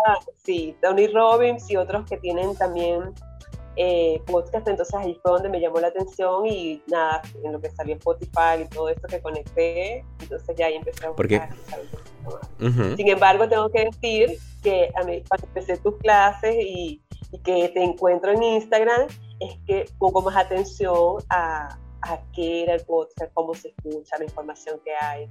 sí, 0.46 0.78
Tony 0.82 1.08
Robbins 1.08 1.70
y 1.70 1.76
otros 1.76 2.06
que 2.10 2.16
tienen 2.18 2.56
también 2.56 3.02
eh, 3.78 4.22
podcast, 4.26 4.68
entonces 4.68 4.94
ahí 4.96 5.20
fue 5.22 5.32
donde 5.32 5.50
me 5.50 5.60
llamó 5.60 5.80
la 5.80 5.88
atención 5.88 6.46
y 6.48 6.82
nada, 6.88 7.22
en 7.44 7.52
lo 7.52 7.62
que 7.62 7.70
salió 7.70 7.96
Spotify 7.96 8.64
y 8.64 8.68
todo 8.68 8.90
esto 8.90 9.08
que 9.08 9.22
conecté, 9.22 10.04
entonces 10.20 10.56
ya 10.58 10.66
ahí 10.66 10.76
empecé 10.76 11.06
a 11.06 11.10
buscar, 11.10 11.50
más. 11.50 12.72
Ujú. 12.72 12.96
Sin 12.96 13.08
embargo, 13.08 13.48
tengo 13.48 13.70
que 13.70 13.86
decir 13.86 14.38
que 14.64 14.92
a 14.96 15.04
mí, 15.04 15.24
cuando 15.30 15.48
empecé 15.48 15.78
tus 15.78 15.96
clases 15.98 16.56
y, 16.56 17.02
y 17.32 17.40
que 17.40 17.70
te 17.70 17.84
encuentro 17.84 18.32
en 18.32 18.44
Instagram, 18.44 19.08
es 19.40 19.58
que 19.66 19.86
pongo 20.00 20.22
más 20.22 20.36
atención 20.36 21.24
a, 21.30 21.78
a 22.02 22.20
qué 22.34 22.64
era 22.64 22.74
el 22.74 22.82
podcast, 22.82 23.32
cómo 23.34 23.54
se 23.54 23.70
escucha, 23.70 24.18
la 24.18 24.26
información 24.26 24.80
que 24.84 24.92
hay. 24.96 25.30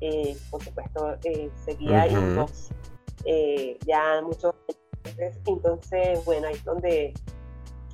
Eh, 0.00 0.36
por 0.50 0.62
supuesto, 0.62 1.16
eh, 1.24 1.50
seguía 1.64 2.06
eh, 3.24 3.78
ya 3.84 4.22
muchos 4.22 4.54
entonces, 5.46 6.24
bueno, 6.24 6.48
ahí 6.48 6.54
es 6.54 6.64
donde 6.64 7.14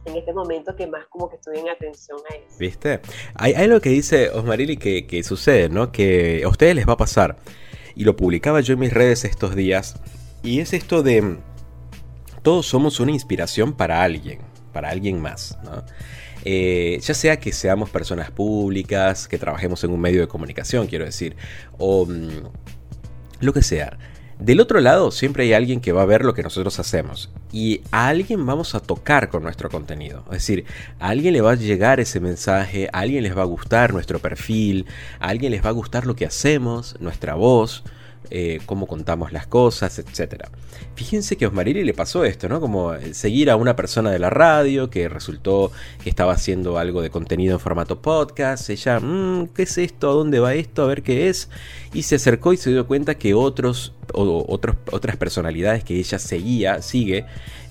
en 0.04 0.16
este 0.16 0.32
momento 0.32 0.74
que 0.76 0.86
más 0.86 1.06
como 1.08 1.28
que 1.28 1.36
estoy 1.36 1.58
en 1.58 1.68
atención 1.68 2.18
a 2.30 2.34
eso. 2.34 2.58
¿Viste? 2.58 3.00
Hay, 3.34 3.54
hay 3.54 3.64
algo 3.64 3.80
que 3.80 3.90
dice 3.90 4.30
Osmarili 4.30 4.76
que, 4.76 5.06
que 5.06 5.22
sucede, 5.22 5.68
¿no? 5.68 5.92
Que 5.92 6.42
a 6.44 6.48
ustedes 6.48 6.74
les 6.74 6.88
va 6.88 6.94
a 6.94 6.96
pasar. 6.96 7.36
Y 7.94 8.04
lo 8.04 8.16
publicaba 8.16 8.60
yo 8.60 8.74
en 8.74 8.80
mis 8.80 8.92
redes 8.92 9.24
estos 9.24 9.54
días. 9.54 9.96
Y 10.42 10.60
es 10.60 10.72
esto 10.72 11.02
de... 11.02 11.38
Todos 12.42 12.66
somos 12.66 13.00
una 13.00 13.10
inspiración 13.12 13.72
para 13.72 14.02
alguien, 14.02 14.40
para 14.72 14.90
alguien 14.90 15.20
más, 15.20 15.56
¿no? 15.64 15.82
Eh, 16.44 16.98
ya 17.00 17.14
sea 17.14 17.38
que 17.38 17.52
seamos 17.52 17.88
personas 17.88 18.30
públicas, 18.30 19.26
que 19.28 19.38
trabajemos 19.38 19.82
en 19.84 19.92
un 19.92 20.00
medio 20.00 20.20
de 20.20 20.28
comunicación, 20.28 20.86
quiero 20.86 21.06
decir, 21.06 21.36
o 21.78 22.04
mm, 22.04 22.50
lo 23.40 23.52
que 23.54 23.62
sea. 23.62 23.98
Del 24.44 24.60
otro 24.60 24.78
lado 24.80 25.10
siempre 25.10 25.44
hay 25.44 25.54
alguien 25.54 25.80
que 25.80 25.92
va 25.92 26.02
a 26.02 26.04
ver 26.04 26.22
lo 26.22 26.34
que 26.34 26.42
nosotros 26.42 26.78
hacemos 26.78 27.30
y 27.50 27.80
a 27.90 28.08
alguien 28.08 28.44
vamos 28.44 28.74
a 28.74 28.80
tocar 28.80 29.30
con 29.30 29.42
nuestro 29.42 29.70
contenido. 29.70 30.22
Es 30.26 30.32
decir, 30.32 30.66
a 31.00 31.08
alguien 31.08 31.32
le 31.32 31.40
va 31.40 31.52
a 31.52 31.54
llegar 31.54 31.98
ese 31.98 32.20
mensaje, 32.20 32.90
a 32.92 32.98
alguien 32.98 33.22
les 33.22 33.34
va 33.34 33.40
a 33.40 33.46
gustar 33.46 33.94
nuestro 33.94 34.18
perfil, 34.18 34.84
a 35.18 35.28
alguien 35.28 35.50
les 35.50 35.64
va 35.64 35.70
a 35.70 35.72
gustar 35.72 36.04
lo 36.04 36.14
que 36.14 36.26
hacemos, 36.26 36.94
nuestra 37.00 37.36
voz, 37.36 37.84
eh, 38.30 38.60
cómo 38.66 38.86
contamos 38.86 39.32
las 39.32 39.46
cosas, 39.46 39.98
etc. 39.98 40.44
Fíjense 40.94 41.36
que 41.36 41.44
a 41.44 41.48
Osmarili 41.48 41.84
le 41.84 41.94
pasó 41.94 42.24
esto, 42.24 42.48
¿no? 42.48 42.60
Como 42.60 42.94
eh, 42.94 43.14
seguir 43.14 43.50
a 43.50 43.56
una 43.56 43.76
persona 43.76 44.10
de 44.10 44.18
la 44.18 44.30
radio 44.30 44.90
que 44.90 45.08
resultó 45.08 45.72
que 46.02 46.10
estaba 46.10 46.32
haciendo 46.32 46.78
algo 46.78 47.02
de 47.02 47.10
contenido 47.10 47.54
en 47.54 47.60
formato 47.60 48.00
podcast. 48.00 48.70
Ella, 48.70 49.00
mmm, 49.00 49.48
¿qué 49.48 49.64
es 49.64 49.78
esto? 49.78 50.10
¿A 50.10 50.14
dónde 50.14 50.40
va 50.40 50.54
esto? 50.54 50.82
A 50.82 50.86
ver 50.86 51.02
qué 51.02 51.28
es. 51.28 51.48
Y 51.92 52.04
se 52.04 52.16
acercó 52.16 52.52
y 52.52 52.56
se 52.56 52.70
dio 52.70 52.86
cuenta 52.86 53.16
que 53.16 53.34
otros, 53.34 53.92
otros 54.12 54.76
otras 54.90 55.16
personalidades 55.16 55.84
que 55.84 55.98
ella 55.98 56.18
seguía, 56.18 56.82
sigue, 56.82 57.26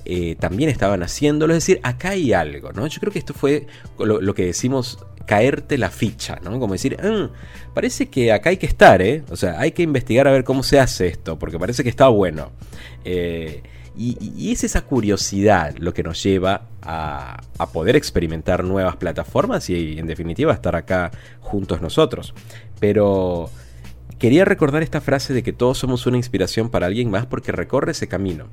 eh, 0.06 0.36
también 0.40 0.70
estaban 0.70 1.04
haciéndolo. 1.04 1.54
Es 1.54 1.66
decir, 1.66 1.80
acá 1.84 2.10
hay 2.10 2.34
algo, 2.34 2.72
¿no? 2.72 2.88
Yo 2.88 3.00
creo 3.00 3.12
que 3.12 3.20
esto 3.20 3.34
fue 3.34 3.68
lo 3.98 4.34
que 4.34 4.46
decimos 4.46 5.00
caerte 5.26 5.78
la 5.78 5.90
ficha, 5.90 6.40
¿no? 6.44 6.60
Como 6.60 6.74
decir, 6.74 6.98
mm, 7.02 7.74
parece 7.74 8.10
que 8.10 8.32
acá 8.32 8.50
hay 8.50 8.58
que 8.58 8.66
estar, 8.66 9.02
¿eh? 9.02 9.24
O 9.30 9.36
sea, 9.36 9.60
hay 9.60 9.72
que 9.72 9.84
investigar 9.84 10.28
a 10.28 10.32
ver 10.32 10.44
cómo 10.44 10.64
se 10.64 10.80
hace 10.80 11.08
esto, 11.08 11.40
porque 11.40 11.58
parece 11.58 11.84
que 11.84 11.90
está 11.90 12.08
bueno. 12.08 12.52
Eh, 13.06 13.64
y, 13.96 14.52
es 14.52 14.64
esa 14.64 14.82
curiosidad 14.82 15.76
lo 15.78 15.94
que 15.94 16.02
nos 16.04 16.22
lleva 16.24 16.64
a, 16.82 17.42
poder 17.72 17.96
experimentar 17.96 18.64
nuevas 18.64 18.98
plataformas 18.98 19.70
y 19.70 19.98
en 20.00 20.08
definitiva 20.08 20.54
estar 20.54 20.76
acá 20.76 21.12
juntos 21.40 21.82
nosotros. 21.82 22.34
Pero 22.80 23.50
quería 24.20 24.46
recordar 24.46 24.84
esta 24.84 25.00
frase 25.00 25.34
de 25.34 25.44
que 25.44 25.54
todos 25.54 25.78
somos 25.78 26.06
una 26.06 26.18
inspiración 26.18 26.70
para 26.70 26.88
alguien 26.88 27.10
más 27.10 27.26
porque 27.26 27.52
recorre 27.52 27.92
ese 27.92 28.08
camino. 28.08 28.48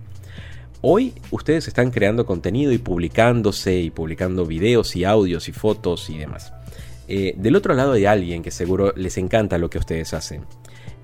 Hoy 0.83 1.13
ustedes 1.31 1.69
están 1.69 1.91
creando 1.91 2.25
contenido 2.25 2.73
y 2.73 2.79
publicándose 2.79 3.81
y 3.81 3.91
publicando 3.91 4.47
videos 4.47 4.97
y 4.97 5.05
audios 5.05 5.49
y 5.49 5.53
fotos 5.53 6.09
y 6.09 6.17
demás. 6.17 6.55
Eh, 7.07 7.35
del 7.37 7.57
otro 7.57 7.75
lado 7.75 7.93
hay 7.93 8.07
alguien 8.07 8.43
que 8.43 8.51
seguro 8.51 8.95
les 8.97 9.19
encanta 9.19 9.59
lo 9.59 9.69
que 9.69 9.79
ustedes 9.79 10.15
hacen. 10.15 10.47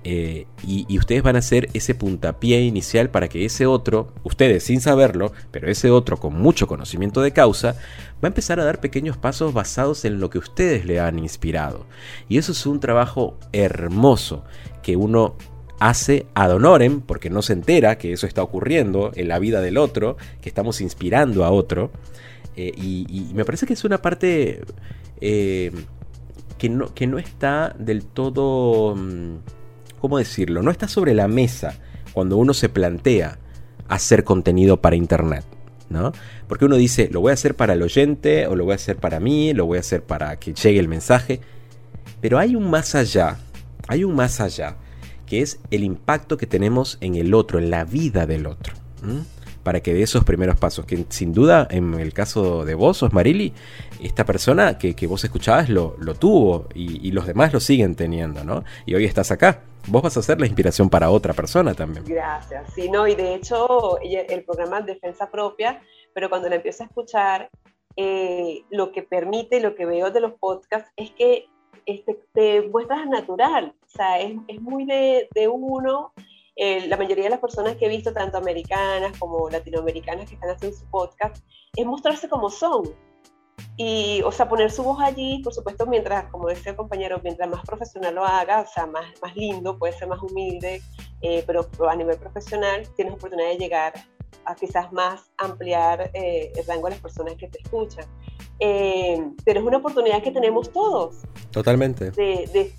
Eh, 0.03 0.47
y, 0.65 0.97
ustedes 0.97 1.21
van 1.21 1.35
a 1.35 1.39
hacer 1.39 1.69
ese 1.73 1.93
puntapié 1.93 2.61
inicial 2.61 3.09
para 3.09 3.27
que 3.27 3.45
ese 3.45 3.65
otro, 3.65 4.13
ustedes 4.23 4.63
sin 4.63 4.79
saberlo, 4.79 5.33
pero 5.51 5.69
ese 5.69 5.91
otro 5.91 6.17
con 6.17 6.33
mucho 6.33 6.65
conocimiento 6.65 7.21
de 7.21 7.33
causa, 7.33 7.73
va 7.73 8.23
a 8.23 8.27
empezar 8.27 8.59
a 8.59 8.63
dar 8.63 8.79
pequeños 8.79 9.17
pasos 9.17 9.53
basados 9.53 10.05
en 10.05 10.19
lo 10.19 10.29
que 10.29 10.37
ustedes 10.37 10.85
le 10.85 10.99
han 10.99 11.19
inspirado. 11.19 11.85
Y 12.29 12.37
eso 12.37 12.53
es 12.53 12.65
un 12.65 12.79
trabajo 12.79 13.37
hermoso 13.51 14.43
que 14.81 14.95
uno 14.95 15.35
hace 15.79 16.25
ad 16.33 16.51
honorem, 16.53 17.01
porque 17.01 17.29
no 17.29 17.41
se 17.41 17.53
entera 17.53 17.97
que 17.97 18.13
eso 18.13 18.27
está 18.27 18.43
ocurriendo 18.43 19.11
en 19.15 19.27
la 19.27 19.39
vida 19.39 19.61
del 19.61 19.77
otro, 19.77 20.17
que 20.41 20.49
estamos 20.49 20.81
inspirando 20.81 21.45
a 21.45 21.51
otro. 21.51 21.91
Eh, 22.55 22.71
y, 22.75 23.31
me 23.33 23.45
parece 23.45 23.65
que 23.65 23.73
es 23.73 23.83
una 23.83 23.99
parte 23.99 24.61
que 26.57 26.69
no, 26.69 26.93
que 26.93 27.07
no 27.07 27.19
está 27.19 27.75
del 27.77 28.05
todo, 28.05 28.95
mm, 28.95 29.37
¿cómo 29.99 30.17
decirlo? 30.17 30.61
No 30.61 30.71
está 30.71 30.87
sobre 30.87 31.13
la 31.13 31.27
mesa 31.27 31.79
cuando 32.13 32.37
uno 32.37 32.53
se 32.53 32.69
plantea 32.69 33.37
hacer 33.87 34.23
contenido 34.23 34.81
para 34.81 34.95
Internet. 34.95 35.45
¿no? 35.89 36.11
Porque 36.47 36.65
uno 36.65 36.75
dice, 36.75 37.09
lo 37.11 37.21
voy 37.21 37.31
a 37.31 37.33
hacer 37.33 37.55
para 37.55 37.73
el 37.73 37.81
oyente, 37.81 38.47
o 38.47 38.55
lo 38.55 38.65
voy 38.65 38.73
a 38.73 38.75
hacer 38.75 38.97
para 38.97 39.21
mí, 39.21 39.53
lo 39.53 39.65
voy 39.65 39.77
a 39.77 39.81
hacer 39.81 40.03
para 40.03 40.37
que 40.37 40.53
llegue 40.53 40.79
el 40.79 40.87
mensaje. 40.87 41.39
Pero 42.19 42.39
hay 42.39 42.55
un 42.55 42.69
más 42.69 42.95
allá, 42.95 43.37
hay 43.87 44.03
un 44.03 44.15
más 44.15 44.41
allá, 44.41 44.75
que 45.27 45.41
es 45.41 45.59
el 45.69 45.83
impacto 45.83 46.37
que 46.37 46.47
tenemos 46.47 46.97
en 47.01 47.15
el 47.15 47.35
otro, 47.35 47.59
en 47.59 47.69
la 47.69 47.83
vida 47.83 48.25
del 48.25 48.47
otro 48.47 48.73
para 49.67 49.81
que 49.81 49.93
de 49.93 50.01
esos 50.01 50.23
primeros 50.23 50.57
pasos, 50.57 50.85
que 50.85 51.05
sin 51.09 51.33
duda 51.33 51.67
en 51.69 51.93
el 51.95 52.13
caso 52.13 52.63
de 52.63 52.73
vos, 52.73 53.03
Osmarili, 53.03 53.51
esta 54.01 54.23
persona 54.23 54.77
que, 54.77 54.95
vos 55.07 55.25
escuchabas 55.25 55.67
lo, 55.67 55.97
lo 55.99 56.15
tuvo 56.15 56.69
y, 56.73 57.11
los 57.11 57.27
demás 57.27 57.51
lo 57.51 57.59
siguen 57.59 57.93
teniendo, 57.93 58.45
¿no? 58.45 58.63
Y 58.85 58.95
hoy 58.95 59.03
estás 59.03 59.29
acá. 59.29 59.63
Vos 59.87 60.01
vas 60.01 60.15
a 60.15 60.21
ser 60.21 60.39
la 60.39 60.45
inspiración 60.45 60.89
para 60.89 61.09
otra 61.09 61.33
persona 61.33 61.73
también. 61.73 62.05
Gracias. 62.05 62.73
Sí, 62.75 62.89
no, 62.89 63.09
y 63.09 63.15
de 63.15 63.35
hecho 63.35 63.99
el 63.99 64.45
programa 64.45 64.79
Defensa 64.79 65.29
Propia, 65.29 65.81
pero 66.13 66.29
cuando 66.29 66.47
la 66.47 66.55
empiezo 66.55 66.83
a 66.83 66.85
escuchar, 66.85 67.49
eh, 67.97 68.63
lo 68.69 68.93
que 68.93 69.03
permite, 69.03 69.59
lo 69.59 69.75
que 69.75 69.85
veo 69.85 70.11
de 70.11 70.21
los 70.21 70.31
podcasts 70.35 70.89
es 70.95 71.11
que 71.11 71.49
este, 71.85 72.17
te 72.33 72.61
muestras 72.69 73.05
natural, 73.07 73.73
o 73.87 73.97
sea, 73.97 74.19
es, 74.19 74.35
es 74.47 74.61
muy 74.61 74.85
de, 74.85 75.27
de 75.33 75.47
uno 75.47 76.13
la 76.87 76.97
mayoría 76.97 77.25
de 77.25 77.29
las 77.29 77.39
personas 77.39 77.75
que 77.75 77.85
he 77.85 77.89
visto, 77.89 78.11
tanto 78.11 78.37
americanas 78.37 79.17
como 79.19 79.47
latinoamericanas 79.49 80.27
que 80.27 80.33
están 80.33 80.49
haciendo 80.49 80.75
su 80.75 80.85
podcast, 80.87 81.43
es 81.75 81.85
mostrarse 81.85 82.27
como 82.27 82.49
son. 82.49 82.95
Y, 83.75 84.21
o 84.23 84.31
sea, 84.31 84.49
poner 84.49 84.71
su 84.71 84.83
voz 84.83 84.99
allí, 84.99 85.41
por 85.43 85.53
supuesto, 85.53 85.85
mientras, 85.85 86.31
como 86.31 86.47
decía 86.47 86.71
el 86.71 86.77
compañero, 86.77 87.19
mientras 87.23 87.47
más 87.49 87.63
profesional 87.63 88.15
lo 88.15 88.25
haga, 88.25 88.61
o 88.61 88.65
sea, 88.67 88.87
más, 88.87 89.05
más 89.21 89.35
lindo, 89.35 89.77
puede 89.77 89.93
ser 89.93 90.07
más 90.07 90.21
humilde, 90.21 90.81
eh, 91.21 91.43
pero 91.45 91.67
a 91.87 91.95
nivel 91.95 92.17
profesional 92.17 92.87
tienes 92.95 93.13
oportunidad 93.13 93.49
de 93.49 93.57
llegar 93.57 93.93
a 94.45 94.55
quizás 94.55 94.91
más 94.91 95.29
ampliar 95.37 96.09
eh, 96.13 96.51
el 96.55 96.65
rango 96.65 96.85
de 96.85 96.91
las 96.91 97.01
personas 97.01 97.35
que 97.35 97.47
te 97.47 97.59
escuchan. 97.61 98.05
Eh, 98.59 99.23
pero 99.45 99.59
es 99.59 99.65
una 99.65 99.77
oportunidad 99.77 100.23
que 100.23 100.31
tenemos 100.31 100.71
todos. 100.71 101.17
Totalmente. 101.51 102.09
De, 102.11 102.49
de 102.51 102.73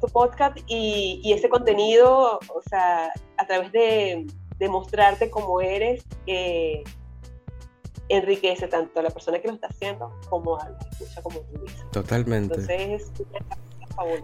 tu 0.00 0.06
podcast 0.08 0.58
y, 0.66 1.32
ese 1.32 1.48
contenido, 1.48 2.38
o 2.54 2.62
sea, 2.68 3.12
a 3.36 3.46
través 3.46 3.72
de, 3.72 4.26
de 4.58 4.68
mostrarte 4.68 5.30
cómo 5.30 5.60
eres, 5.60 6.04
eh, 6.26 6.82
enriquece 8.08 8.68
tanto 8.68 9.00
a 9.00 9.02
la 9.02 9.10
persona 9.10 9.38
que 9.38 9.48
lo 9.48 9.54
está 9.54 9.68
haciendo 9.68 10.12
como 10.30 10.58
a 10.58 10.68
la 10.68 10.78
escucha 10.90 11.22
como 11.22 11.40
tú 11.40 11.60
dices. 11.60 11.84
Totalmente. 11.90 12.54
Entonces, 12.54 13.12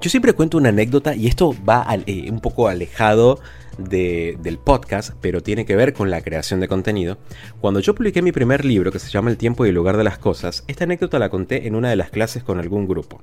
yo 0.01 0.11
siempre 0.11 0.33
cuento 0.33 0.57
una 0.57 0.69
anécdota 0.69 1.15
y 1.15 1.27
esto 1.27 1.55
va 1.69 1.87
eh, 2.07 2.31
un 2.31 2.41
poco 2.41 2.69
alejado 2.69 3.41
del 3.79 4.59
podcast, 4.59 5.13
pero 5.21 5.43
tiene 5.43 5.65
que 5.65 5.77
ver 5.77 5.93
con 5.93 6.11
la 6.11 6.21
creación 6.23 6.61
de 6.61 6.69
contenido. 6.69 7.19
Cuando 7.61 7.81
yo 7.81 7.95
publiqué 7.95 8.23
mi 8.23 8.33
primer 8.33 8.65
libro, 8.65 8.93
que 8.93 8.99
se 8.99 9.11
llama 9.11 9.31
El 9.31 9.37
tiempo 9.37 9.67
y 9.67 9.71
el 9.71 9.75
lugar 9.75 9.97
de 9.97 10.05
las 10.05 10.19
cosas, 10.19 10.65
esta 10.67 10.85
anécdota 10.85 11.19
la 11.19 11.29
conté 11.29 11.67
en 11.67 11.75
una 11.75 11.91
de 11.91 11.97
las 11.97 12.11
clases 12.11 12.43
con 12.43 12.59
algún 12.59 12.87
grupo. 12.87 13.23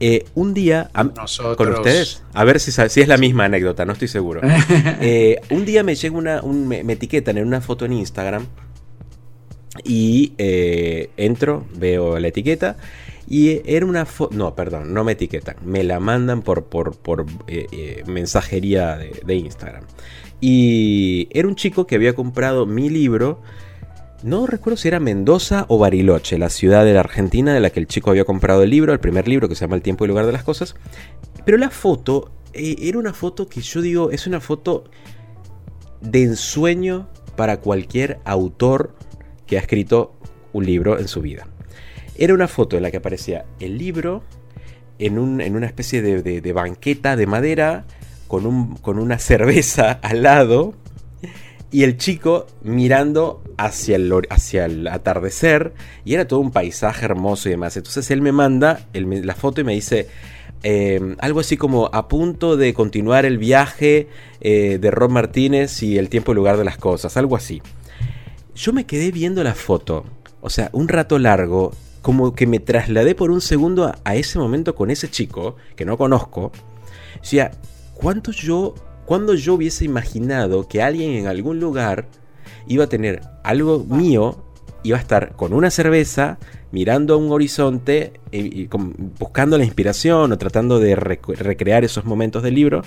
Eh, 0.00 0.26
un 0.34 0.54
día, 0.54 0.90
con 1.56 1.72
ustedes, 1.72 2.22
a 2.32 2.44
ver 2.44 2.60
si, 2.60 2.70
si, 2.70 3.00
es 3.00 3.08
la 3.08 3.16
misma 3.16 3.46
anécdota, 3.46 3.84
no 3.84 3.92
estoy 3.92 4.08
seguro. 4.08 4.40
Eh, 5.00 5.40
un 5.50 5.64
día 5.64 5.82
me 5.82 5.94
llega 5.94 6.16
una, 6.16 6.42
me, 6.42 6.80
etiquetan 6.92 7.38
en 7.38 7.46
una 7.46 7.60
foto 7.60 7.84
en 7.84 7.92
Instagram 7.92 8.46
y 9.84 10.32
eh, 10.38 11.10
entro, 11.16 11.66
veo 11.76 12.18
la 12.18 12.28
etiqueta 12.28 12.76
y 13.30 13.60
era 13.66 13.84
una 13.84 14.06
foto, 14.06 14.34
no, 14.34 14.54
perdón, 14.54 14.94
no 14.94 15.04
me 15.04 15.12
etiquetan, 15.12 15.56
me 15.62 15.84
la 15.84 16.00
mandan 16.00 16.40
por, 16.40 16.64
por, 16.64 17.26
eh, 17.46 17.66
eh, 17.70 18.02
mensajería 18.06 18.96
de, 18.96 19.34
Instagram. 19.34 19.84
Y 20.40 21.28
era 21.32 21.46
un 21.46 21.54
chico 21.54 21.86
que 21.86 21.96
había 21.96 22.14
comprado 22.14 22.64
mi 22.64 22.88
libro, 22.88 23.42
no 24.22 24.46
recuerdo 24.46 24.78
si 24.78 24.88
era 24.88 24.98
Mendoza 24.98 25.66
o 25.68 25.78
Bariloche, 25.78 26.38
la 26.38 26.48
ciudad 26.48 26.86
de 26.86 26.94
la 26.94 27.00
Argentina 27.00 27.52
de 27.52 27.60
la 27.60 27.68
que 27.68 27.80
el 27.80 27.86
chico 27.86 28.08
había 28.10 28.24
comprado 28.24 28.62
el 28.62 28.70
libro, 28.70 28.94
el 28.94 29.00
primer 29.00 29.28
libro 29.28 29.46
que 29.46 29.54
se 29.54 29.60
llama 29.60 29.76
El 29.76 29.82
tiempo 29.82 30.06
y 30.06 30.08
lugar 30.08 30.24
de 30.24 30.32
las 30.32 30.42
cosas. 30.42 30.74
Pero 31.44 31.58
la 31.58 31.68
foto 31.68 32.30
eh, 32.54 32.76
era 32.80 32.98
una 32.98 33.12
foto 33.12 33.46
que 33.46 33.60
yo 33.60 33.82
digo, 33.82 34.10
es 34.10 34.26
una 34.26 34.40
foto 34.40 34.84
de 36.00 36.22
ensueño 36.22 37.08
para 37.36 37.60
cualquier 37.60 38.20
autor 38.24 38.94
que 39.46 39.58
ha 39.58 39.60
escrito 39.60 40.14
un 40.54 40.64
libro 40.64 40.98
en 40.98 41.08
su 41.08 41.20
vida. 41.20 41.46
Era 42.18 42.34
una 42.34 42.48
foto 42.48 42.76
en 42.76 42.82
la 42.82 42.90
que 42.90 42.96
aparecía 42.96 43.44
el 43.60 43.78
libro 43.78 44.24
en, 44.98 45.18
una 45.18 45.66
especie 45.66 46.02
de, 46.02 46.52
banqueta 46.52 47.14
de 47.16 47.26
madera 47.26 47.84
con, 48.26 48.44
un, 48.44 48.76
con 48.76 48.98
una 48.98 49.18
cerveza 49.18 49.92
al 50.02 50.24
lado 50.24 50.74
y 51.70 51.84
el 51.84 51.96
chico 51.96 52.46
mirando 52.62 53.42
hacia 53.56 53.96
el, 53.96 54.12
hacia 54.30 54.64
el 54.64 54.88
atardecer 54.88 55.74
y 56.04 56.14
era 56.14 56.26
todo 56.26 56.40
un 56.40 56.50
paisaje 56.50 57.04
hermoso 57.04 57.48
y 57.48 57.52
demás. 57.52 57.76
Entonces 57.76 58.10
él 58.10 58.20
me 58.22 58.32
manda 58.32 58.86
la 58.92 59.34
foto 59.34 59.60
y 59.60 59.64
me 59.64 59.74
dice 59.74 60.08
em, 60.62 61.14
algo 61.20 61.40
así 61.40 61.56
como 61.56 61.90
a 61.92 62.08
punto 62.08 62.56
de 62.56 62.74
continuar 62.74 63.26
el 63.26 63.38
viaje 63.38 64.08
eh, 64.40 64.78
de 64.80 64.90
Rob 64.90 65.10
Martínez 65.10 65.82
y 65.82 65.98
el 65.98 66.08
tiempo 66.08 66.32
y 66.32 66.34
lugar 66.34 66.56
de 66.56 66.64
las 66.64 66.78
cosas, 66.78 67.16
algo 67.16 67.36
así. 67.36 67.62
Yo 68.56 68.72
me 68.72 68.86
quedé 68.86 69.12
viendo 69.12 69.44
la 69.44 69.54
foto, 69.54 70.04
o 70.40 70.50
sea, 70.50 70.70
un 70.72 70.88
rato 70.88 71.18
largo 71.20 71.72
como 72.02 72.34
que 72.34 72.46
me 72.46 72.60
trasladé 72.60 73.14
por 73.14 73.30
un 73.30 73.40
segundo 73.40 73.92
a, 74.04 74.16
ese 74.16 74.38
momento 74.38 74.74
con 74.74 74.90
ese 74.90 75.10
chico 75.10 75.56
que 75.76 75.84
no 75.84 75.96
conozco. 75.96 76.52
O 77.20 77.24
sea, 77.24 77.50
¿cuánto 77.94 78.30
yo, 78.30 78.74
cuando 79.04 79.34
yo 79.34 79.54
hubiese 79.54 79.84
imaginado 79.84 80.68
que 80.68 80.82
alguien 80.82 81.12
en 81.12 81.26
algún 81.26 81.60
lugar 81.60 82.06
iba 82.66 82.84
a 82.84 82.88
tener 82.88 83.22
algo 83.44 83.84
mío, 83.84 84.44
iba 84.82 84.96
a 84.96 85.00
estar 85.00 85.34
con 85.34 85.52
una 85.52 85.70
cerveza, 85.70 86.38
mirando 86.70 87.14
a 87.14 87.16
un 87.16 87.32
horizonte, 87.32 88.12
y, 88.30 88.68
buscando 89.18 89.58
la 89.58 89.64
inspiración 89.64 90.32
o 90.32 90.38
tratando 90.38 90.78
de 90.78 90.94
recrear 90.94 91.84
esos 91.84 92.04
momentos 92.04 92.42
del 92.42 92.54
libro. 92.54 92.82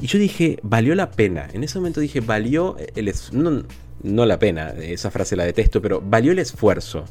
Y 0.00 0.06
yo 0.06 0.18
dije, 0.18 0.58
valió 0.62 0.94
la 0.94 1.10
pena. 1.10 1.48
En 1.52 1.62
ese 1.62 1.78
momento 1.78 2.00
dije, 2.00 2.20
valió 2.20 2.76
el... 2.94 3.12
No, 3.32 3.64
no 4.02 4.24
la 4.24 4.38
pena, 4.38 4.70
esa 4.70 5.10
frase 5.10 5.36
la 5.36 5.44
detesto, 5.44 5.82
pero 5.82 6.00
valió 6.00 6.32
el 6.32 6.38
esfuerzo 6.38 7.04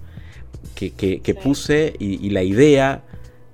que, 0.76 1.38
puse 1.41 1.93
y, 2.00 2.30
la 2.30 2.43
idea 2.43 3.04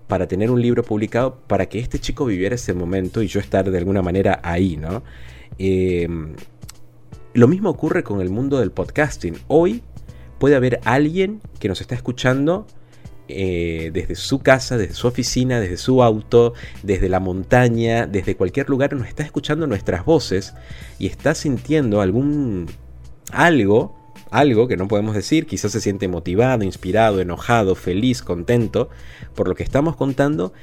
para 0.08 0.28
tener 0.28 0.52
un 0.52 0.62
libro 0.62 0.84
publicado 0.84 1.40
para 1.48 1.68
que 1.68 1.80
este 1.80 2.00
chico 2.00 2.26
viviera 2.26 2.56
ese 2.56 2.74
momento 2.74 3.24
y 3.24 3.28
yo 3.28 3.40
estar 3.40 3.70
de 3.70 3.78
alguna 3.78 4.02
manera 4.02 4.40
ahí, 4.44 4.78
¿no? 4.78 5.04
Eh, 5.58 6.08
lo 7.34 7.48
mismo 7.48 7.70
ocurre 7.70 8.04
con 8.04 8.22
el 8.22 8.30
mundo 8.30 8.60
del 8.60 8.72
podcasting. 8.72 9.36
Hoy 9.48 9.82
puede 10.40 10.56
haber 10.56 10.80
alguien 10.86 11.42
que 11.60 11.68
nos 11.68 11.82
está 11.82 11.96
escuchando 11.96 12.68
eh, 13.28 13.90
desde 13.92 14.14
su 14.14 14.40
casa, 14.40 14.78
desde 14.78 14.94
su 14.94 15.08
oficina, 15.08 15.60
desde 15.60 15.78
su 15.78 16.04
auto, 16.04 16.54
desde 16.84 17.10
la 17.10 17.20
montaña, 17.20 18.06
desde 18.06 18.36
cualquier 18.36 18.70
lugar, 18.70 18.94
nos 18.94 19.08
está 19.08 19.24
escuchando 19.24 19.66
nuestras 19.66 20.06
voces 20.06 20.54
y 21.00 21.08
está 21.08 21.34
sintiendo 21.34 22.02
algún 22.02 22.68
algo, 23.32 23.98
algo 24.32 24.68
que 24.68 24.78
no 24.78 24.88
podemos 24.88 25.16
decir, 25.16 25.46
quizás 25.46 25.72
se 25.72 25.82
siente 25.82 26.08
motivado, 26.08 26.64
inspirado, 26.64 27.20
enojado, 27.20 27.76
feliz, 27.76 28.22
contento 28.22 28.90
por 29.36 29.48
lo 29.48 29.56
que 29.56 29.64
estamos 29.64 29.96
contando 29.96 30.54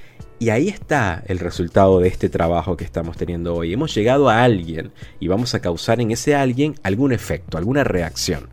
y 0.42 0.50
ahí 0.50 0.68
está 0.68 1.22
el 1.28 1.38
resultado 1.38 2.00
de 2.00 2.08
este 2.08 2.28
trabajo 2.28 2.76
que 2.76 2.82
estamos 2.82 3.16
teniendo 3.16 3.54
hoy. 3.54 3.72
Hemos 3.72 3.94
llegado 3.94 4.28
a 4.28 4.42
alguien 4.42 4.90
y 5.20 5.28
vamos 5.28 5.54
a 5.54 5.60
causar 5.60 6.00
en 6.00 6.10
ese 6.10 6.34
alguien 6.34 6.74
algún 6.82 7.12
efecto, 7.12 7.58
alguna 7.58 7.84
reacción. 7.84 8.48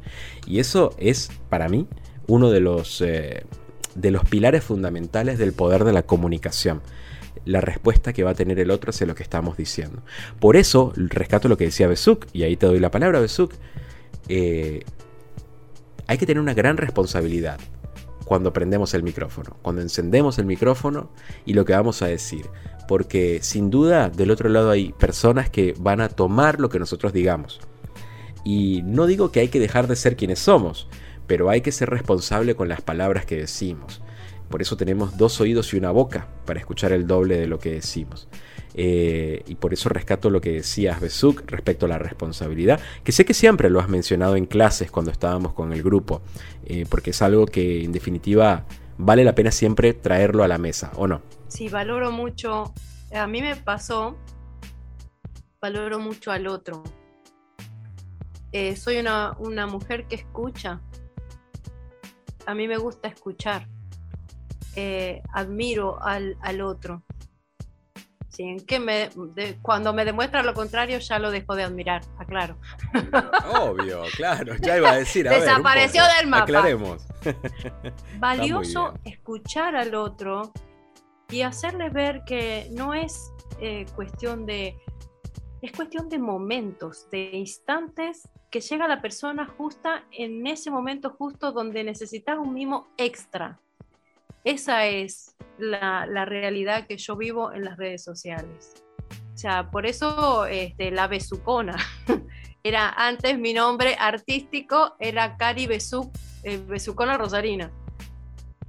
Y 0.45 0.59
eso 0.59 0.93
es, 0.99 1.31
para 1.49 1.67
mí, 1.67 1.87
uno 2.27 2.51
de 2.51 2.59
los, 2.59 3.01
eh, 3.01 3.43
de 3.95 4.11
los 4.11 4.23
pilares 4.25 4.63
fundamentales 4.63 5.39
del 5.39 5.51
poder 5.51 5.83
de 5.83 5.93
la 5.93 6.03
comunicación. 6.03 6.83
La 7.45 7.59
respuesta 7.59 8.13
que 8.13 8.23
va 8.23 8.31
a 8.31 8.35
tener 8.35 8.59
el 8.59 8.69
otro 8.69 8.91
hacia 8.91 9.07
lo 9.07 9.15
que 9.15 9.23
estamos 9.23 9.57
diciendo. 9.57 10.03
Por 10.39 10.57
eso 10.57 10.93
rescato 10.95 11.47
lo 11.47 11.57
que 11.57 11.65
decía 11.65 11.87
Besuk, 11.87 12.27
y 12.33 12.43
ahí 12.43 12.55
te 12.55 12.67
doy 12.67 12.79
la 12.79 12.91
palabra, 12.91 13.19
Besuk. 13.19 13.53
Eh, 14.27 14.83
hay 16.09 16.17
que 16.17 16.25
tener 16.25 16.41
una 16.41 16.55
gran 16.55 16.75
responsabilidad 16.77 17.59
cuando 18.25 18.51
prendemos 18.51 18.95
el 18.95 19.03
micrófono, 19.03 19.57
cuando 19.61 19.83
encendemos 19.83 20.39
el 20.39 20.45
micrófono 20.45 21.11
y 21.45 21.53
lo 21.53 21.65
que 21.65 21.73
vamos 21.73 22.01
a 22.01 22.07
decir. 22.07 22.47
Porque 22.87 23.41
sin 23.43 23.69
duda 23.69 24.09
del 24.09 24.31
otro 24.31 24.49
lado 24.49 24.71
hay 24.71 24.91
personas 24.93 25.51
que 25.51 25.75
van 25.77 26.01
a 26.01 26.09
tomar 26.09 26.59
lo 26.59 26.69
que 26.69 26.79
nosotros 26.79 27.13
digamos. 27.13 27.59
Y 28.43 28.81
no 28.85 29.05
digo 29.05 29.31
que 29.31 29.41
hay 29.41 29.49
que 29.49 29.59
dejar 29.59 29.85
de 29.85 29.95
ser 29.95 30.15
quienes 30.15 30.39
somos, 30.39 30.87
pero 31.27 31.51
hay 31.51 31.61
que 31.61 31.71
ser 31.71 31.91
responsable 31.91 32.55
con 32.55 32.69
las 32.69 32.81
palabras 32.81 33.27
que 33.27 33.35
decimos. 33.35 34.01
Por 34.49 34.61
eso 34.61 34.75
tenemos 34.77 35.15
dos 35.17 35.39
oídos 35.39 35.73
y 35.73 35.77
una 35.77 35.91
boca 35.91 36.27
para 36.45 36.59
escuchar 36.59 36.91
el 36.91 37.05
doble 37.05 37.37
de 37.37 37.47
lo 37.47 37.59
que 37.59 37.71
decimos. 37.71 38.27
Eh, 38.73 39.43
y 39.47 39.55
por 39.55 39.73
eso 39.73 39.89
rescato 39.89 40.29
lo 40.29 40.41
que 40.41 40.51
decías, 40.53 40.99
Besuk, 40.99 41.43
respecto 41.47 41.85
a 41.85 41.89
la 41.89 41.97
responsabilidad, 41.97 42.79
que 43.03 43.11
sé 43.11 43.25
que 43.25 43.33
siempre 43.33 43.69
lo 43.69 43.79
has 43.79 43.89
mencionado 43.89 44.35
en 44.35 44.45
clases 44.45 44.91
cuando 44.91 45.11
estábamos 45.11 45.53
con 45.53 45.73
el 45.73 45.83
grupo, 45.83 46.21
eh, 46.65 46.85
porque 46.89 47.11
es 47.11 47.21
algo 47.21 47.45
que 47.45 47.83
en 47.83 47.91
definitiva 47.91 48.65
vale 48.97 49.23
la 49.23 49.35
pena 49.35 49.51
siempre 49.51 49.93
traerlo 49.93 50.43
a 50.43 50.47
la 50.47 50.57
mesa, 50.57 50.91
¿o 50.95 51.07
no? 51.07 51.21
Sí, 51.47 51.69
valoro 51.69 52.11
mucho, 52.11 52.73
a 53.13 53.27
mí 53.27 53.41
me 53.41 53.55
pasó, 53.55 54.17
valoro 55.61 55.99
mucho 55.99 56.31
al 56.31 56.47
otro. 56.47 56.83
Eh, 58.51 58.75
soy 58.75 58.97
una, 58.97 59.35
una 59.39 59.67
mujer 59.67 60.05
que 60.07 60.15
escucha, 60.15 60.81
a 62.45 62.55
mí 62.55 62.67
me 62.67 62.77
gusta 62.77 63.07
escuchar 63.07 63.67
eh, 64.75 65.21
admiro 65.33 66.01
al, 66.01 66.37
al 66.41 66.61
otro. 66.61 67.03
¿Sí? 68.29 68.57
Que 68.65 68.79
me, 68.79 69.09
cuando 69.61 69.91
me 69.91 70.05
demuestra 70.05 70.43
lo 70.43 70.53
contrario 70.53 70.99
ya 70.99 71.19
lo 71.19 71.29
dejo 71.31 71.55
de 71.55 71.63
admirar, 71.63 72.03
aclaro. 72.17 72.57
Obvio, 73.59 74.03
claro, 74.15 74.55
ya 74.61 74.77
iba 74.77 74.91
a 74.91 74.97
decir. 74.97 75.27
Desapareció 75.27 76.03
del 76.17 76.27
mapa. 76.27 76.43
Aclaremos. 76.43 77.05
Valioso 78.19 78.93
escuchar 79.03 79.75
al 79.75 79.93
otro 79.95 80.53
y 81.29 81.41
hacerle 81.41 81.89
ver 81.89 82.23
que 82.25 82.69
no 82.71 82.93
es 82.93 83.31
eh, 83.59 83.85
cuestión 83.95 84.45
de 84.45 84.77
es 85.61 85.71
cuestión 85.73 86.07
de 86.07 86.19
momentos, 86.19 87.09
de 87.11 87.31
instantes 87.33 88.29
que 88.49 88.61
llega 88.61 88.87
la 88.87 89.01
persona 89.01 89.45
justa 89.45 90.05
en 90.11 90.47
ese 90.47 90.71
momento 90.71 91.11
justo 91.11 91.51
donde 91.51 91.83
necesita 91.83 92.39
un 92.39 92.53
mimo 92.53 92.87
extra. 92.97 93.59
Esa 94.43 94.85
es 94.87 95.35
la, 95.57 96.05
realidad 96.25 96.87
que 96.87 96.97
yo 96.97 97.15
vivo 97.15 97.51
en 97.53 97.65
las 97.65 97.77
redes 97.77 98.03
sociales. 98.03 98.73
O 99.33 99.37
sea, 99.37 99.69
por 99.71 99.85
eso 99.85 100.45
este, 100.45 100.91
la 100.91 101.07
besucona. 101.07 101.77
Era 102.63 102.89
antes 102.89 103.39
mi 103.39 103.53
nombre 103.53 103.95
artístico, 103.97 104.95
era 104.99 105.37
Cari 105.37 105.65
Besuk, 105.65 106.13
eh, 106.43 106.59
Besucona 106.67 107.17
Rosarina. 107.17 107.71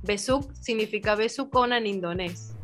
Besuk 0.02 0.54
significa 0.54 1.16
besucona 1.16 1.78
en 1.78 1.86
indonés. 1.86 2.54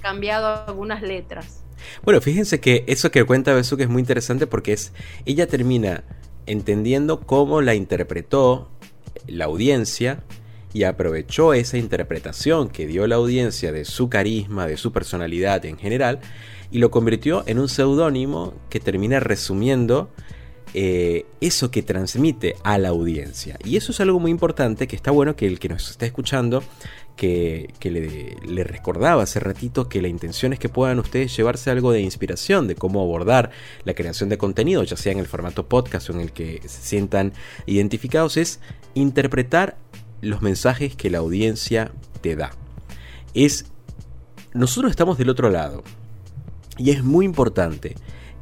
Cambiado 0.00 0.64
algunas 0.66 1.02
letras. 1.02 1.62
Bueno, 2.02 2.22
fíjense 2.22 2.58
que 2.58 2.84
eso 2.88 3.10
que 3.10 3.24
cuenta 3.24 3.52
Besuk 3.52 3.80
es 3.80 3.88
muy 3.88 4.00
interesante 4.00 4.46
porque 4.46 4.72
es 4.72 4.92
ella 5.26 5.46
termina 5.46 6.04
entendiendo 6.46 7.20
cómo 7.20 7.60
la 7.60 7.74
interpretó 7.74 8.70
la 9.26 9.44
audiencia 9.44 10.24
y 10.72 10.84
aprovechó 10.84 11.54
esa 11.54 11.78
interpretación 11.78 12.68
que 12.68 12.86
dio 12.86 13.06
la 13.06 13.16
audiencia 13.16 13.72
de 13.72 13.84
su 13.84 14.08
carisma, 14.08 14.66
de 14.66 14.76
su 14.76 14.92
personalidad 14.92 15.64
en 15.64 15.78
general, 15.78 16.20
y 16.70 16.78
lo 16.78 16.90
convirtió 16.90 17.44
en 17.46 17.58
un 17.58 17.68
seudónimo 17.68 18.54
que 18.68 18.80
termina 18.80 19.20
resumiendo 19.20 20.10
eh, 20.74 21.24
eso 21.40 21.70
que 21.70 21.82
transmite 21.82 22.56
a 22.62 22.76
la 22.76 22.90
audiencia. 22.90 23.58
Y 23.64 23.76
eso 23.76 23.92
es 23.92 24.00
algo 24.00 24.20
muy 24.20 24.30
importante 24.30 24.86
que 24.86 24.96
está 24.96 25.10
bueno 25.10 25.34
que 25.34 25.46
el 25.46 25.58
que 25.58 25.70
nos 25.70 25.90
está 25.90 26.04
escuchando, 26.04 26.62
que, 27.16 27.72
le, 27.82 28.36
le, 28.46 28.64
recordaba 28.64 29.22
hace 29.22 29.40
ratito 29.40 29.88
que 29.88 30.00
la 30.02 30.08
intención 30.08 30.52
es 30.52 30.58
que 30.58 30.68
puedan 30.68 30.98
ustedes 30.98 31.36
llevarse 31.36 31.70
algo 31.70 31.90
de 31.90 32.00
inspiración 32.00 32.68
de 32.68 32.76
cómo 32.76 33.00
abordar 33.00 33.50
la 33.84 33.94
creación 33.94 34.28
de 34.28 34.38
contenido, 34.38 34.84
ya 34.84 34.96
sea 34.96 35.12
en 35.12 35.18
el 35.18 35.26
formato 35.26 35.66
podcast 35.66 36.10
o 36.10 36.12
en 36.12 36.20
el 36.20 36.32
que 36.32 36.60
se 36.62 36.82
sientan 36.82 37.32
identificados, 37.66 38.36
es 38.36 38.60
interpretar 38.94 39.78
los 40.20 40.42
mensajes 40.42 40.94
que 40.94 41.10
la 41.10 41.18
audiencia 41.18 41.92
te 42.20 42.36
da. 42.36 42.50
Es, 43.34 43.66
nosotros 44.54 44.90
estamos 44.90 45.18
del 45.18 45.30
otro 45.30 45.50
lado 45.50 45.82
y 46.76 46.90
es 46.90 47.02
muy 47.04 47.24
importante 47.24 47.94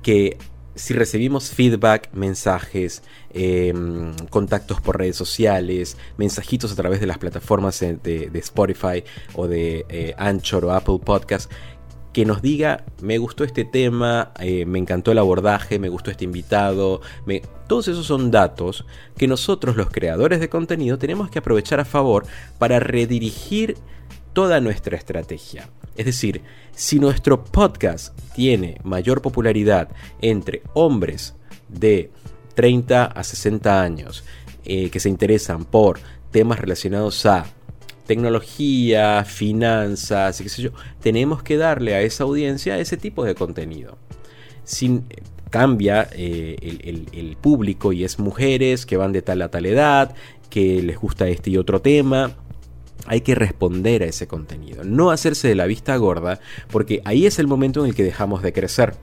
que 0.03 0.39
si 0.77 0.93
recibimos 0.93 1.51
feedback, 1.51 2.11
mensajes, 2.13 3.03
em, 3.31 4.15
contactos 4.29 4.81
por 4.81 4.99
redes 4.99 5.17
sociales, 5.17 5.97
mensajitos 6.19 6.71
a 6.71 6.77
través 6.77 7.01
de 7.01 7.07
las 7.07 7.19
plataformas 7.19 7.81
de, 7.81 8.31
Spotify 8.35 9.03
o 9.35 9.49
de 9.49 9.87
eh, 9.89 10.15
Anchor 10.19 10.67
o 10.67 10.73
Apple 10.73 10.99
Podcast, 11.03 11.51
que 12.17 12.25
nos 12.25 12.41
diga, 12.41 12.87
me 13.03 13.19
gustó 13.19 13.45
este 13.45 13.67
tema, 13.67 14.33
eh, 14.41 14.65
me 14.65 14.79
encantó 14.79 15.13
el 15.13 15.19
abordaje, 15.19 15.79
me 15.79 15.91
gustó 15.91 16.11
este 16.11 16.25
invitado. 16.25 17.03
Todos 17.69 17.89
esos 17.89 18.07
son 18.07 18.31
datos 18.31 18.87
que 19.19 19.29
nosotros 19.29 19.77
los 19.77 19.91
creadores 19.91 20.41
de 20.41 20.49
contenido 20.49 20.97
tenemos 20.97 21.29
que 21.29 21.41
aprovechar 21.41 21.79
a 21.79 21.85
favor 21.85 22.25
para 22.59 22.81
redirigir 22.81 23.77
toda 24.33 24.63
nuestra 24.63 24.97
estrategia. 24.97 25.69
Es 25.95 26.07
decir, 26.07 26.41
si 26.75 26.99
nuestro 26.99 27.45
podcast 27.45 28.19
tiene 28.35 28.81
mayor 28.83 29.21
popularidad 29.21 29.91
entre 30.23 30.63
hombres 30.73 31.35
de 31.69 32.11
30 32.55 33.05
a 33.05 33.25
60 33.25 33.83
años 33.83 34.25
eh, 34.65 34.89
que 34.89 35.01
se 35.01 35.11
interesan 35.11 35.67
por 35.67 35.99
temas 36.31 36.61
relacionados 36.61 37.27
a 37.27 37.45
tecnología, 38.07 39.25
finanzas, 39.25 40.41
qué 40.41 40.71
tenemos 41.01 41.43
que 41.43 41.57
darle 41.57 41.95
a 41.95 42.03
esa 42.03 42.25
audiencia 42.25 42.79
ese 42.79 42.97
tipo 42.97 43.25
de 43.25 43.35
contenido. 43.35 43.99
Sin, 44.65 45.05
cambia 45.51 46.09
eh, 46.13 47.07
el, 47.13 47.37
público 47.37 47.93
y 47.93 48.05
es 48.05 48.19
mujeres 48.19 48.87
que 48.87 48.97
van 48.97 49.13
de 49.13 49.23
tal 49.23 49.43
a 49.43 49.51
tal 49.51 49.67
edad, 49.67 50.15
que 50.51 50.83
les 50.83 50.99
gusta 50.99 51.29
este 51.29 51.51
y 51.51 51.57
otro 51.57 51.81
tema. 51.81 52.37
Hay 53.07 53.21
que 53.21 53.35
responder 53.35 54.03
a 54.03 54.07
ese 54.07 54.27
contenido, 54.27 54.83
no 54.83 55.11
hacerse 55.11 55.49
de 55.49 55.55
la 55.55 55.67
vista 55.67 55.97
gorda, 55.97 56.41
porque 56.71 57.03
ahí 57.05 57.27
es 57.27 57.39
el 57.39 57.47
momento 57.47 57.81
en 57.81 57.91
el 57.91 57.95
que 57.95 58.03
dejamos 58.03 58.43
de 58.43 58.53
crecer 58.53 58.95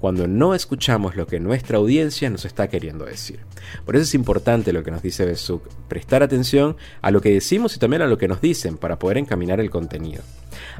cuando 0.00 0.26
no 0.26 0.54
escuchamos 0.54 1.16
lo 1.16 1.26
que 1.26 1.40
nuestra 1.40 1.78
audiencia 1.78 2.30
nos 2.30 2.44
está 2.44 2.68
queriendo 2.68 3.04
decir. 3.04 3.40
Por 3.84 3.96
eso 3.96 4.04
es 4.04 4.14
importante 4.14 4.72
lo 4.72 4.82
que 4.82 4.90
nos 4.90 5.02
dice 5.02 5.24
Besuk, 5.24 5.66
prestar 5.88 6.22
atención 6.22 6.76
a 7.02 7.10
lo 7.10 7.20
que 7.20 7.32
decimos 7.32 7.76
y 7.76 7.78
también 7.78 8.02
a 8.02 8.06
lo 8.06 8.18
que 8.18 8.28
nos 8.28 8.40
dicen 8.40 8.76
para 8.76 8.98
poder 8.98 9.18
encaminar 9.18 9.60
el 9.60 9.70
contenido. 9.70 10.22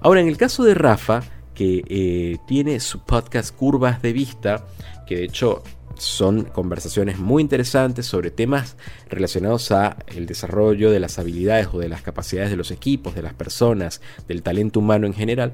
Ahora, 0.00 0.20
en 0.20 0.28
el 0.28 0.36
caso 0.36 0.64
de 0.64 0.74
Rafa, 0.74 1.22
que 1.54 1.82
eh, 1.88 2.36
tiene 2.46 2.80
su 2.80 3.00
podcast 3.00 3.54
Curvas 3.54 4.02
de 4.02 4.12
Vista, 4.12 4.66
que 5.06 5.16
de 5.16 5.24
hecho 5.24 5.62
son 5.98 6.44
conversaciones 6.44 7.18
muy 7.18 7.42
interesantes 7.42 8.06
sobre 8.06 8.30
temas 8.30 8.76
relacionados 9.08 9.72
a 9.72 9.96
el 10.08 10.26
desarrollo 10.26 10.90
de 10.90 11.00
las 11.00 11.18
habilidades 11.18 11.68
o 11.72 11.78
de 11.78 11.88
las 11.88 12.02
capacidades 12.02 12.50
de 12.50 12.56
los 12.56 12.70
equipos, 12.70 13.14
de 13.14 13.22
las 13.22 13.34
personas, 13.34 14.00
del 14.28 14.42
talento 14.42 14.80
humano 14.80 15.06
en 15.06 15.14
general. 15.14 15.52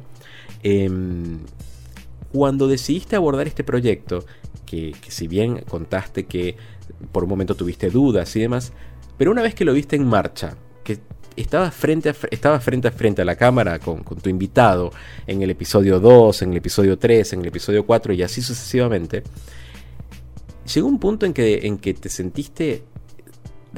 Em, 0.63 1.39
cuando 2.33 2.67
decidiste 2.67 3.17
abordar 3.17 3.47
este 3.47 3.65
proyecto, 3.65 4.25
que, 4.67 4.95
si 5.09 5.29
bien 5.29 5.63
contaste 5.69 6.25
que 6.25 6.57
por 7.13 7.25
un 7.25 7.31
momento 7.31 7.55
tuviste 7.55 7.91
dudas 7.91 8.35
y 8.37 8.41
demás, 8.41 8.73
pero 9.19 9.31
una 9.31 9.43
vez 9.43 9.55
que 9.55 9.65
lo 9.65 9.75
viste 9.75 9.97
en 9.97 10.07
marcha, 10.07 10.57
que 10.83 10.99
estabas 11.37 11.75
frente 11.75 12.09
a, 12.09 12.15
frente 12.15 12.89
a 12.89 12.91
frente 12.91 13.23
a 13.23 13.25
la 13.25 13.37
cámara 13.37 13.79
con, 13.79 14.03
con, 14.03 14.19
tu 14.19 14.31
invitado 14.31 14.93
en 15.27 15.43
el 15.43 15.51
episodio 15.51 16.01
2, 16.01 16.43
en 16.43 16.53
el 16.53 16.57
episodio 16.57 16.99
3, 16.99 17.35
en 17.35 17.41
el 17.41 17.47
episodio 17.47 17.85
4 17.85 18.15
y 18.15 18.23
así 18.23 18.41
sucesivamente, 18.41 19.23
llegó 20.73 20.89
un 20.89 20.99
punto 20.99 21.27
en 21.27 21.35
que, 21.35 21.67
en 21.67 21.79
que 21.79 21.95
te 21.95 22.09
sentiste 22.09 22.83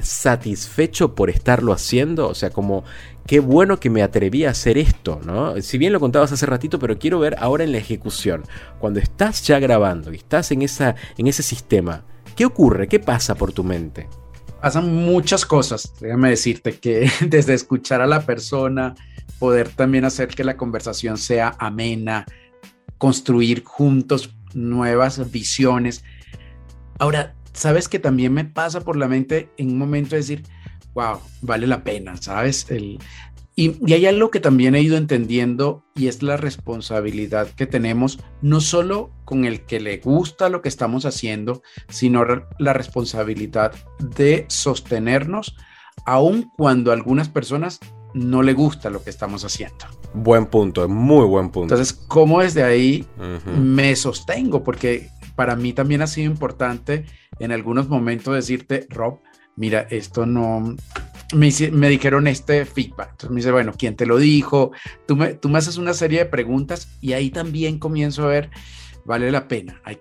satisfecho 0.03 1.15
por 1.15 1.31
estarlo 1.31 1.73
haciendo, 1.73 2.29
o 2.29 2.35
sea, 2.35 2.51
como 2.51 2.85
qué 3.27 3.41
bueno 3.41 3.79
que 3.81 3.91
me 3.91 4.03
atreví 4.03 4.45
a 4.45 4.51
hacer 4.51 4.79
esto, 4.79 5.21
¿no? 5.25 5.61
Si 5.63 5.79
bien 5.79 5.93
lo 5.93 6.01
contabas 6.01 6.33
hace 6.33 6.47
ratito, 6.47 6.79
pero 6.79 6.99
quiero 6.99 7.19
ver 7.19 7.37
ahora 7.39 7.65
en 7.65 7.73
la 7.73 7.79
ejecución, 7.79 8.45
cuando 8.79 9.01
estás 9.01 9.47
ya 9.47 9.59
grabando 9.59 10.13
y 10.13 10.17
estás 10.17 10.51
en, 10.51 10.63
esa, 10.63 10.95
en 11.17 11.27
ese 11.27 11.43
sistema, 11.43 12.05
¿qué 12.37 12.45
ocurre? 12.45 12.89
¿Qué 12.89 13.01
pasa 13.01 13.35
por 13.35 13.53
tu 13.53 13.65
mente? 13.65 14.09
Pasan 14.61 14.95
muchas 14.95 15.45
cosas, 15.45 15.93
déjame 16.01 16.31
decirte 16.31 16.79
que 16.79 17.11
desde 17.27 17.55
escuchar 17.55 18.01
a 18.01 18.07
la 18.07 18.23
persona, 18.23 18.95
poder 19.39 19.69
también 19.69 20.05
hacer 20.05 20.29
que 20.29 20.45
la 20.45 20.57
conversación 20.57 21.19
sea 21.19 21.55
amena, 21.59 22.27
construir 22.99 23.63
juntos 23.65 24.35
nuevas 24.55 25.31
visiones. 25.31 26.05
Ahora, 26.99 27.35
sabes 27.55 27.89
que 27.89 27.99
también 27.99 28.35
me 28.35 28.45
pasa 28.45 28.81
por 28.83 28.97
la 28.97 29.09
mente 29.09 29.49
en 29.57 29.71
un 29.71 29.79
momento 29.79 30.11
de 30.11 30.19
decir, 30.19 30.43
wow, 30.95 31.19
vale 31.41 31.67
la 31.67 31.83
pena, 31.83 32.17
¿sabes? 32.17 32.71
El, 32.71 32.99
y, 33.57 33.77
y, 33.87 33.93
hay 33.95 34.07
algo 34.07 34.31
que 34.31 34.41
también 34.41 34.75
he 34.75 34.81
ido 34.81 34.97
entendiendo 34.97 35.85
y 35.95 36.09
es 36.09 36.23
la 36.23 36.37
responsabilidad 36.37 37.49
que 37.49 37.67
tenemos, 37.67 38.19
no 38.43 38.61
solo 38.61 39.13
con 39.25 39.45
el 39.45 39.65
que 39.65 39.79
le 39.79 39.99
gusta 39.99 40.49
lo 40.49 40.61
que 40.61 40.69
estamos 40.69 41.07
haciendo, 41.07 41.63
sino 41.89 42.25
la 42.59 42.73
responsabilidad 42.73 43.73
de 44.01 44.45
sostenernos, 44.49 45.57
aun 46.05 46.51
cuando 46.57 46.91
a 46.91 46.95
algunas 46.95 47.29
personas 47.29 47.79
no 48.13 48.43
le 48.43 48.55
gusta 48.55 48.91
lo 48.91 49.03
que 49.03 49.11
estamos 49.11 49.45
haciendo. 49.45 49.87
Buen 50.15 50.47
punto, 50.47 50.89
muy 50.89 51.27
buen 51.27 51.51
punto. 51.51 51.75
Entonces, 51.75 51.93
¿cómo 51.93 52.41
desde 52.41 52.63
ahí 52.63 53.07
uh 53.19 53.23
-huh. 53.23 53.57
me 53.57 53.95
sostengo? 53.97 54.63
Porque 54.63 55.11
para 55.37 55.57
mí 55.57 55.73
también 55.73 56.03
ha 56.03 56.07
sido 56.07 56.31
importante 56.31 57.05
en 57.39 57.53
algunos 57.53 57.89
momentos 57.89 58.35
decirte, 58.35 58.87
Rob, 58.91 59.21
mira, 59.57 59.87
esto 59.91 60.27
no, 60.27 60.77
me, 61.35 61.51
me, 61.73 61.89
dijeron 61.89 62.27
este 62.27 62.65
feedback. 62.65 63.11
Entonces 63.13 63.31
me 63.31 63.37
dice, 63.37 63.53
bueno, 63.53 63.73
¿quién 63.77 63.97
te 63.97 64.07
lo 64.07 64.19
dijo? 64.19 64.73
Tú 65.07 65.17
me, 65.17 65.35
tú 65.35 65.49
me 65.49 65.59
haces 65.59 65.77
una 65.77 65.95
serie 65.95 66.21
de 66.21 66.27
preguntas 66.27 66.89
y 67.01 67.13
ahí 67.13 67.31
también 67.31 67.79
comienzo 67.79 68.25
a 68.25 68.29
ver, 68.29 68.51
vale 69.05 69.31
la 69.31 69.49
pena. 69.49 69.81
Hay, 69.85 69.99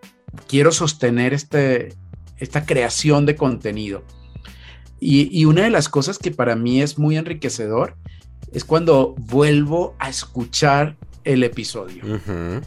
quiero 0.47 0.71
sostener 0.71 1.33
este, 1.33 1.95
esta 2.37 2.65
creación 2.65 3.25
de 3.25 3.35
contenido. 3.35 4.03
Y, 4.99 5.37
y, 5.37 5.45
una 5.45 5.63
de 5.63 5.69
las 5.69 5.89
cosas 5.89 6.17
que 6.17 6.31
para 6.31 6.55
mí 6.55 6.81
es 6.81 6.97
muy 6.97 7.17
enriquecedor 7.17 7.97
es 8.53 8.63
cuando 8.63 9.15
vuelvo 9.17 9.95
a 9.99 10.09
escuchar 10.09 10.95
el 11.25 11.43
episodio. 11.43 12.05
Uh 12.05 12.19
-huh. 12.19 12.63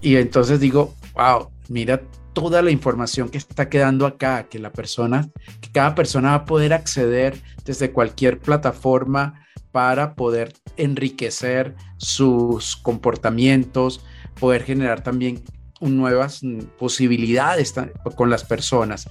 Y 0.00 0.16
entonces 0.16 0.58
digo, 0.58 0.96
wow, 1.14 1.50
mira 1.68 2.02
toda 2.32 2.62
la 2.62 2.70
información 2.70 3.28
que 3.28 3.38
está 3.38 3.68
quedando 3.68 4.06
acá, 4.06 4.48
que 4.48 4.58
la 4.58 4.72
persona, 4.72 5.28
que 5.60 5.70
cada 5.70 5.94
persona 5.94 6.30
va 6.30 6.34
a 6.36 6.44
poder 6.44 6.72
acceder 6.72 7.40
desde 7.64 7.92
cualquier 7.92 8.38
plataforma 8.38 9.46
para 9.70 10.14
poder 10.14 10.52
enriquecer 10.76 11.74
sus 11.98 12.76
comportamientos, 12.76 14.04
poder 14.38 14.64
generar 14.64 15.02
también 15.02 15.42
nuevas 15.80 16.40
posibilidades 16.78 17.74
con 18.16 18.30
las 18.30 18.44
personas. 18.44 19.08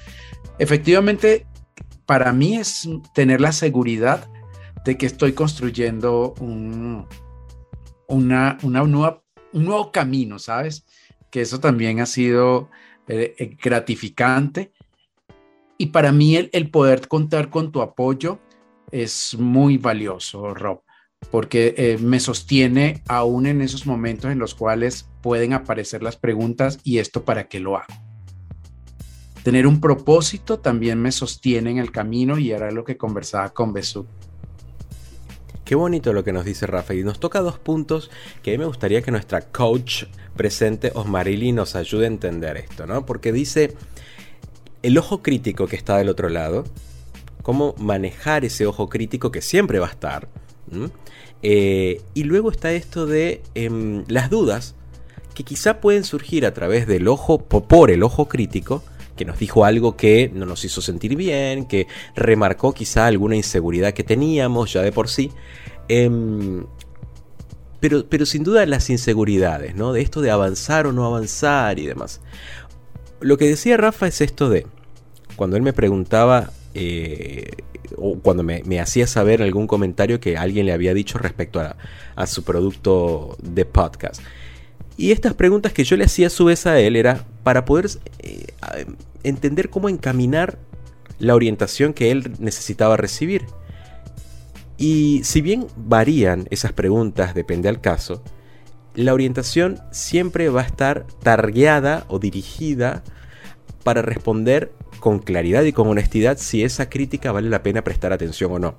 Efectivamente, 0.57 1.45
para 2.05 2.31
mí 2.33 2.57
es 2.57 2.87
tener 3.13 3.41
la 3.41 3.51
seguridad 3.51 4.27
de 4.85 4.97
que 4.97 5.05
estoy 5.05 5.33
construyendo 5.33 6.33
un, 6.39 7.05
una, 8.07 8.57
un 8.63 8.91
nuevo 9.53 9.91
camino, 9.91 10.39
¿sabes? 10.39 10.85
Que 11.31 11.41
eso 11.41 11.59
también 11.59 11.99
ha 11.99 12.05
sido 12.05 12.69
eh, 13.07 13.57
gratificante. 13.61 14.71
Y 15.77 15.87
para 15.87 16.11
mí 16.11 16.35
el, 16.35 16.49
el, 16.53 16.69
poder 16.69 17.07
contar 17.07 17.49
con 17.49 17.71
tu 17.71 17.81
apoyo 17.81 18.39
es 18.91 19.35
muy 19.39 19.77
valioso, 19.77 20.53
Rob, 20.53 20.83
porque 21.31 21.73
eh, 21.77 21.97
me 21.99 22.19
sostiene 22.19 23.01
aún 23.07 23.47
en 23.47 23.61
esos 23.61 23.87
momentos 23.87 24.31
en 24.31 24.37
los 24.37 24.53
cuales 24.53 25.09
pueden 25.21 25.53
aparecer 25.53 26.03
las 26.03 26.17
preguntas 26.17 26.79
y 26.83 26.99
esto 26.99 27.23
para 27.23 27.47
qué 27.47 27.59
lo 27.59 27.77
hago. 27.77 27.93
Tener 29.43 29.65
un 29.65 29.81
propósito 29.81 30.59
también 30.59 31.01
me 31.01 31.11
sostiene 31.11 31.71
en 31.71 31.79
el 31.79 31.91
camino 31.91 32.37
y 32.37 32.51
era 32.51 32.69
lo 32.69 32.83
que 32.83 32.97
conversaba 32.97 33.49
con 33.49 33.73
Besú. 33.73 34.05
Qué 35.65 35.73
bonito 35.73 36.13
lo 36.13 36.23
que 36.23 36.33
nos 36.33 36.45
dice 36.45 36.67
Rafa 36.67 36.93
y 36.93 37.03
nos 37.03 37.19
toca 37.19 37.39
dos 37.39 37.57
puntos 37.57 38.11
que 38.43 38.51
a 38.51 38.53
mí 38.53 38.57
me 38.59 38.65
gustaría 38.65 39.01
que 39.01 39.09
nuestra 39.09 39.41
coach 39.41 40.03
presente 40.41 40.91
Osmarili 40.95 41.51
nos 41.51 41.75
ayude 41.75 42.05
a 42.05 42.07
entender 42.07 42.57
esto, 42.57 42.87
¿no? 42.87 43.05
Porque 43.05 43.31
dice 43.31 43.75
el 44.81 44.97
ojo 44.97 45.21
crítico 45.21 45.67
que 45.67 45.75
está 45.75 45.99
del 45.99 46.09
otro 46.09 46.29
lado, 46.29 46.63
cómo 47.43 47.75
manejar 47.77 48.43
ese 48.43 48.65
ojo 48.65 48.89
crítico 48.89 49.31
que 49.31 49.43
siempre 49.43 49.77
va 49.77 49.85
a 49.85 49.91
estar. 49.91 50.29
Eh, 51.43 52.01
y 52.15 52.23
luego 52.23 52.49
está 52.49 52.71
esto 52.71 53.05
de 53.05 53.43
eh, 53.53 54.03
las 54.07 54.31
dudas 54.31 54.73
que 55.35 55.43
quizá 55.43 55.79
pueden 55.79 56.03
surgir 56.03 56.47
a 56.47 56.55
través 56.55 56.87
del 56.87 57.07
ojo, 57.07 57.37
por 57.37 57.91
el 57.91 58.01
ojo 58.01 58.27
crítico, 58.27 58.81
que 59.15 59.25
nos 59.25 59.37
dijo 59.37 59.63
algo 59.63 59.95
que 59.95 60.31
no 60.33 60.47
nos 60.47 60.65
hizo 60.65 60.81
sentir 60.81 61.15
bien, 61.15 61.67
que 61.67 61.85
remarcó 62.15 62.73
quizá 62.73 63.05
alguna 63.05 63.35
inseguridad 63.35 63.93
que 63.93 64.03
teníamos 64.03 64.73
ya 64.73 64.81
de 64.81 64.91
por 64.91 65.07
sí. 65.07 65.29
Eh, 65.87 66.09
pero, 67.81 68.05
pero 68.07 68.25
sin 68.25 68.43
duda 68.43 68.65
las 68.65 68.89
inseguridades, 68.89 69.75
¿no? 69.75 69.91
De 69.91 70.01
esto 70.01 70.21
de 70.21 70.31
avanzar 70.31 70.87
o 70.87 70.93
no 70.93 71.05
avanzar 71.05 71.79
y 71.79 71.87
demás. 71.87 72.21
Lo 73.19 73.37
que 73.37 73.49
decía 73.49 73.75
Rafa 73.75 74.07
es 74.07 74.21
esto 74.21 74.49
de, 74.49 74.65
cuando 75.35 75.57
él 75.57 75.63
me 75.63 75.73
preguntaba, 75.73 76.51
eh, 76.73 77.51
o 77.97 78.17
cuando 78.19 78.43
me, 78.43 78.79
hacía 78.79 79.07
saber 79.07 79.41
algún 79.41 79.67
comentario 79.67 80.21
que 80.21 80.37
alguien 80.37 80.65
le 80.65 80.73
había 80.73 80.93
dicho 80.93 81.17
respecto 81.17 81.59
a, 81.59 81.75
a 82.15 82.27
su 82.27 82.43
producto 82.43 83.35
de 83.41 83.65
podcast. 83.65 84.21
Y 84.95 85.11
estas 85.11 85.33
preguntas 85.33 85.73
que 85.73 85.83
yo 85.83 85.97
le 85.97 86.05
hacía 86.05 86.27
a 86.27 86.29
su 86.29 86.45
vez 86.45 86.67
a 86.67 86.79
él 86.79 86.95
era 86.95 87.25
para 87.43 87.65
poder 87.65 87.89
eh, 88.19 88.45
entender 89.23 89.69
cómo 89.69 89.89
encaminar 89.89 90.59
la 91.17 91.35
orientación 91.35 91.93
que 91.93 92.11
él 92.11 92.33
necesitaba 92.39 92.97
recibir. 92.97 93.45
Y 94.81 95.21
si 95.23 95.41
bien 95.41 95.67
varían 95.77 96.47
esas 96.49 96.73
preguntas, 96.73 97.35
depende 97.35 97.69
al 97.69 97.81
caso, 97.81 98.23
la 98.95 99.13
orientación 99.13 99.79
siempre 99.91 100.49
va 100.49 100.61
a 100.61 100.65
estar 100.65 101.05
targueada 101.21 102.05
o 102.07 102.17
dirigida 102.17 103.03
para 103.83 104.01
responder 104.01 104.71
con 104.99 105.19
claridad 105.19 105.61
y 105.65 105.71
con 105.71 105.87
honestidad 105.87 106.39
si 106.39 106.63
esa 106.63 106.89
crítica 106.89 107.31
vale 107.31 107.47
la 107.47 107.61
pena 107.61 107.83
prestar 107.83 108.11
atención 108.11 108.51
o 108.53 108.57
no. 108.57 108.75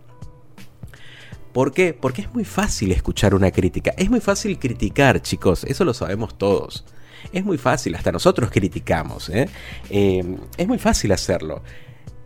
¿Por 1.53 1.72
qué? 1.72 1.94
Porque 1.94 2.22
es 2.22 2.34
muy 2.34 2.44
fácil 2.44 2.90
escuchar 2.90 3.32
una 3.32 3.53
crítica. 3.53 3.94
Es 3.96 4.11
muy 4.11 4.20
fácil 4.20 4.59
criticar, 4.59 5.22
chicos. 5.22 5.62
Eso 5.62 5.84
lo 5.84 5.94
sabemos 5.94 6.36
todos. 6.36 6.84
Es 7.32 7.44
muy 7.44 7.59
fácil, 7.59 7.94
hasta 7.94 8.11
nosotros 8.11 8.50
criticamos. 8.50 9.28
¿eh? 9.28 9.48
Eh, 9.88 10.36
es 10.57 10.66
muy 10.66 10.78
fácil 10.78 11.12
hacerlo. 11.12 11.62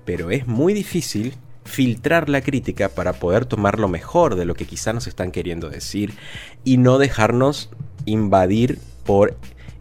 Pero 0.06 0.30
es 0.30 0.46
muy 0.46 0.72
difícil 0.72 1.34
filtrar 1.66 2.28
la 2.28 2.40
crítica 2.40 2.88
para 2.88 3.12
poder 3.12 3.44
tomar 3.44 3.78
lo 3.78 3.88
mejor 3.88 4.36
de 4.36 4.44
lo 4.44 4.54
que 4.54 4.66
quizá 4.66 4.92
nos 4.92 5.06
están 5.06 5.30
queriendo 5.30 5.68
decir 5.68 6.14
y 6.64 6.78
no 6.78 6.98
dejarnos 6.98 7.70
invadir 8.04 8.78
por 9.04 9.36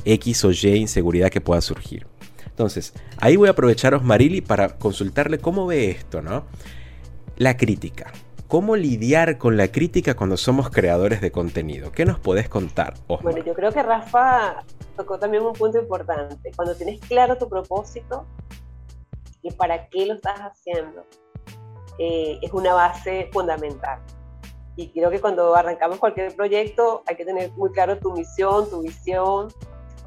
X 0.06 0.46
o 0.46 0.52
Y 0.52 0.76
inseguridad 0.76 1.30
que 1.30 1.42
pueda 1.42 1.62
surgir. 1.62 2.08
Entonces, 2.46 2.94
ahí 3.18 3.36
voy 3.36 3.50
a 3.50 3.52
aprovecharos 3.52 4.04
Marili 4.04 4.42
para 4.42 4.78
consultarle 4.78 5.40
cómo 5.40 5.68
ve 5.68 5.90
esto, 5.90 6.22
¿no? 6.22 6.46
La 7.38 7.58
crítica. 7.58 8.14
¿Cómo 8.48 8.76
lidiar 8.76 9.38
con 9.38 9.58
la 9.58 9.70
crítica 9.70 10.14
cuando 10.14 10.38
somos 10.38 10.70
creadores 10.70 11.20
de 11.20 11.32
contenido? 11.32 11.92
¿Qué 11.92 12.06
nos 12.06 12.20
podés 12.20 12.48
contar? 12.48 12.94
Osmar? 13.08 13.34
Bueno, 13.34 13.46
yo 13.46 13.54
creo 13.56 13.72
que 13.72 13.82
Rafa 13.82 14.64
tocó 14.96 15.18
también 15.18 15.44
un 15.44 15.54
punto 15.54 15.80
importante. 15.80 16.52
Cuando 16.56 16.76
tienes 16.76 17.02
claro 17.02 17.38
tu 17.38 17.50
propósito 17.50 18.26
y 19.42 19.52
para 19.52 19.88
qué 19.90 20.06
lo 20.06 20.14
estás 20.14 20.40
haciendo, 20.40 21.06
eh, 22.00 22.40
es 22.42 22.52
una 22.54 22.74
base 22.74 23.30
fundamental. 23.32 24.00
Y 24.76 24.90
creo 24.90 25.10
que 25.10 25.22
cuando 25.22 25.56
arrancamos 25.56 26.00
cualquier 26.00 26.36
proyecto 26.36 27.04
hay 27.08 27.16
que 27.16 27.26
tener 27.26 27.52
muy 27.54 27.72
claro 27.72 27.98
tu 27.98 28.12
misión, 28.12 28.70
tu 28.70 28.82
visión 28.82 29.48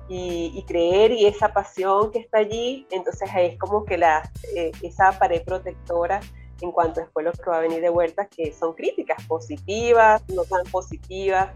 y, 0.09 0.63
creer 0.67 1.13
y 1.13 1.27
esa 1.27 1.53
pasión 1.53 2.11
que 2.11 2.19
está 2.19 2.39
allí. 2.39 2.87
Entonces 2.91 3.31
es 3.37 3.59
como 3.59 3.85
que 3.85 3.97
la, 3.97 4.31
eh, 4.55 4.73
esa 4.83 5.19
pared 5.19 5.43
protectora 5.43 6.21
en 6.61 6.73
cuanto 6.73 7.01
después 7.01 7.25
lo 7.25 7.33
que 7.33 7.49
va 7.49 7.59
a 7.59 7.61
venir 7.61 7.81
de 7.81 7.89
vuelta, 7.89 8.27
que 8.27 8.53
son 8.53 8.75
críticas 8.75 9.25
positivas, 9.27 10.23
no 10.29 10.45
tan 10.45 10.65
positivas, 10.65 11.51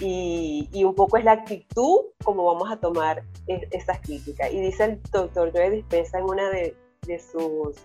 y, 0.00 0.68
y, 0.72 0.84
un 0.84 0.94
poco 0.94 1.16
es 1.16 1.24
la 1.24 1.32
actitud 1.32 2.06
como 2.24 2.44
vamos 2.44 2.70
a 2.72 2.76
tomar 2.76 3.22
es, 3.46 3.62
esas 3.70 4.00
críticas. 4.00 4.52
Y 4.52 4.60
dice 4.60 4.84
el 4.84 5.02
doctor 5.12 5.52
Joe 5.52 5.70
Dispensa 5.70 6.18
en 6.18 6.24
una 6.24 6.50
de, 6.50 6.74
de 7.06 7.18
sus 7.20 7.76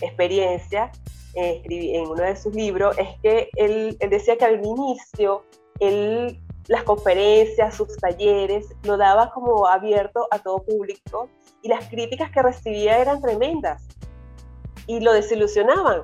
experiencia 0.00 0.90
eh, 1.34 1.62
en 1.64 2.08
uno 2.08 2.22
de 2.22 2.36
sus 2.36 2.54
libros, 2.54 2.96
es 2.98 3.08
que 3.22 3.50
él, 3.56 3.96
decía 4.10 4.36
que 4.36 4.44
al 4.44 4.64
inicio 4.64 5.44
él, 5.78 6.40
las 6.66 6.82
conferencias, 6.82 7.76
sus 7.76 7.96
talleres, 7.96 8.66
lo 8.82 8.96
daba 8.96 9.30
como 9.30 9.66
abierto 9.66 10.26
a 10.30 10.38
todo 10.38 10.58
público 10.58 11.28
y 11.62 11.68
las 11.68 11.88
críticas 11.88 12.30
que 12.30 12.42
recibía 12.42 12.98
eran 12.98 13.20
tremendas 13.20 13.86
y 14.86 15.00
lo 15.00 15.12
desilusionaban. 15.12 16.02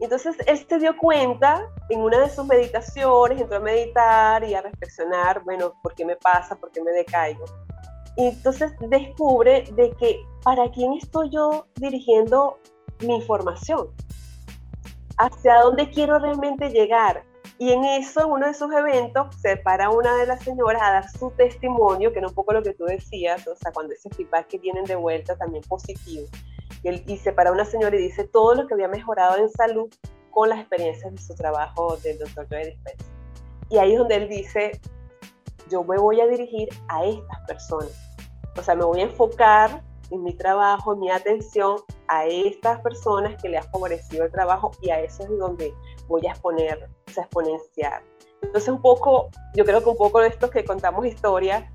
Entonces 0.00 0.36
él 0.46 0.66
se 0.68 0.78
dio 0.78 0.96
cuenta 0.96 1.68
en 1.88 2.00
una 2.00 2.20
de 2.20 2.30
sus 2.30 2.46
meditaciones, 2.46 3.40
entró 3.40 3.58
a 3.58 3.60
meditar 3.60 4.42
y 4.42 4.54
a 4.54 4.62
reflexionar, 4.62 5.44
bueno, 5.44 5.74
¿por 5.82 5.94
qué 5.94 6.04
me 6.04 6.16
pasa? 6.16 6.56
¿Por 6.56 6.72
qué 6.72 6.82
me 6.82 6.90
decaigo? 6.92 7.44
Y 8.16 8.26
entonces 8.28 8.72
descubre 8.80 9.64
de 9.74 9.92
que 9.92 10.20
para 10.42 10.70
quién 10.70 10.94
estoy 10.94 11.30
yo 11.30 11.66
dirigiendo 11.76 12.58
mi 13.02 13.14
información, 13.16 13.88
hacia 15.18 15.60
dónde 15.60 15.90
quiero 15.90 16.18
realmente 16.18 16.70
llegar. 16.70 17.24
Y 17.58 17.70
en 17.70 17.84
eso, 17.84 18.26
uno 18.26 18.46
de 18.46 18.54
sus 18.54 18.72
eventos, 18.72 19.36
se 19.36 19.56
para 19.56 19.90
una 19.90 20.16
de 20.16 20.26
las 20.26 20.42
señoras 20.42 20.82
a 20.82 20.92
dar 20.92 21.08
su 21.10 21.30
testimonio, 21.30 22.12
que 22.12 22.18
era 22.18 22.28
un 22.28 22.34
poco 22.34 22.52
lo 22.52 22.62
que 22.62 22.72
tú 22.74 22.84
decías, 22.84 23.46
o 23.46 23.54
sea, 23.54 23.70
cuando 23.72 23.94
ese 23.94 24.10
feedback 24.10 24.48
que 24.48 24.58
tienen 24.58 24.84
de 24.84 24.96
vuelta 24.96 25.36
también 25.36 25.62
positivo. 25.68 26.26
Y, 26.82 26.88
él, 26.88 27.04
y 27.06 27.18
se 27.18 27.32
para 27.32 27.52
una 27.52 27.64
señora 27.64 27.94
y 27.94 28.00
dice 28.00 28.24
todo 28.24 28.54
lo 28.54 28.66
que 28.66 28.74
había 28.74 28.88
mejorado 28.88 29.36
en 29.36 29.48
salud 29.50 29.88
con 30.32 30.48
las 30.48 30.58
experiencias 30.58 31.12
de 31.12 31.20
su 31.20 31.34
trabajo 31.34 31.96
del 31.98 32.18
doctor 32.18 32.46
Joe 32.50 32.66
Dispenza. 32.66 33.04
Y 33.68 33.78
ahí 33.78 33.92
es 33.92 33.98
donde 33.98 34.16
él 34.16 34.28
dice, 34.28 34.80
yo 35.70 35.84
me 35.84 35.98
voy 35.98 36.20
a 36.20 36.26
dirigir 36.26 36.68
a 36.88 37.04
estas 37.04 37.40
personas. 37.46 37.92
O 38.58 38.62
sea, 38.62 38.74
me 38.74 38.84
voy 38.84 39.00
a 39.00 39.04
enfocar 39.04 39.82
mi 40.18 40.34
trabajo, 40.34 40.96
mi 40.96 41.10
atención 41.10 41.76
a 42.08 42.26
estas 42.26 42.80
personas 42.80 43.40
que 43.40 43.48
le 43.48 43.58
ha 43.58 43.62
favorecido 43.62 44.24
el 44.24 44.30
trabajo 44.30 44.72
y 44.80 44.90
a 44.90 45.00
eso 45.00 45.22
es 45.22 45.38
donde 45.38 45.74
voy 46.08 46.26
a 46.26 46.30
exponer, 46.30 46.90
o 47.08 47.10
sea, 47.10 47.24
exponenciar. 47.24 48.02
Entonces, 48.42 48.68
un 48.68 48.82
poco, 48.82 49.30
yo 49.54 49.64
creo 49.64 49.82
que 49.82 49.88
un 49.88 49.96
poco 49.96 50.20
de 50.20 50.28
esto 50.28 50.50
que 50.50 50.64
contamos 50.64 51.06
historia, 51.06 51.70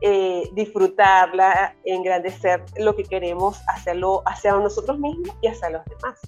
eh, 0.00 0.50
disfrutarla, 0.52 1.76
engrandecer 1.84 2.64
lo 2.76 2.96
que 2.96 3.04
queremos 3.04 3.60
hacerlo 3.68 4.22
hacia 4.26 4.52
nosotros 4.52 4.98
mismos 4.98 5.36
y 5.40 5.48
hacia 5.48 5.70
los 5.70 5.84
demás. 5.84 6.20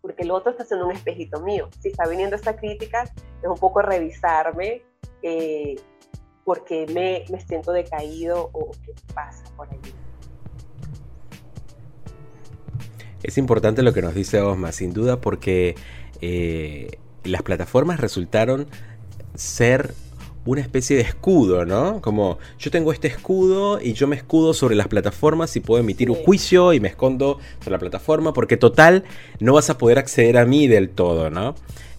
Porque 0.00 0.22
el 0.22 0.30
otro 0.30 0.50
está 0.50 0.62
haciendo 0.62 0.86
un 0.86 0.92
espejito 0.92 1.40
mío. 1.40 1.68
Si 1.80 1.88
está 1.88 2.06
viniendo 2.06 2.36
esta 2.36 2.56
crítica, 2.56 3.04
es 3.42 3.48
un 3.48 3.56
poco 3.56 3.82
revisarme 3.82 4.82
eh, 5.22 5.76
porque 6.44 6.86
me, 6.92 7.24
me 7.30 7.40
siento 7.40 7.72
decaído 7.72 8.50
o 8.52 8.70
qué 8.84 8.94
pasa 9.14 9.44
por 9.56 9.68
ahí. 9.70 9.80
Es 13.26 13.38
importante 13.38 13.82
lo 13.82 13.92
que 13.92 14.02
nos 14.02 14.14
dice 14.14 14.40
Osma, 14.40 14.70
sin 14.70 14.92
duda, 14.92 15.20
porque 15.20 15.74
eh, 16.20 16.98
las 17.24 17.42
plataformas 17.42 17.98
resultaron 17.98 18.68
ser 19.34 19.94
una 20.44 20.60
especie 20.60 20.94
de 20.94 21.02
escudo, 21.02 21.66
¿no? 21.66 22.00
Como 22.00 22.38
yo 22.56 22.70
tengo 22.70 22.92
este 22.92 23.08
escudo 23.08 23.80
y 23.82 23.94
yo 23.94 24.06
me 24.06 24.14
escudo 24.14 24.54
sobre 24.54 24.76
las 24.76 24.86
plataformas 24.86 25.56
y 25.56 25.60
puedo 25.60 25.80
emitir 25.80 26.08
un 26.08 26.16
juicio 26.16 26.72
y 26.72 26.78
me 26.78 26.86
escondo 26.86 27.40
sobre 27.58 27.72
la 27.72 27.78
plataforma 27.80 28.32
porque 28.32 28.56
total 28.56 29.02
no 29.40 29.54
vas 29.54 29.70
a 29.70 29.76
poder 29.76 29.98
acceder 29.98 30.38
a 30.38 30.46
mí 30.46 30.68
del 30.68 30.90
todo, 30.90 31.28
¿no? 31.28 31.56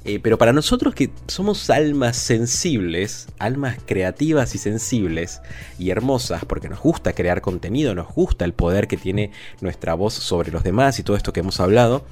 Eh, 0.08 0.22
pero 0.22 0.38
para 0.38 0.54
nosotros 0.54 0.96
que 0.96 1.10
somos 1.28 1.70
almas 1.70 2.16
sensibles, 2.16 3.28
almas 3.40 3.78
creativas 3.86 4.56
y 4.56 4.58
sensibles 4.58 5.42
y 5.78 5.90
hermosas, 5.90 6.46
porque 6.46 6.70
nos 6.70 6.80
gusta 6.80 7.12
crear 7.12 7.42
contenido, 7.42 7.94
nos 7.94 8.08
gusta 8.14 8.46
el 8.46 8.54
poder 8.54 8.88
que 8.88 8.96
tiene 8.96 9.32
nuestra 9.60 9.96
voz 9.96 10.14
sobre 10.14 10.50
los 10.50 10.64
demás 10.64 10.98
y 10.98 11.04
todo 11.04 11.18
esto 11.18 11.34
que 11.34 11.42
hemos 11.42 11.60
hablado, 11.60 12.06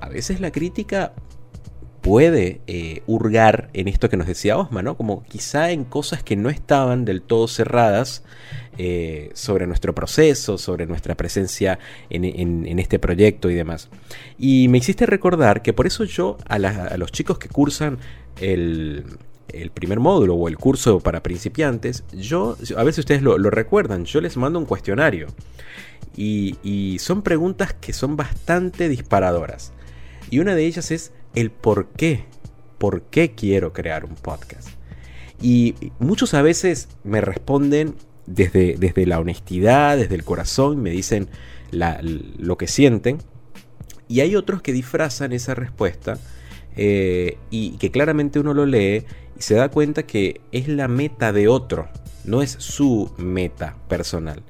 a 0.00 0.08
veces 0.08 0.40
la 0.40 0.50
crítica 0.50 1.12
puede 2.00 2.60
eh, 2.66 3.04
hurgar 3.06 3.70
en 3.72 3.86
esto 3.86 4.10
que 4.10 4.16
nos 4.16 4.26
decía 4.26 4.58
Osma, 4.58 4.82
¿no? 4.82 4.96
Como 4.96 5.22
quizá 5.22 5.70
en 5.70 5.84
cosas 5.84 6.24
que 6.24 6.34
no 6.34 6.50
estaban 6.50 7.04
del 7.04 7.22
todo 7.22 7.46
cerradas 7.46 8.24
eh, 8.78 9.30
sobre 9.34 9.66
nuestro 9.66 9.94
proceso, 9.94 10.56
sobre 10.56 10.86
nuestra 10.86 11.14
presencia 11.14 11.78
en, 12.08 12.78
este 12.78 12.98
proyecto 12.98 13.50
y 13.50 13.54
demás. 13.54 13.90
Y 14.38 14.68
me 14.68 14.78
hiciste 14.78 15.04
recordar 15.04 15.60
que 15.60 15.72
por 15.72 15.86
eso 15.86 16.04
yo 16.04 16.38
a, 16.48 16.58
los 16.58 17.12
chicos 17.12 17.38
que 17.38 17.48
cursan 17.48 17.98
el, 18.40 19.04
primer 19.74 20.00
módulo 20.00 20.36
o 20.36 20.48
el 20.48 20.56
curso 20.56 21.00
para 21.00 21.22
principiantes, 21.22 22.04
yo, 22.12 22.56
a 22.76 22.82
veces 22.82 23.00
ustedes 23.00 23.20
lo, 23.20 23.36
recuerdan, 23.50 24.06
yo 24.06 24.22
les 24.22 24.36
mando 24.38 24.58
un 24.58 24.64
cuestionario. 24.64 25.26
Y 26.16 26.96
son 26.98 27.22
preguntas 27.22 27.74
que 27.74 27.92
son 27.92 28.16
bastante 28.16 28.88
disparadoras. 28.88 29.72
Y 30.30 30.38
una 30.38 30.54
de 30.54 30.64
ellas 30.64 30.90
es 30.90 31.12
el 31.34 31.50
por 31.50 31.88
qué, 31.88 32.24
por 32.78 33.02
qué 33.02 33.32
quiero 33.32 33.74
crear 33.74 34.06
un 34.06 34.14
podcast. 34.14 34.68
Y 35.42 35.74
muchos 35.98 36.34
a 36.34 36.40
veces 36.40 36.88
me 37.04 37.20
responden 37.20 37.96
desde, 38.34 38.76
desde 38.78 39.06
la 39.06 39.20
honestidad, 39.20 39.96
desde 39.96 40.14
el 40.14 40.24
corazón, 40.24 40.82
me 40.82 40.90
dicen 40.90 41.28
lo 41.72 42.56
que 42.56 42.66
sienten. 42.66 43.18
Y 44.08 44.20
hay 44.20 44.36
otros 44.36 44.62
que 44.62 44.72
disfrazan 44.72 45.32
esa 45.32 45.54
respuesta 45.54 46.18
eh, 46.76 47.38
y 47.50 47.76
que 47.78 47.90
claramente 47.90 48.38
uno 48.38 48.54
lo 48.54 48.66
lee 48.66 49.04
y 49.38 49.42
se 49.42 49.54
da 49.54 49.70
cuenta 49.70 50.02
que 50.04 50.40
es 50.52 50.68
la 50.68 50.88
meta 50.88 51.32
de 51.32 51.48
otro, 51.48 51.88
no 52.24 52.42
es 52.42 52.50
su 52.52 53.12
meta 53.16 53.76
personal. 53.88 54.42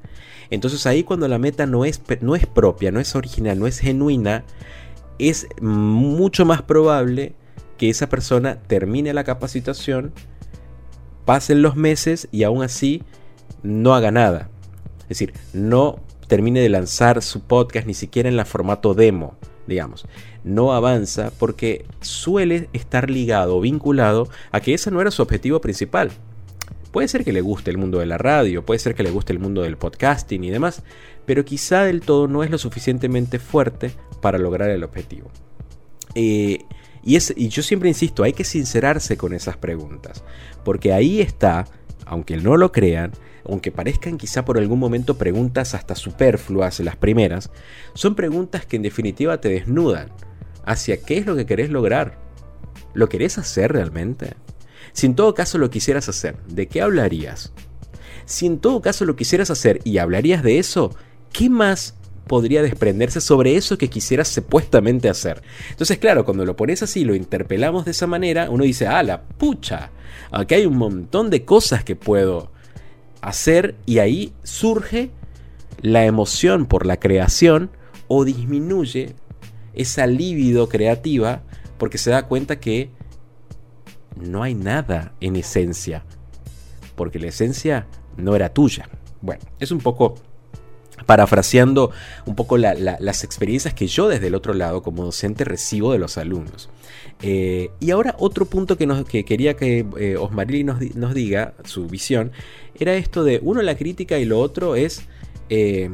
Entonces 0.51 0.87
ahí 0.87 1.03
cuando 1.03 1.29
la 1.29 1.39
meta 1.39 1.67
no 1.67 1.85
es, 1.85 2.03
no 2.21 2.37
es 2.37 2.47
propia, 2.47 2.91
no 2.91 3.01
es 3.01 3.15
original, 3.15 3.59
no 3.59 3.67
es 3.67 3.79
genuina, 3.79 4.45
es 5.19 5.47
mucho 5.61 6.45
más 6.45 6.63
probable 6.63 7.35
que 7.79 7.89
esa 7.89 8.09
persona 8.09 8.61
termine 8.67 9.15
la 9.15 9.25
capacitación, 9.25 10.13
pasen 11.25 11.63
los 11.63 11.77
meses 11.77 12.29
y 12.33 12.43
aún 12.43 12.63
así 12.63 13.03
no 13.63 13.95
haga 13.95 14.11
nada. 14.11 14.49
Es 15.03 15.09
decir, 15.09 15.35
no 15.53 16.01
termine 16.27 16.61
de 16.61 16.69
lanzar 16.69 17.23
su 17.23 17.41
podcast 17.41 17.87
ni 17.87 17.95
siquiera 17.95 18.29
en 18.29 18.37
la 18.37 18.45
formato 18.45 18.95
demo, 18.95 19.37
digamos. 19.67 20.07
No 20.45 20.73
avanza 20.73 21.31
porque 21.39 21.85
suele 22.01 22.69
estar 22.73 23.11
ligado 23.11 23.57
o 23.57 23.61
vinculado 23.61 24.29
a 24.51 24.61
que 24.61 24.75
ese 24.75 24.91
no 24.91 25.01
era 25.01 25.11
su 25.11 25.23
objetivo 25.23 25.61
principal. 25.61 26.11
Puede 26.91 27.09
ser 27.09 27.25
que 27.25 27.33
le 27.33 27.41
guste 27.41 27.71
el 27.71 27.79
mundo 27.79 27.99
de 27.99 28.07
la 28.07 28.19
radio, 28.19 28.65
puede 28.65 28.79
ser 28.79 28.95
que 28.95 29.03
le 29.03 29.11
guste 29.11 29.33
el 29.33 29.39
mundo 29.39 29.63
del 29.63 29.79
podcasting 29.79 30.45
y 30.45 30.51
demás, 30.51 30.83
pero 31.27 31.45
quizá 31.45 31.85
del 31.85 32.01
todo 32.01 32.29
no 32.29 32.43
es 32.43 32.51
lo 32.51 32.59
suficientemente 32.59 33.39
fuerte 33.39 33.93
para 34.21 34.39
lograr 34.39 34.71
el 34.71 34.85
objetivo. 34.85 35.31
Eh, 36.15 36.65
y, 37.03 37.17
y 37.37 37.49
yo 37.49 37.63
siempre 37.63 37.89
insisto, 37.89 38.23
hay 38.23 38.33
que 38.33 38.45
sincerarse 38.45 39.17
con 39.17 39.33
esas 39.33 39.57
preguntas, 39.57 40.23
porque 40.65 40.93
ahí 40.93 41.21
está, 41.21 41.67
aunque 42.05 42.37
no 42.37 42.57
lo 42.57 42.73
crean, 42.73 43.13
aunque 43.49 43.73
parezcan 43.73 44.19
quizá 44.19 44.45
por 44.45 44.59
algún 44.59 44.79
momento 44.79 45.19
preguntas 45.19 45.75
hasta 45.75 45.95
superfluas 45.95 46.81
las 46.81 46.97
primeras, 46.97 47.51
son 47.95 48.15
preguntas 48.15 48.67
que 48.67 48.77
en 48.77 48.83
definitiva 48.83 49.41
te 49.41 49.49
desnudan 49.49 50.09
hacia 50.65 51.03
qué 51.03 51.19
es 51.19 51.27
lo 51.27 51.37
que 51.37 51.47
querés 51.47 51.71
lograr. 51.71 52.19
¿Lo 52.95 53.09
querés 53.09 53.39
hacer 53.39 53.73
realmente? 53.73 54.35
Si 54.93 55.07
en 55.07 55.15
todo 55.15 55.35
caso 55.35 55.59
lo 55.59 55.71
quisieras 55.71 56.09
hacer, 56.09 56.37
¿de 56.47 56.67
qué 56.67 56.83
hablarías? 56.83 57.53
Si 58.27 58.47
en 58.47 58.59
todo 58.59 58.83
caso 58.83 59.05
lo 59.05 59.17
quisieras 59.17 59.51
hacer 59.51 59.81
y 59.85 59.99
hablarías 59.99 60.43
de 60.43 60.59
eso, 60.59 60.95
¿qué 61.33 61.49
más 61.49 61.95
podría 62.27 62.63
desprenderse 62.63 63.21
sobre 63.21 63.57
eso 63.57 63.79
que 63.79 63.89
quisieras 63.91 64.29
supuestamente 64.29 65.09
hacer. 65.09 65.43
Entonces, 65.71 65.99
claro, 65.99 66.25
cuando 66.25 66.45
lo 66.45 66.57
pones 66.57 66.83
así, 66.83 67.05
lo 67.05 67.15
interpelamos 67.15 67.85
de 67.85 67.91
esa 67.91 68.07
manera, 68.07 68.49
uno 68.51 68.65
dice, 68.65 68.87
ah, 68.87 69.03
la 69.03 69.23
pucha, 69.23 69.91
aquí 70.31 70.55
hay 70.55 70.67
un 70.67 70.77
montón 70.77 71.31
de 71.31 71.45
cosas 71.45 71.85
que 71.85 71.97
puedo 71.97 72.51
hacer 73.23 73.77
y 73.87 73.99
ahí 73.99 74.35
surge 74.43 75.11
la 75.81 76.05
emoción 76.05 76.67
por 76.67 76.85
la 76.85 77.01
creación 77.01 77.71
o 78.09 78.25
disminuye 78.25 79.15
esa 79.73 80.07
libido 80.07 80.69
creativa 80.69 81.43
porque 81.79 81.99
se 81.99 82.11
da 82.11 82.29
cuenta 82.29 82.61
que 82.61 82.91
no 84.17 84.43
hay 84.43 84.55
nada 84.55 85.15
en 85.21 85.37
esencia, 85.37 86.05
porque 86.95 87.19
la 87.19 87.29
esencia 87.29 87.87
no 88.17 88.37
era 88.37 88.53
tuya. 88.53 88.89
Bueno, 89.23 89.43
es 89.59 89.71
un 89.73 89.79
poco 89.79 90.17
parafraseando 91.07 91.91
un 92.27 92.35
poco 92.35 92.57
las 92.59 93.25
experiencias 93.25 93.75
que 93.75 93.87
yo 93.87 94.09
desde 94.09 94.29
el 94.29 94.35
otro 94.35 94.55
lado 94.55 94.83
como 94.83 95.05
docente 95.05 95.45
recibo 95.45 95.93
de 95.93 95.99
los 95.99 96.19
alumnos. 96.19 96.69
Eh, 97.23 97.71
y 97.79 97.91
ahora 97.93 98.17
otro 98.19 98.47
punto 98.47 98.77
que, 98.77 98.87
nos, 98.87 99.05
quería 99.05 99.55
que 99.55 99.87
eh, 99.99 100.17
Osmarili 100.17 100.65
nos, 100.65 101.15
diga, 101.15 101.55
su 101.65 101.87
visión, 101.87 102.33
era 102.79 102.95
esto 102.95 103.23
de, 103.23 103.39
uno, 103.43 103.63
la 103.63 103.77
crítica 103.77 104.19
y 104.19 104.25
lo 104.25 104.41
otro 104.41 104.77
es... 104.77 105.03
Eh, 105.49 105.91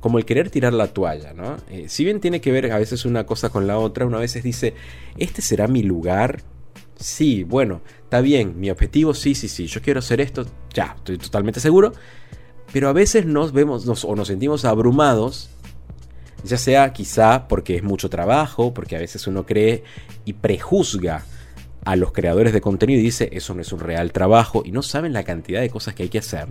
como 0.00 0.18
el 0.18 0.24
querer 0.24 0.48
tirar 0.48 0.74
la 0.74 0.86
toalla, 0.86 1.32
¿no? 1.32 1.56
si 1.88 2.04
bien 2.04 2.20
tiene 2.20 2.40
que 2.40 2.52
ver 2.52 2.70
a 2.70 2.78
veces 2.78 3.04
una 3.04 3.26
cosa 3.26 3.48
con 3.48 3.66
la 3.66 3.78
otra, 3.78 4.06
uno 4.06 4.18
a 4.18 4.20
veces 4.20 4.44
dice, 4.44 4.74
¿este 5.16 5.42
será 5.42 5.66
mi 5.66 5.82
lugar? 5.82 6.44
Sí, 7.00 7.42
bueno, 7.42 7.80
está 8.04 8.20
bien, 8.20 8.60
mi 8.60 8.70
objetivo, 8.70 9.12
sí, 9.12 9.34
sí, 9.34 9.48
sí, 9.48 9.66
yo 9.66 9.82
quiero 9.82 9.98
hacer 9.98 10.20
esto, 10.20 10.46
ya, 10.72 10.94
estoy 10.96 11.18
totalmente 11.18 11.58
seguro, 11.58 11.92
pero 12.72 12.88
a 12.88 12.92
veces 12.92 13.26
nos 13.26 13.52
vemos 13.52 13.86
o 14.04 14.16
nos 14.16 14.28
sentimos 14.28 14.64
abrumados 14.64 15.50
Ya 16.44 16.58
sea 16.58 16.92
quizá 16.92 17.48
porque 17.48 17.76
es 17.76 17.82
mucho 17.82 18.08
trabajo, 18.08 18.72
porque 18.72 18.96
a 18.96 19.00
veces 19.00 19.26
uno 19.26 19.44
cree 19.44 19.82
y 20.24 20.34
prejuzga 20.34 21.24
a 21.84 21.96
los 21.96 22.12
creadores 22.12 22.52
de 22.52 22.60
contenido 22.60 23.00
y 23.00 23.02
dice, 23.02 23.30
eso 23.32 23.54
no 23.54 23.62
es 23.62 23.72
un 23.72 23.80
real 23.80 24.12
trabajo 24.12 24.62
y 24.64 24.72
no 24.72 24.82
saben 24.82 25.12
la 25.12 25.24
cantidad 25.24 25.60
de 25.60 25.70
cosas 25.70 25.94
que 25.94 26.04
hay 26.04 26.08
que 26.08 26.18
hacer. 26.18 26.48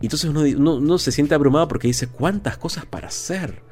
Entonces 0.00 0.30
uno, 0.30 0.98
se 0.98 1.12
siente 1.12 1.34
abrumado 1.34 1.66
porque 1.66 1.88
dice, 1.88 2.06
¿cuántas 2.06 2.56
cosas 2.58 2.84
para 2.86 3.08
hacer? 3.08 3.62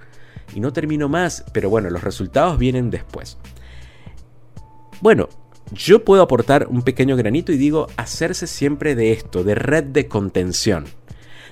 Y 0.55 0.61
no 0.61 0.73
termino 0.73 1.09
más, 1.09 1.45
pero 1.53 1.71
bueno, 1.71 1.91
los 1.91 2.03
resultados 2.03 2.59
vienen 2.59 2.91
después. 2.91 3.39
Bueno, 5.01 5.29
yo 5.73 6.05
puedo 6.05 6.23
aportar 6.23 6.67
un 6.69 6.83
pequeño 6.83 7.17
granito 7.17 7.53
y 7.53 7.57
digo, 7.57 7.87
hacerse 7.97 8.47
siempre 8.47 8.95
de 8.95 9.13
esto, 9.13 9.45
de 9.45 9.55
red 9.55 9.85
de 9.85 10.09
contención. 10.09 10.87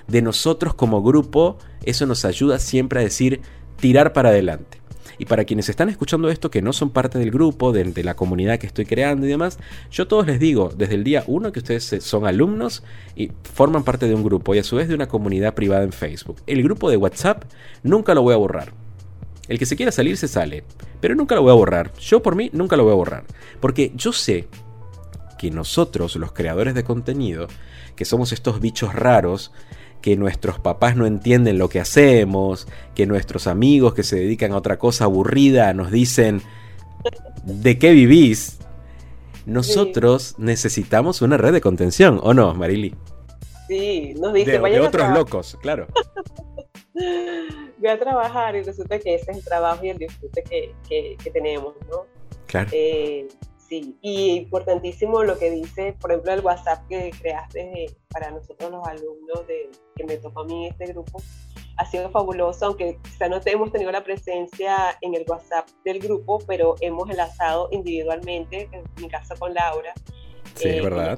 De 0.07 0.21
nosotros 0.21 0.73
como 0.73 1.03
grupo, 1.03 1.57
eso 1.83 2.05
nos 2.05 2.25
ayuda 2.25 2.59
siempre 2.59 2.99
a 2.99 3.03
decir, 3.03 3.41
tirar 3.77 4.13
para 4.13 4.29
adelante. 4.29 4.81
Y 5.21 5.25
para 5.25 5.45
quienes 5.45 5.69
están 5.69 5.87
escuchando 5.89 6.29
esto 6.29 6.49
que 6.49 6.63
no 6.63 6.73
son 6.73 6.89
parte 6.89 7.19
del 7.19 7.29
grupo, 7.29 7.71
de, 7.71 8.03
la 8.03 8.15
comunidad 8.15 8.57
que 8.57 8.65
estoy 8.65 8.85
creando 8.85 9.27
y 9.27 9.29
demás, 9.29 9.59
yo 9.91 10.07
todos 10.07 10.25
les 10.25 10.39
digo 10.39 10.73
desde 10.75 10.95
el 10.95 11.03
día 11.03 11.23
uno 11.27 11.51
que 11.51 11.59
ustedes 11.59 12.03
son 12.03 12.25
alumnos 12.25 12.81
y 13.15 13.31
forman 13.53 13.83
parte 13.83 14.07
de 14.07 14.15
un 14.15 14.23
grupo 14.23 14.55
y 14.55 14.57
a 14.57 14.63
su 14.63 14.77
vez 14.77 14.87
de 14.87 14.95
una 14.95 15.07
comunidad 15.07 15.53
privada 15.53 15.83
en 15.83 15.91
Facebook. 15.91 16.37
El 16.47 16.63
grupo 16.63 16.89
de 16.89 16.97
WhatsApp 16.97 17.43
nunca 17.83 18.15
lo 18.15 18.23
voy 18.23 18.33
a 18.33 18.37
borrar. 18.37 18.73
El 19.47 19.59
que 19.59 19.67
se 19.67 19.75
quiera 19.75 19.91
salir 19.91 20.17
se 20.17 20.27
sale, 20.27 20.63
pero 20.99 21.13
nunca 21.13 21.35
lo 21.35 21.43
voy 21.43 21.51
a 21.51 21.55
borrar. 21.55 21.93
Yo 21.99 22.23
por 22.23 22.35
mí 22.35 22.49
nunca 22.51 22.75
lo 22.75 22.85
voy 22.85 22.93
a 22.93 22.95
borrar. 22.95 23.23
Porque 23.59 23.91
yo 23.95 24.13
sé 24.13 24.47
que 25.37 25.51
nosotros, 25.51 26.15
los 26.15 26.31
creadores 26.31 26.73
de 26.73 26.83
contenido, 26.83 27.47
que 27.95 28.05
somos 28.05 28.31
estos 28.31 28.59
bichos 28.59 28.95
raros, 28.95 29.51
que 30.01 30.17
nuestros 30.17 30.59
papás 30.59 30.95
no 30.95 31.05
entienden 31.05 31.57
lo 31.57 31.69
que 31.69 31.79
hacemos, 31.79 32.67
que 32.95 33.05
nuestros 33.05 33.47
amigos 33.47 33.93
que 33.93 34.03
se 34.03 34.17
dedican 34.17 34.51
a 34.51 34.57
otra 34.57 34.77
cosa 34.77 35.05
aburrida 35.05 35.73
nos 35.73 35.91
dicen, 35.91 36.41
¿de 37.43 37.77
qué 37.77 37.91
vivís? 37.91 38.59
Nosotros 39.45 40.35
necesitamos 40.37 41.21
una 41.21 41.37
red 41.37 41.53
de 41.53 41.61
contención, 41.61 42.19
¿o 42.21 42.33
no, 42.33 42.53
Marili? 42.53 42.95
Sí, 43.67 44.13
nos 44.19 44.33
dice, 44.33 44.59
de, 44.59 44.79
otros 44.79 45.09
locos, 45.11 45.57
claro. 45.61 45.87
Voy 47.77 47.89
a 47.89 47.97
trabajar 47.97 48.55
y 48.55 48.63
resulta 48.63 48.99
que 48.99 49.15
ese 49.15 49.31
es 49.31 49.37
el 49.37 49.43
trabajo 49.43 49.83
y 49.85 49.89
el 49.89 49.97
disfrute 49.97 50.43
que, 50.43 50.75
que, 50.87 51.31
tenemos, 51.31 51.73
¿no? 51.89 52.05
Claro. 52.45 52.69
Eh, 52.73 53.27
Sí, 53.71 53.97
y 54.01 54.31
importantísimo 54.31 55.23
lo 55.23 55.39
que 55.39 55.49
dice, 55.49 55.95
por 56.01 56.11
ejemplo, 56.11 56.33
el 56.33 56.41
WhatsApp 56.41 56.85
que 56.89 57.09
creaste 57.21 57.95
para 58.09 58.29
nosotros 58.29 58.69
los 58.69 58.85
alumnos 58.85 59.47
de, 59.47 59.71
que 59.95 60.03
me 60.03 60.17
tocó 60.17 60.41
a 60.41 60.43
mí 60.43 60.67
este 60.67 60.87
grupo, 60.87 61.21
ha 61.77 61.85
sido 61.85 62.09
fabuloso, 62.09 62.65
aunque 62.65 62.99
quizá 63.01 63.29
no 63.29 63.39
hemos 63.45 63.71
tenido 63.71 63.89
la 63.93 64.03
presencia 64.03 64.97
en 64.99 65.15
el 65.15 65.23
WhatsApp 65.25 65.69
del 65.85 65.99
grupo, 65.99 66.39
pero 66.45 66.75
hemos 66.81 67.09
enlazado 67.09 67.69
individualmente, 67.71 68.67
en 68.73 68.83
mi 69.01 69.07
caso 69.07 69.35
con 69.39 69.53
Laura. 69.53 69.93
Sí, 70.55 70.67
eh, 70.67 70.81
verdad. 70.81 71.17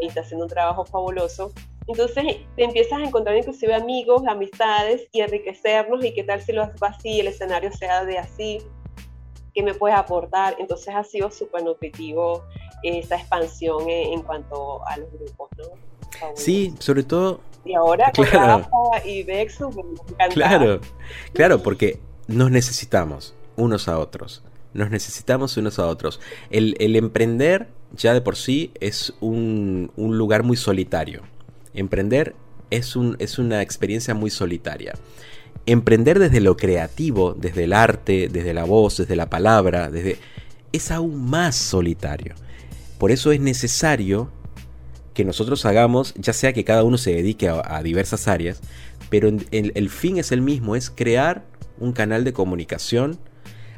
Y 0.00 0.08
está 0.08 0.22
haciendo 0.22 0.46
un 0.46 0.50
trabajo 0.50 0.84
fabuloso. 0.86 1.52
Entonces 1.86 2.38
te 2.56 2.64
empiezas 2.64 2.98
a 2.98 3.04
encontrar 3.04 3.36
inclusive 3.36 3.72
amigos, 3.72 4.22
amistades 4.26 5.06
y 5.12 5.20
enriquecernos 5.20 6.04
y 6.04 6.12
qué 6.12 6.24
tal 6.24 6.42
si 6.42 6.50
lo 6.50 6.64
haces 6.64 6.82
así, 6.82 7.20
el 7.20 7.28
escenario 7.28 7.70
sea 7.70 8.04
de 8.04 8.18
así 8.18 8.58
qué 9.56 9.62
me 9.62 9.74
puedes 9.74 9.96
aportar. 9.98 10.54
Entonces 10.60 10.94
ha 10.94 11.02
sido 11.02 11.30
súper 11.30 11.64
nutritivo 11.64 12.44
esa 12.82 13.16
expansión 13.16 13.88
en, 13.88 14.22
cuanto 14.22 14.86
a 14.86 14.98
los 14.98 15.10
grupos, 15.12 15.48
¿no? 15.56 15.64
Sí, 16.34 16.74
sobre 16.78 17.02
todo... 17.02 17.40
Y 17.64 17.74
ahora 17.74 18.12
claro. 18.12 18.68
con 18.70 19.08
y 19.08 19.24
Dexu, 19.24 19.70
me. 19.70 20.28
Claro, 20.28 20.80
claro, 21.32 21.62
porque 21.64 21.98
nos 22.28 22.48
necesitamos 22.52 23.34
unos 23.56 23.88
a 23.88 23.98
otros. 23.98 24.44
Nos 24.72 24.90
necesitamos 24.90 25.56
unos 25.56 25.80
a 25.80 25.88
otros. 25.88 26.20
El, 26.50 26.94
emprender 26.94 27.66
ya 27.92 28.14
de 28.14 28.20
por 28.20 28.36
sí 28.36 28.70
es 28.78 29.14
un, 29.20 29.90
un 29.96 30.16
lugar 30.16 30.44
muy 30.44 30.56
solitario. 30.56 31.22
Emprender 31.74 32.36
es, 32.70 32.94
un, 32.94 33.16
es 33.18 33.36
una 33.40 33.62
experiencia 33.62 34.14
muy 34.14 34.30
solitaria 34.30 34.94
emprender 35.66 36.18
desde 36.18 36.40
lo 36.40 36.56
creativo, 36.56 37.34
desde 37.34 37.64
el 37.64 37.72
arte, 37.72 38.28
desde 38.28 38.54
la 38.54 38.64
voz, 38.64 38.98
desde 38.98 39.16
la 39.16 39.28
palabra, 39.28 39.90
desde 39.90 40.18
es 40.72 40.90
aún 40.90 41.28
más 41.28 41.56
solitario. 41.56 42.34
Por 42.98 43.10
eso 43.10 43.32
es 43.32 43.40
necesario 43.40 44.30
que 45.12 45.24
nosotros 45.24 45.64
hagamos, 45.64 46.14
ya 46.16 46.32
sea 46.32 46.52
que 46.52 46.64
cada 46.64 46.84
uno 46.84 46.98
se 46.98 47.14
dedique 47.14 47.48
a, 47.48 47.82
diversas 47.82 48.28
áreas, 48.28 48.60
pero 49.10 49.28
el, 49.28 49.90
fin 49.90 50.18
es 50.18 50.30
el 50.30 50.42
mismo, 50.42 50.76
es 50.76 50.90
crear 50.90 51.44
un 51.78 51.92
canal 51.92 52.24
de 52.24 52.32
comunicación 52.32 53.18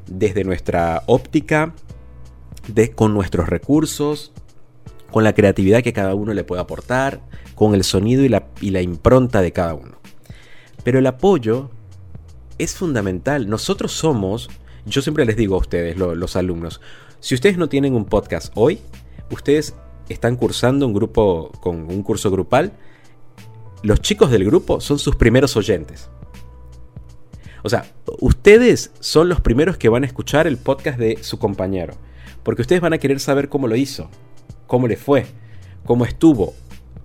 desde 0.07 0.45
nuestra 0.45 1.05
óptica, 1.07 1.74
con 2.97 3.14
nuestros 3.14 3.49
recursos, 3.49 4.32
con 5.11 5.24
la 5.24 5.32
creatividad 5.32 5.82
que 5.82 5.93
cada 5.93 6.14
uno 6.14 6.34
le 6.34 6.45
puede 6.45 6.61
aportar, 6.61 7.20
con 7.55 7.74
el 7.74 7.84
sonido 7.84 8.24
y 8.24 8.70
la 8.70 8.82
impronta 8.82 9.41
de 9.41 9.53
cada 9.53 9.74
uno. 9.74 9.99
Pero 10.82 10.99
el 10.99 11.07
apoyo 11.07 11.70
es 12.59 12.74
fundamental. 12.74 13.48
Nosotros 13.48 13.92
somos, 13.92 14.50
yo 14.84 15.02
siempre 15.02 15.24
les 15.24 15.36
digo 15.36 15.54
a 15.54 15.59
ustedes, 15.59 15.96
los 15.96 16.36
alumnos, 16.36 16.80
si 17.20 17.34
ustedes 17.34 17.59
no 17.59 17.68
tienen 17.68 17.94
un 17.94 18.04
podcast 18.04 18.52
hoy, 18.54 18.78
ustedes 19.30 19.74
están 20.09 20.36
cursando 20.36 20.86
un 20.86 20.94
grupo 20.94 21.50
con 21.61 21.90
un 21.90 22.02
curso 22.02 22.30
grupal, 22.30 22.72
los 23.82 24.00
chicos 24.00 24.30
del 24.30 24.44
grupo 24.44 24.80
son 24.80 24.98
sus 24.98 25.16
primeros 25.16 25.56
oyentes. 25.56 26.11
O 27.62 27.68
sea, 27.68 27.86
ustedes 28.20 28.92
son 29.00 29.28
los 29.28 29.40
primeros 29.40 29.76
que 29.76 29.88
van 29.88 30.04
a 30.04 30.06
escuchar 30.06 30.46
el 30.46 30.56
podcast 30.56 30.98
de 30.98 31.22
su 31.22 31.38
compañero. 31.38 31.94
Porque 32.42 32.62
ustedes 32.62 32.80
van 32.80 32.92
a 32.92 32.98
querer 32.98 33.20
saber 33.20 33.48
cómo 33.48 33.68
lo 33.68 33.76
hizo, 33.76 34.09
cómo 34.66 34.86
le 34.86 34.96
fue, 34.96 35.26
cómo 35.84 36.04
estuvo. 36.04 36.54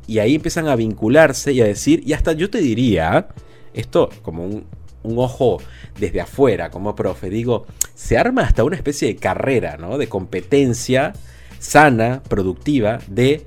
Y 0.07 0.19
ahí 0.19 0.35
empiezan 0.35 0.67
a 0.67 0.75
vincularse 0.75 1.53
y 1.53 1.61
a 1.61 1.65
decir, 1.65 2.01
y 2.05 2.13
hasta 2.13 2.33
yo 2.33 2.49
te 2.49 2.59
diría, 2.59 3.29
esto 3.73 4.09
como 4.21 4.45
un, 4.45 4.65
un 5.03 5.19
ojo 5.19 5.61
desde 5.99 6.21
afuera 6.21 6.69
como 6.69 6.95
profe, 6.95 7.29
digo, 7.29 7.65
se 7.93 8.17
arma 8.17 8.43
hasta 8.43 8.63
una 8.63 8.75
especie 8.75 9.07
de 9.07 9.15
carrera, 9.17 9.77
¿no? 9.77 9.97
De 9.97 10.07
competencia 10.07 11.13
sana, 11.59 12.21
productiva, 12.27 12.99
de, 13.07 13.45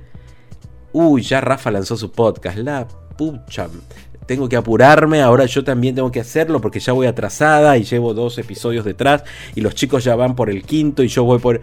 uy, 0.92 1.22
ya 1.22 1.40
Rafa 1.40 1.70
lanzó 1.70 1.96
su 1.96 2.12
podcast, 2.12 2.56
la 2.58 2.88
pucha, 2.88 3.68
tengo 4.26 4.48
que 4.48 4.56
apurarme, 4.56 5.22
ahora 5.22 5.46
yo 5.46 5.64
también 5.64 5.94
tengo 5.94 6.10
que 6.10 6.20
hacerlo 6.20 6.60
porque 6.60 6.80
ya 6.80 6.92
voy 6.92 7.06
atrasada 7.06 7.76
y 7.78 7.84
llevo 7.84 8.14
dos 8.14 8.38
episodios 8.38 8.84
detrás 8.84 9.24
y 9.54 9.60
los 9.60 9.74
chicos 9.74 10.04
ya 10.04 10.16
van 10.16 10.34
por 10.34 10.50
el 10.50 10.62
quinto 10.64 11.02
y 11.02 11.08
yo 11.08 11.24
voy 11.24 11.38
por... 11.38 11.60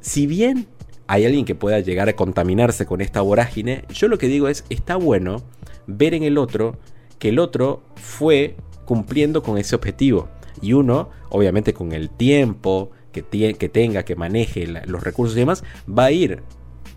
Si 0.00 0.26
bien 0.26 0.66
hay 1.06 1.24
alguien 1.24 1.44
que 1.44 1.54
pueda 1.54 1.80
llegar 1.80 2.08
a 2.08 2.14
contaminarse 2.14 2.84
con 2.84 3.00
esta 3.00 3.20
vorágine, 3.20 3.84
yo 3.90 4.08
lo 4.08 4.18
que 4.18 4.28
digo 4.28 4.48
es, 4.48 4.64
está 4.68 4.96
bueno 4.96 5.42
ver 5.86 6.14
en 6.14 6.22
el 6.22 6.36
otro 6.36 6.76
que 7.18 7.30
el 7.30 7.38
otro 7.38 7.82
fue 7.96 8.56
cumpliendo 8.86 9.42
con 9.42 9.58
ese 9.58 9.76
objetivo. 9.76 10.28
Y 10.62 10.72
uno, 10.72 11.10
obviamente 11.28 11.74
con 11.74 11.92
el 11.92 12.08
tiempo 12.08 12.90
que, 13.12 13.22
que 13.54 13.68
tenga, 13.68 14.04
que 14.04 14.16
maneje 14.16 14.66
los 14.86 15.02
recursos 15.02 15.36
y 15.36 15.40
demás, 15.40 15.62
va 15.86 16.04
a 16.04 16.12
ir 16.12 16.42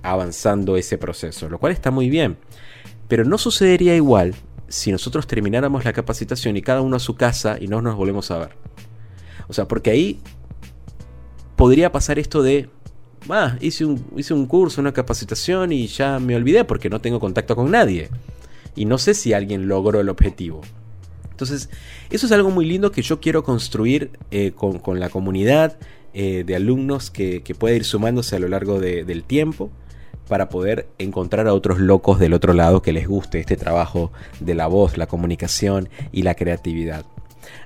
avanzando 0.01 0.77
ese 0.77 0.97
proceso, 0.97 1.49
lo 1.49 1.59
cual 1.59 1.73
está 1.73 1.91
muy 1.91 2.09
bien. 2.09 2.37
Pero 3.09 3.25
no 3.25 3.37
sucedería 3.37 3.95
igual 3.95 4.33
si 4.69 4.91
nosotros 4.91 5.27
termináramos 5.27 5.83
la 5.83 5.93
capacitación 5.93 6.55
y 6.55 6.61
cada 6.61 6.81
uno 6.81 6.95
a 6.95 6.99
su 6.99 7.15
casa 7.15 7.57
y 7.59 7.67
no 7.67 7.81
nos 7.81 7.95
volvemos 7.95 8.31
a 8.31 8.37
ver. 8.37 8.49
O 9.47 9.53
sea, 9.53 9.67
porque 9.67 9.89
ahí 9.89 10.21
podría 11.55 11.91
pasar 11.91 12.19
esto 12.19 12.43
de, 12.43 12.69
ah, 13.29 13.57
hice 13.59 13.83
un, 13.83 14.05
hice 14.15 14.33
un 14.33 14.45
curso, 14.45 14.79
una 14.79 14.93
capacitación 14.93 15.71
y 15.71 15.87
ya 15.87 16.19
me 16.19 16.35
olvidé 16.35 16.63
porque 16.63 16.89
no 16.89 17.01
tengo 17.01 17.19
contacto 17.19 17.55
con 17.55 17.71
nadie. 17.71 18.09
Y 18.75 18.85
no 18.85 18.97
sé 18.97 19.13
si 19.13 19.33
alguien 19.33 19.67
logró 19.67 19.99
el 19.99 20.09
objetivo. 20.09 20.61
Entonces, 21.39 21.69
eso 22.09 22.25
es 22.25 22.33
algo 22.33 22.49
muy 22.49 22.65
lindo 22.65 22.91
que 22.91 23.01
yo 23.01 23.21
quiero 23.21 23.45
construir 23.45 24.11
eh, 24.29 24.51
con, 24.51 24.99
la 24.99 25.09
comunidad 25.09 25.77
eh, 26.13 26.43
de 26.45 26.53
alumnos 26.57 27.11
que, 27.11 27.41
puede 27.57 27.77
ir 27.77 27.85
sumándose 27.85 28.35
a 28.35 28.39
lo 28.39 28.49
largo 28.49 28.81
del 28.81 29.23
tiempo 29.23 29.71
para 30.27 30.49
poder 30.49 30.87
encontrar 30.97 31.47
a 31.47 31.53
otros 31.53 31.79
locos 31.79 32.19
del 32.19 32.33
otro 32.33 32.51
lado 32.51 32.81
que 32.81 32.91
les 32.91 33.07
guste 33.07 33.39
este 33.39 33.55
trabajo 33.55 34.11
de 34.41 34.53
la 34.53 34.67
voz, 34.67 34.97
la 34.97 35.07
comunicación 35.07 35.87
y 36.11 36.23
la 36.23 36.35
creatividad. 36.35 37.05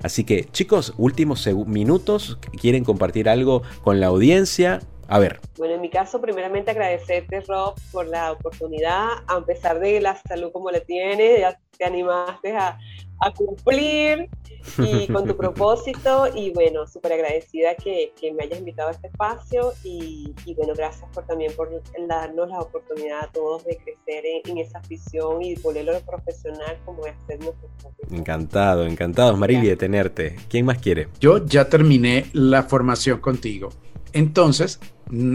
Así 0.03 0.24
que 0.24 0.43
chicos, 0.51 0.93
últimos 0.99 1.47
minutos, 1.65 2.38
¿quieren 2.61 2.84
compartir 2.84 3.28
algo 3.28 3.63
con 3.82 3.99
la 3.99 4.05
audiencia? 4.05 4.82
A 5.07 5.17
ver. 5.17 5.39
Bueno, 5.57 5.74
en 5.76 5.82
mi 5.82 5.89
caso, 5.89 6.21
primeramente 6.21 6.71
agradecerte, 6.71 7.41
Rob, 7.41 7.74
por 7.91 8.07
la 8.07 8.32
oportunidad, 8.32 9.07
a 9.28 9.43
pesar 9.43 9.80
de 9.80 9.99
la 9.99 10.15
salud 10.28 10.51
como 10.51 10.71
la 10.71 10.80
tienes, 10.80 11.39
ya 11.39 11.59
te 11.78 11.86
animaste 11.86 12.55
a, 12.55 12.78
a 13.26 13.34
cumplir 13.34 14.30
y 14.78 15.07
con 15.07 15.28
tu 15.28 15.36
propósito 15.38 16.28
y 16.34 16.51
bueno, 16.51 16.88
súper 16.88 17.13
agradecida 17.13 17.76
que, 17.76 18.13
que, 18.19 18.34
me 18.34 18.43
hayas 18.43 18.59
invitado 18.59 18.89
a 18.89 18.91
este 18.91 19.07
espacio 19.07 19.74
y, 19.84 20.34
y, 20.45 20.53
bueno, 20.55 20.74
gracias 20.76 21.09
por 21.13 21.26
también 21.26 21.53
por 21.55 21.69
darnos 22.07 22.49
la 22.49 22.59
oportunidad 22.59 23.24
a 23.24 23.32
todos 23.32 23.65
de 23.65 23.78
crecer 23.78 24.24
en, 24.45 24.57
esa 24.57 24.80
afición 24.80 25.41
y 25.41 25.55
ponerlo 25.55 25.93
lo 25.93 25.99
profesional 26.01 26.78
como 26.86 27.05
es 27.05 27.13
hacer 27.24 27.39
nuestro 27.39 27.69
Encantado, 28.11 28.86
encantado, 28.86 29.36
Marili, 29.38 29.67
de 29.67 29.78
tenerte. 29.78 30.36
¿Quién 30.49 30.65
más 30.65 30.78
quiere? 30.80 31.07
Yo 31.19 31.45
ya 31.45 31.69
terminé 31.69 32.26
la 32.34 32.63
formación 32.63 33.19
contigo. 33.19 33.69
Entonces, 34.11 34.80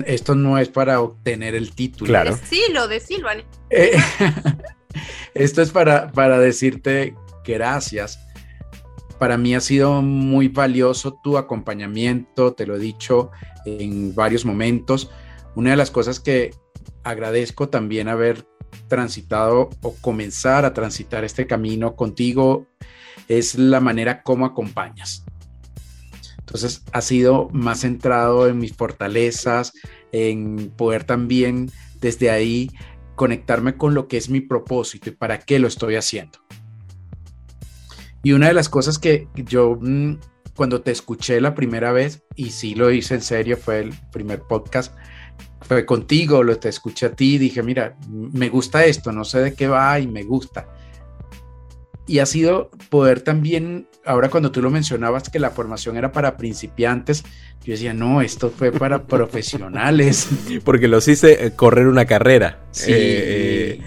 esto 0.07 0.35
no 0.35 0.59
es 0.59 0.69
para 0.69 1.01
obtener 1.01 1.55
el 1.55 1.75
título. 1.75 2.09
Claro. 2.09 2.37
Decilo, 2.37 2.89
decilo. 2.89 3.29
Eh, 3.71 3.97
esto 5.35 5.63
es 5.63 5.71
para, 5.71 6.13
para 6.13 6.39
decirte 6.39 7.15
gracias 7.53 8.19
para 9.19 9.37
mí 9.37 9.55
ha 9.55 9.61
sido 9.61 10.01
muy 10.01 10.49
valioso 10.49 11.19
tu 11.23 11.37
acompañamiento, 11.37 12.55
te 12.55 12.67
lo 12.67 12.77
he 12.77 12.79
dicho 12.79 13.31
en 13.67 14.15
varios 14.15 14.45
momentos. 14.45 15.11
Una 15.57 15.71
de 15.71 15.77
las 15.77 15.91
cosas 15.91 16.21
que 16.21 16.55
agradezco 17.03 17.69
también 17.69 18.09
haber 18.09 18.47
transitado 18.87 19.71
o 19.83 19.95
comenzar 20.01 20.65
a 20.65 20.73
transitar 20.73 21.25
este 21.25 21.47
camino 21.47 21.97
contigo 21.97 22.67
es 23.27 23.57
la 23.57 23.81
manera 23.81 24.23
como 24.23 24.47
acompañas. 24.47 25.25
Entonces 26.39 26.85
ha 26.93 27.01
sido 27.03 27.49
más 27.53 27.81
centrado 27.81 28.49
en 28.49 28.59
mis 28.59 28.75
fortalezas, 28.75 29.73
en 30.13 30.73
poder 30.77 31.05
también 31.05 31.71
desde 32.01 32.31
ahí 32.31 32.71
conectarme 33.17 33.77
con 33.77 33.95
lo 33.95 34.07
que 34.07 34.17
es 34.17 34.31
mi 34.31 34.41
propósito 34.41 35.11
y 35.11 35.13
para 35.13 35.41
qué 35.41 35.59
lo 35.59 35.67
estoy 35.67 35.97
haciendo. 35.97 36.39
Y 38.23 38.33
una 38.33 38.49
de 38.49 38.55
las 38.55 38.69
cosas 38.69 38.99
que 38.99 39.29
yo 39.35 39.79
mm, 39.81 40.17
cuando 40.59 40.81
te 40.81 40.91
escuché 40.91 41.41
la 41.41 41.55
primera 41.55 41.93
vez, 41.93 42.25
y 42.35 42.51
sí 42.51 42.75
lo 42.75 42.91
hice 42.91 43.15
en 43.15 43.23
serio, 43.23 43.57
fue 43.57 43.79
el 43.79 43.95
primer 44.11 44.41
podcast, 44.41 44.93
fue 45.61 45.87
contigo, 45.87 46.43
lo 46.43 46.59
te 46.59 46.69
escuché 46.69 47.07
a 47.07 47.13
ti, 47.13 47.39
dije, 47.39 47.63
mira, 47.63 47.97
me 48.09 48.49
gusta 48.49 48.85
esto, 48.85 49.13
no 49.13 49.25
sé 49.25 49.39
de 49.39 49.55
qué 49.55 49.69
va 49.69 50.01
y 50.01 50.09
me 50.09 50.25
gusta. 50.25 50.67
Y 52.09 52.19
ha 52.19 52.27
sido 52.27 52.71
poder 52.91 53.21
también, 53.21 53.87
ahora 54.05 54.31
cuando 54.31 54.51
tú 54.51 54.61
lo 54.61 54.71
mencionabas 54.71 55.29
que 55.29 55.39
la 55.39 55.51
formación 55.51 55.97
era 55.97 56.11
para 56.11 56.37
principiantes, 56.37 57.23
yo 57.65 57.73
decía, 57.73 57.95
no, 57.95 58.21
esto 58.21 58.51
fue 58.51 58.73
para 58.73 59.03
profesionales. 59.07 60.29
Porque 60.65 60.89
los 60.89 61.07
hice 61.07 61.47
eh, 61.47 61.53
correr 61.55 61.87
una 61.87 62.07
carrera. 62.07 62.65
Sí. 62.73 62.91
Eh, 62.93 63.81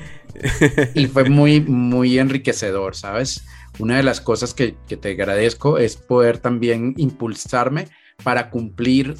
y 0.94 1.08
fue 1.08 1.24
muy, 1.30 1.60
muy 1.60 2.18
enriquecedor, 2.18 2.96
¿sabes? 2.96 3.44
Una 3.80 3.98
de 3.98 4.04
las 4.04 4.22
cosas 4.22 4.54
que, 4.54 4.72
te 4.72 5.12
agradezco 5.12 5.78
es 5.78 5.96
poder 5.96 6.38
también 6.38 6.94
impulsarme 6.98 7.88
para 8.24 8.50
cumplir 8.50 9.16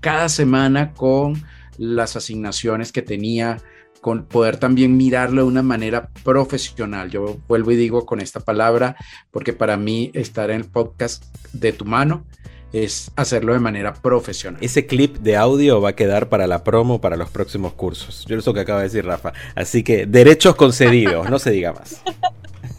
cada 0.00 0.28
semana 0.28 0.92
con 0.92 1.42
las 1.76 2.16
asignaciones 2.16 2.92
que 2.92 3.02
tenía, 3.02 3.58
con 4.00 4.24
poder 4.24 4.56
también 4.56 4.96
mirarlo 4.96 5.42
de 5.42 5.48
una 5.48 5.62
manera 5.62 6.08
profesional. 6.24 7.10
Yo 7.10 7.38
vuelvo 7.48 7.72
y 7.72 7.76
digo 7.76 8.06
con 8.06 8.20
esta 8.20 8.40
palabra, 8.40 8.96
porque 9.30 9.52
para 9.52 9.76
mí 9.76 10.10
estar 10.14 10.50
en 10.50 10.62
el 10.62 10.66
podcast 10.66 11.24
de 11.52 11.72
tu 11.72 11.84
mano 11.84 12.24
es 12.72 13.10
hacerlo 13.16 13.52
de 13.52 13.58
manera 13.58 13.94
profesional. 13.94 14.62
Ese 14.62 14.86
clip 14.86 15.16
de 15.18 15.36
audio 15.36 15.80
va 15.80 15.90
a 15.90 15.96
quedar 15.96 16.28
para 16.28 16.46
la 16.46 16.62
promo 16.62 17.00
para 17.00 17.16
los 17.16 17.30
próximos 17.30 17.72
cursos. 17.74 18.24
Yo 18.28 18.38
eso 18.38 18.54
que 18.54 18.60
acaba 18.60 18.80
de 18.80 18.86
decir 18.86 19.04
Rafa. 19.04 19.32
Así 19.54 19.82
que 19.82 20.06
derechos 20.06 20.54
concedidos, 20.54 21.28
no 21.28 21.38
se 21.38 21.50
diga 21.50 21.72
más. 21.72 22.02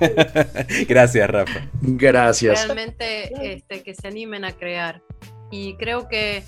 Gracias, 0.87 1.29
Rafa. 1.29 1.67
Gracias. 1.81 2.65
Realmente 2.65 3.53
este, 3.53 3.83
que 3.83 3.93
se 3.93 4.07
animen 4.07 4.45
a 4.45 4.51
crear. 4.53 5.01
Y 5.51 5.75
creo 5.75 6.07
que 6.07 6.43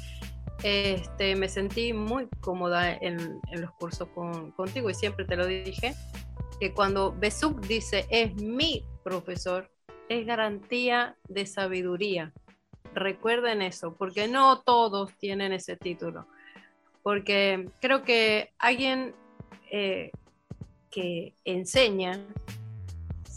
este, 0.64 1.36
me 1.36 1.50
sentí 1.50 1.94
muy 1.94 2.28
cómoda 2.40 2.94
en, 2.94 3.40
los 3.52 3.72
cursos 3.72 4.08
contigo 4.56 4.90
y 4.90 4.94
siempre 4.94 5.26
te 5.26 5.36
lo 5.36 5.46
dije, 5.46 5.94
que 6.60 6.74
cuando 6.74 7.14
Besuk 7.14 7.60
dice 7.68 8.06
es 8.10 8.34
mi 8.36 8.86
profesor, 9.04 9.70
es 10.10 10.26
garantía 10.26 11.18
de 11.28 11.46
sabiduría. 11.46 12.32
Recuerden 12.94 13.62
eso, 13.62 13.96
porque 13.96 14.28
no 14.28 14.62
todos 14.62 15.12
tienen 15.18 15.52
ese 15.52 15.76
título. 15.76 16.28
Porque 17.02 17.70
creo 17.82 18.04
que 18.04 18.52
alguien 18.60 19.14
eh, 19.72 20.12
que 20.90 21.34
enseña 21.44 22.20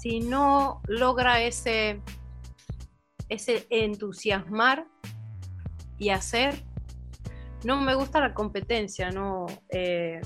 si 0.07 0.20
no 0.20 0.82
logra 0.86 1.42
ese, 1.42 2.00
ese 3.28 3.66
entusiasmar 3.70 4.86
y 5.98 6.11
hacer, 6.11 6.62
no 7.64 7.80
me 7.80 7.96
gusta 7.96 8.20
la 8.20 8.32
competencia, 8.32 9.11
no 9.11 9.46
eh, 9.68 10.20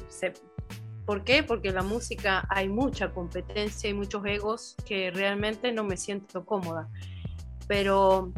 ¿Por 1.07 1.25
qué? 1.25 1.43
Porque 1.43 1.69
en 1.69 1.77
la 1.77 1.83
música 1.83 2.47
hay 2.51 2.69
mucha 2.69 3.15
competencia 3.15 3.89
y 3.89 3.95
muchos 3.95 4.23
egos 4.27 4.77
que 4.85 5.11
realmente 5.11 5.73
no 5.73 5.83
me 5.83 5.97
siento 5.97 6.45
cómoda. 6.45 6.91
Pero 7.67 8.35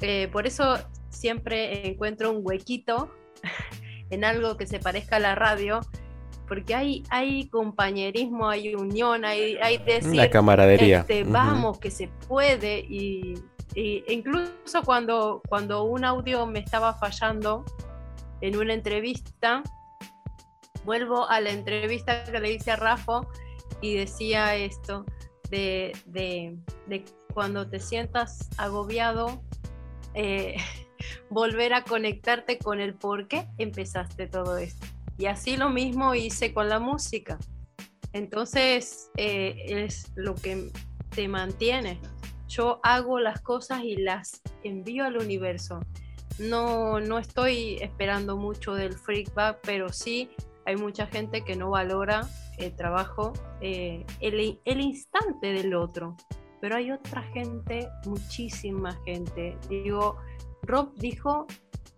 eh, 0.00 0.28
por 0.32 0.46
eso 0.46 0.78
siempre 1.10 1.88
encuentro 1.88 2.32
un 2.32 2.40
huequito 2.42 3.14
en 4.10 4.24
algo 4.24 4.56
que 4.56 4.66
se 4.66 4.78
parezca 4.78 5.16
a 5.16 5.20
la 5.20 5.34
radio 5.34 5.80
porque 6.46 6.74
hay, 6.74 7.02
hay 7.10 7.48
compañerismo, 7.48 8.48
hay 8.48 8.74
unión, 8.74 9.24
hay, 9.24 9.56
hay 9.56 9.78
decir, 9.78 10.14
la 10.14 10.30
camaradería. 10.30 11.00
Este, 11.00 11.24
vamos, 11.24 11.78
que 11.78 11.90
se 11.90 12.08
puede. 12.28 12.80
Y, 12.80 13.34
incluso 13.74 14.82
cuando, 14.84 15.42
cuando 15.48 15.84
un 15.84 16.04
audio 16.04 16.46
me 16.46 16.60
estaba 16.60 16.94
fallando 16.94 17.64
en 18.40 18.56
una 18.56 18.72
entrevista, 18.72 19.62
vuelvo 20.84 21.28
a 21.28 21.40
la 21.40 21.50
entrevista 21.50 22.24
que 22.24 22.40
le 22.40 22.52
hice 22.52 22.70
a 22.70 22.76
Rafa 22.76 23.20
y 23.80 23.96
decía 23.96 24.54
esto, 24.56 25.04
de, 25.50 25.92
de, 26.06 26.56
de 26.86 27.04
cuando 27.34 27.68
te 27.68 27.80
sientas 27.80 28.48
agobiado, 28.56 29.42
eh, 30.14 30.56
volver 31.28 31.74
a 31.74 31.82
conectarte 31.82 32.58
con 32.58 32.80
el 32.80 32.94
por 32.94 33.28
qué 33.28 33.46
empezaste 33.58 34.26
todo 34.26 34.56
esto. 34.56 34.86
Y 35.18 35.26
así 35.26 35.56
lo 35.56 35.70
mismo 35.70 36.14
hice 36.14 36.52
con 36.52 36.68
la 36.68 36.78
música. 36.78 37.38
Entonces 38.12 39.10
eh, 39.16 39.56
es 39.66 40.12
lo 40.14 40.34
que 40.34 40.70
te 41.10 41.28
mantiene. 41.28 42.00
Yo 42.48 42.80
hago 42.82 43.18
las 43.18 43.40
cosas 43.40 43.82
y 43.82 43.96
las 43.96 44.42
envío 44.62 45.04
al 45.04 45.16
universo. 45.18 45.80
No, 46.38 47.00
no 47.00 47.18
estoy 47.18 47.76
esperando 47.80 48.36
mucho 48.36 48.74
del 48.74 48.92
freakback, 48.92 49.60
pero 49.62 49.90
sí 49.90 50.30
hay 50.66 50.76
mucha 50.76 51.06
gente 51.06 51.42
que 51.44 51.56
no 51.56 51.70
valora 51.70 52.28
el 52.58 52.74
trabajo, 52.74 53.32
eh, 53.60 54.04
el, 54.20 54.60
el 54.64 54.80
instante 54.80 55.52
del 55.52 55.74
otro. 55.74 56.16
Pero 56.60 56.76
hay 56.76 56.90
otra 56.90 57.22
gente, 57.32 57.88
muchísima 58.06 58.92
gente. 59.04 59.56
Digo, 59.68 60.16
Rob 60.62 60.94
dijo 60.96 61.46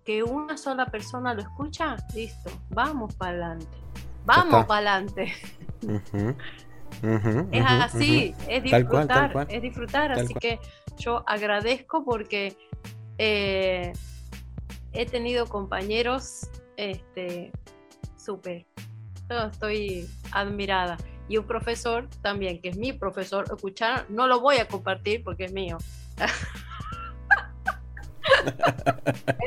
que 0.09 0.23
una 0.23 0.57
sola 0.57 0.87
persona 0.87 1.35
lo 1.35 1.43
escucha, 1.43 1.95
listo, 2.15 2.51
vamos 2.71 3.15
para 3.17 3.33
adelante. 3.33 3.77
Vamos 4.25 4.65
para 4.65 4.95
adelante. 4.95 5.35
es 7.53 7.65
así, 7.69 8.35
es 8.49 8.63
disfrutar, 8.63 9.47
es 9.51 9.61
disfrutar. 9.61 10.13
así 10.13 10.33
que 10.33 10.61
yo 10.97 11.23
agradezco 11.27 12.07
porque 12.07 12.57
eh, 13.19 13.93
he 14.95 15.05
tenido 15.05 15.45
compañeros 15.45 16.49
este 16.79 17.53
súper. 18.17 18.65
Yo 19.29 19.37
estoy 19.41 20.09
admirada. 20.33 20.97
Y 21.29 21.37
un 21.37 21.45
profesor 21.45 22.09
también, 22.23 22.63
que 22.63 22.71
es 22.71 22.79
mi 22.79 22.95
profesor, 22.95 23.45
escuchar, 23.55 24.07
no 24.09 24.27
lo 24.27 24.41
voy 24.41 24.57
a 24.57 24.67
compartir 24.67 25.23
porque 25.23 25.45
es 25.45 25.53
mío. 25.53 25.77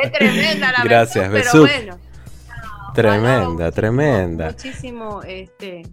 es 0.03 0.11
tremenda 0.11 0.71
la 0.71 0.83
Gracias, 0.83 1.29
pero 1.31 1.61
bueno. 1.61 1.99
Tremenda, 2.93 3.71
tremenda. 3.71 4.47
Muchísimo 4.47 5.21
este, 5.23 5.83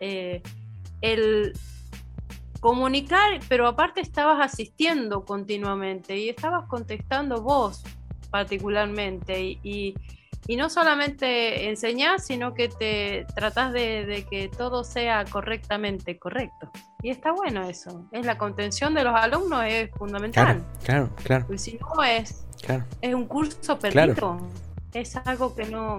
eh, 0.00 0.42
el 1.00 1.54
comunicar, 2.60 3.40
pero 3.48 3.66
aparte 3.66 4.00
estabas 4.00 4.44
asistiendo 4.44 5.24
continuamente 5.24 6.18
y 6.18 6.28
estabas 6.28 6.66
contestando 6.66 7.40
vos 7.40 7.82
particularmente 8.30 9.40
y 9.40 9.58
y 9.62 9.94
no 10.56 10.70
solamente 10.70 11.68
enseñar, 11.68 12.20
sino 12.20 12.54
que 12.54 12.68
te 12.68 13.26
tratas 13.34 13.72
de, 13.72 14.26
que 14.30 14.48
todo 14.48 14.82
sea 14.82 15.24
correctamente 15.26 16.18
correcto. 16.18 16.70
Y 17.02 17.10
está 17.10 17.32
bueno 17.32 17.68
eso. 17.68 18.06
Es 18.12 18.24
la 18.24 18.38
contención 18.38 18.94
de 18.94 19.04
los 19.04 19.14
alumnos 19.14 19.64
es 19.66 19.90
fundamental. 19.90 20.64
Claro, 20.82 21.10
claro. 21.22 21.46
si 21.58 21.78
no 21.78 22.02
es, 22.02 22.46
es 23.02 23.14
un 23.14 23.26
curso 23.26 23.78
perdido. 23.78 24.38
Es 24.94 25.16
algo 25.16 25.54
que 25.54 25.66
no, 25.66 25.98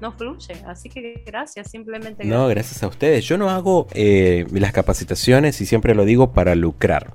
no 0.00 0.12
fluye. 0.12 0.54
Así 0.66 0.88
que 0.88 1.22
gracias, 1.26 1.70
simplemente 1.70 2.24
No, 2.24 2.48
gracias 2.48 2.82
a 2.82 2.88
ustedes. 2.88 3.24
Yo 3.24 3.38
no 3.38 3.50
hago 3.50 3.86
eh, 3.92 4.46
las 4.52 4.72
capacitaciones 4.72 5.60
y 5.60 5.66
siempre 5.66 5.94
lo 5.94 6.04
digo 6.04 6.32
para 6.32 6.54
lucrar. 6.54 7.12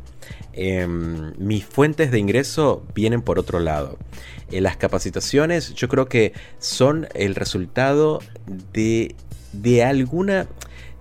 Em, 0.54 1.34
mis 1.38 1.66
fuentes 1.66 2.12
de 2.12 2.20
ingreso 2.20 2.86
vienen 2.94 3.22
por 3.22 3.40
otro 3.40 3.60
lado. 3.60 3.98
Eh, 4.52 4.62
las 4.62 4.78
capacitaciones 4.78 5.74
yo 5.74 5.88
creo 5.90 6.08
que 6.08 6.34
son 6.60 7.08
el 7.14 7.36
resultado 7.36 8.20
de, 8.74 9.16
de 9.54 9.84
alguna... 9.84 10.48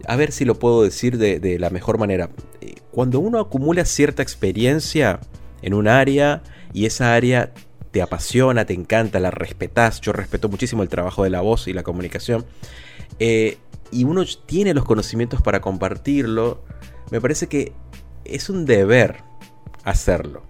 A 0.06 0.16
ver 0.16 0.32
si 0.32 0.44
lo 0.44 0.58
puedo 0.58 0.82
decir 0.82 1.16
de, 1.18 1.38
de 1.40 1.58
la 1.58 1.70
mejor 1.70 1.98
manera. 1.98 2.28
Eh, 2.60 2.74
Cuando 2.90 3.20
uno 3.20 3.38
acumula 3.38 3.84
cierta 3.84 4.22
experiencia 4.22 5.20
en 5.62 5.72
un 5.72 5.88
área 5.88 6.42
y 6.74 6.86
esa 6.86 7.14
área 7.14 7.52
te 7.94 8.02
apasiona, 8.02 8.64
te 8.64 8.74
encanta, 8.74 9.20
la 9.20 9.30
respetas. 9.30 10.00
Yo 10.00 10.12
respeto 10.12 10.48
muchísimo 10.48 10.82
el 10.82 10.88
trabajo 10.88 11.22
de 11.22 11.30
la 11.30 11.42
voz 11.42 11.68
y 11.68 11.72
la 11.72 11.84
comunicación. 11.84 12.44
eh, 13.20 13.58
y 13.92 14.02
uno 14.02 14.24
tiene 14.46 14.74
los 14.74 14.84
conocimientos 14.84 15.40
para 15.40 15.60
compartirlo. 15.60 16.64
Me 17.12 17.20
parece 17.20 17.46
que 17.46 17.72
es 18.24 18.50
un 18.50 18.66
deber 18.66 19.18
hacerlo. 19.84 20.42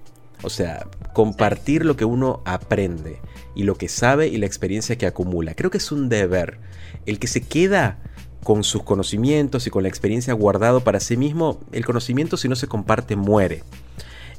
O 0.43 0.49
sea, 0.49 0.87
compartir 1.13 1.85
lo 1.85 1.97
que 1.97 2.07
uno 2.07 2.41
aprende 2.47 3.21
y 3.55 3.65
lo 3.65 3.75
que 3.75 3.89
sabe 3.89 4.29
y 4.29 4.39
la 4.39 4.47
experiencia 4.47 4.97
que 4.97 5.05
acumula. 5.05 5.55
Creo 5.55 5.71
que 5.71 5.77
es 5.77 5.93
un 5.93 6.09
deber. 6.09 6.59
El 7.05 7.19
que 7.19 7.27
se 7.27 7.43
queda 7.43 7.99
con 8.43 8.65
sus 8.65 8.85
conocimientos 8.85 9.67
y 9.67 9.71
con 9.71 9.83
la 9.83 9.91
experiencia 9.91 10.33
guardado 10.33 10.81
para 10.81 10.99
sí 10.99 11.19
mismo, 11.19 11.61
el 11.73 11.85
conocimiento 11.85 12.39
si 12.39 12.49
no 12.49 12.57
se 12.57 12.69
comparte 12.69 13.17
muere. 13.17 13.65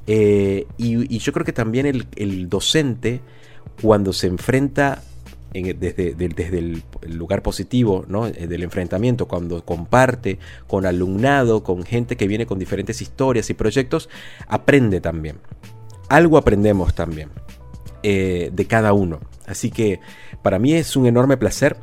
Eh, 0.07 0.67
y, 0.77 1.17
yo 1.17 1.33
creo 1.33 1.45
que 1.45 1.53
también 1.53 1.85
el, 2.15 2.49
docente, 2.49 3.21
cuando 3.81 4.13
se 4.13 4.27
enfrenta 4.27 5.01
en- 5.53 5.79
desde, 5.79 6.13
desde 6.13 6.59
el, 6.59 6.83
el 7.01 7.15
lugar 7.15 7.41
positivo 7.41 8.05
¿no? 8.07 8.27
Eh, 8.27 8.47
del 8.47 8.63
enfrentamiento, 8.63 9.27
cuando 9.27 9.63
comparte 9.65 10.37
con 10.67 10.85
alumnado, 10.85 11.63
con 11.63 11.83
gente 11.83 12.17
que 12.17 12.27
viene 12.27 12.45
con 12.45 12.59
diferentes 12.59 13.01
historias 13.01 13.49
y 13.49 13.53
proyectos, 13.53 14.09
aprende 14.47 15.01
también. 15.01 15.37
Algo 16.09 16.37
aprendemos 16.37 16.93
también 16.93 17.29
eh, 18.03 18.51
de 18.53 18.65
cada 18.65 18.93
uno. 18.93 19.19
Así 19.47 19.71
que 19.71 19.99
para 20.43 20.59
mí 20.59 20.73
es 20.73 20.95
un 20.95 21.07
enorme 21.07 21.37
placer 21.37 21.77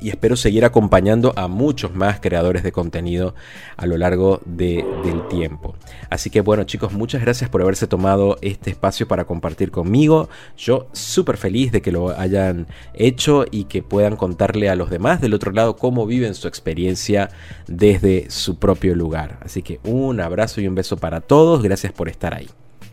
y 0.00 0.10
espero 0.10 0.36
seguir 0.36 0.64
acompañando 0.64 1.32
a 1.36 1.48
muchos 1.48 1.94
más 1.94 2.20
creadores 2.20 2.62
de 2.62 2.72
contenido 2.72 3.34
a 3.76 3.86
lo 3.86 3.96
largo 3.96 4.40
de- 4.44 4.84
del 5.04 5.26
tiempo. 5.28 5.74
Así 6.08 6.30
que 6.30 6.40
bueno 6.40 6.64
chicos, 6.64 6.92
muchas 6.92 7.20
gracias 7.20 7.50
por 7.50 7.62
haberse 7.62 7.86
tomado 7.86 8.36
este 8.42 8.70
espacio 8.70 9.06
para 9.08 9.24
compartir 9.24 9.70
conmigo. 9.70 10.28
Yo 10.56 10.86
súper 10.92 11.36
feliz 11.36 11.72
de 11.72 11.82
que 11.82 11.92
lo 11.92 12.10
hayan 12.18 12.66
hecho 12.94 13.44
y 13.50 13.64
que 13.64 13.82
puedan 13.82 14.16
contarle 14.16 14.68
a 14.70 14.76
los 14.76 14.90
demás 14.90 15.20
del 15.20 15.34
otro 15.34 15.52
lado 15.52 15.76
cómo 15.76 16.06
viven 16.06 16.34
su 16.34 16.48
experiencia 16.48 17.30
desde 17.66 18.30
su 18.30 18.58
propio 18.58 18.94
lugar. 18.94 19.38
Así 19.42 19.62
que 19.62 19.80
un 19.84 20.20
abrazo 20.20 20.60
y 20.60 20.68
un 20.68 20.74
beso 20.74 20.96
para 20.96 21.20
todos. 21.20 21.62
Gracias 21.62 21.92
por 21.92 22.08
estar 22.08 22.34
ahí. 22.34 22.48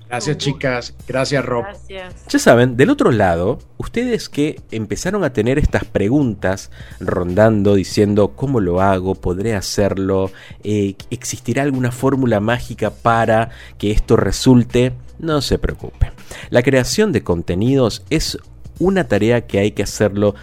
Gracias, 0.09 0.37
chicas. 0.37 0.95
Gracias, 1.07 1.45
Rob. 1.45 1.63
Gracias. 1.63 2.13
Ya 2.29 2.39
saben, 2.39 2.77
del 2.77 2.89
otro 2.89 3.11
lado, 3.11 3.59
ustedes 3.77 4.29
que 4.29 4.61
empezaron 4.71 5.23
a 5.23 5.33
tener 5.33 5.57
estas 5.59 5.83
preguntas 5.83 6.71
rondando, 6.99 7.75
diciendo 7.75 8.33
cómo 8.35 8.59
lo 8.59 8.81
hago, 8.81 9.15
podré 9.15 9.55
hacerlo, 9.55 10.31
Eh, 10.63 10.95
existirá 11.11 11.63
alguna 11.63 11.91
fórmula 11.91 12.39
mágica 12.39 12.89
para 12.89 13.49
que 13.77 13.91
esto 13.91 14.17
resulte, 14.17 14.93
no 15.19 15.41
se 15.41 15.57
preocupe. 15.57 16.11
La 16.49 16.61
creación 16.63 17.11
de 17.11 17.23
contenidos 17.23 18.03
es 18.09 18.37
una 18.79 19.07
tarea 19.07 19.47
que 19.47 19.59
hay 19.59 19.71
que 19.71 19.83
hacerlo 19.83 20.35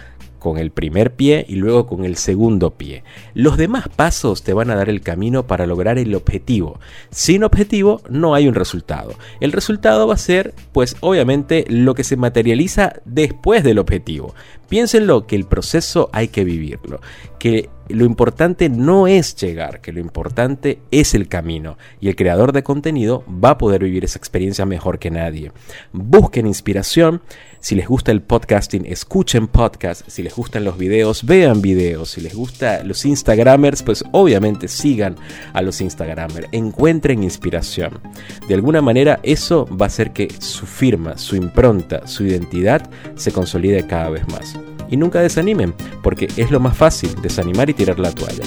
con 0.45 0.59
el 0.59 0.69
primer 0.69 1.15
pie 1.15 1.43
y 1.49 1.55
luego 1.55 1.87
con 1.87 2.05
el 2.05 2.17
segundo 2.17 2.69
pie. 2.69 3.03
Los 3.33 3.57
demás 3.57 3.89
pasos 3.89 4.43
te 4.43 4.53
van 4.53 4.69
a 4.69 4.75
dar 4.75 4.89
el 4.89 5.01
camino 5.01 5.47
para 5.47 5.65
lograr 5.65 5.97
el 5.97 6.13
objetivo. 6.13 6.79
Sin 7.09 7.43
objetivo 7.43 8.03
no 8.11 8.35
hay 8.35 8.47
un 8.47 8.53
resultado. 8.53 9.15
El 9.39 9.51
resultado 9.51 10.05
va 10.05 10.13
a 10.13 10.17
ser, 10.17 10.53
pues 10.71 10.97
obviamente, 10.99 11.65
lo 11.67 11.95
que 11.95 12.03
se 12.03 12.15
materializa 12.15 12.93
después 13.05 13.63
del 13.63 13.79
objetivo. 13.79 14.35
Piénsenlo 14.69 15.25
que 15.25 15.35
el 15.35 15.45
proceso 15.45 16.11
hay 16.13 16.27
que 16.27 16.43
vivirlo, 16.43 17.01
que 17.39 17.71
lo 17.89 18.05
importante 18.05 18.69
no 18.69 19.07
es 19.07 19.35
llegar, 19.35 19.81
que 19.81 19.91
lo 19.91 19.99
importante 19.99 20.79
es 20.91 21.13
el 21.13 21.27
camino 21.27 21.77
y 21.99 22.07
el 22.07 22.15
creador 22.15 22.51
de 22.51 22.63
contenido 22.63 23.23
va 23.27 23.51
a 23.51 23.57
poder 23.57 23.83
vivir 23.83 24.05
esa 24.05 24.19
experiencia 24.19 24.65
mejor 24.65 24.99
que 24.99 25.11
nadie. 25.11 25.51
Busquen 25.93 26.47
inspiración, 26.47 27.21
si 27.59 27.75
les 27.75 27.87
gusta 27.87 28.11
el 28.11 28.21
podcasting, 28.21 28.85
escuchen 28.85 29.47
podcast, 29.47 30.07
si 30.07 30.23
les 30.23 30.35
gustan 30.35 30.63
los 30.63 30.77
videos, 30.77 31.25
vean 31.25 31.61
videos, 31.61 32.11
si 32.11 32.21
les 32.21 32.35
gusta 32.35 32.83
los 32.83 33.05
Instagramers, 33.05 33.83
pues 33.83 34.03
obviamente 34.11 34.67
sigan 34.67 35.15
a 35.53 35.61
los 35.61 35.81
Instagramers, 35.81 36.47
encuentren 36.51 37.23
inspiración. 37.23 37.99
De 38.47 38.53
alguna 38.53 38.81
manera 38.81 39.19
eso 39.23 39.65
va 39.67 39.85
a 39.85 39.87
hacer 39.87 40.11
que 40.11 40.29
su 40.39 40.65
firma, 40.65 41.17
su 41.17 41.35
impronta, 41.35 42.07
su 42.07 42.23
identidad 42.25 42.89
se 43.15 43.31
consolide 43.31 43.87
cada 43.87 44.09
vez 44.09 44.27
más. 44.27 44.55
Y 44.89 44.97
nunca 44.97 45.21
desanimen, 45.21 45.73
porque 46.03 46.27
es 46.37 46.51
lo 46.51 46.59
más 46.59 46.77
fácil, 46.77 47.09
desanimar 47.21 47.69
y 47.69 47.73
tirar 47.73 47.99
la 47.99 48.11
toalla. 48.11 48.43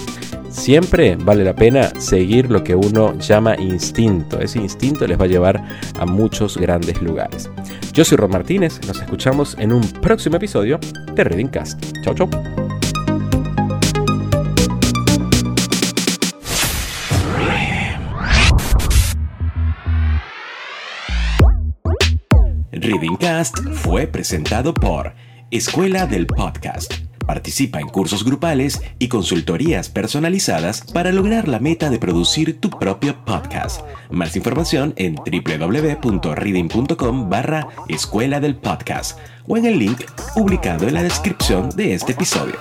Siempre 0.50 1.16
vale 1.16 1.44
la 1.44 1.54
pena 1.54 1.90
seguir 2.00 2.50
lo 2.50 2.64
que 2.64 2.74
uno 2.74 3.16
llama 3.18 3.56
instinto. 3.58 4.40
Ese 4.40 4.58
instinto 4.58 5.06
les 5.06 5.18
va 5.18 5.24
a 5.24 5.28
llevar 5.28 5.64
a 5.98 6.06
muchos 6.06 6.56
grandes 6.56 7.00
lugares. 7.02 7.50
Yo 7.92 8.04
soy 8.04 8.16
Ron 8.16 8.30
Martínez, 8.30 8.80
nos 8.86 9.00
escuchamos 9.00 9.56
en 9.58 9.72
un 9.72 9.82
próximo 9.82 10.36
episodio 10.36 10.80
de 11.14 11.24
Reading 11.24 11.48
Cast. 11.48 11.80
Chau, 12.02 12.14
chau. 12.14 12.28
Reading 22.72 23.16
Cast 23.16 23.58
fue 23.74 24.06
presentado 24.06 24.72
por 24.72 25.12
Escuela 25.50 26.06
del 26.06 26.26
Podcast. 26.26 26.92
Participa 27.26 27.80
en 27.80 27.88
cursos 27.88 28.22
grupales 28.22 28.82
y 28.98 29.08
consultorías 29.08 29.88
personalizadas 29.88 30.82
para 30.92 31.10
lograr 31.10 31.48
la 31.48 31.58
meta 31.58 31.88
de 31.88 31.98
producir 31.98 32.60
tu 32.60 32.68
propio 32.68 33.24
podcast. 33.24 33.80
Más 34.10 34.36
información 34.36 34.92
en 34.96 35.14
www.reading.com 35.14 37.30
barra 37.30 37.66
Escuela 37.88 38.40
del 38.40 38.56
Podcast 38.56 39.18
o 39.46 39.56
en 39.56 39.64
el 39.64 39.78
link 39.78 40.02
publicado 40.34 40.86
en 40.86 40.92
la 40.92 41.02
descripción 41.02 41.70
de 41.70 41.94
este 41.94 42.12
episodio. 42.12 42.56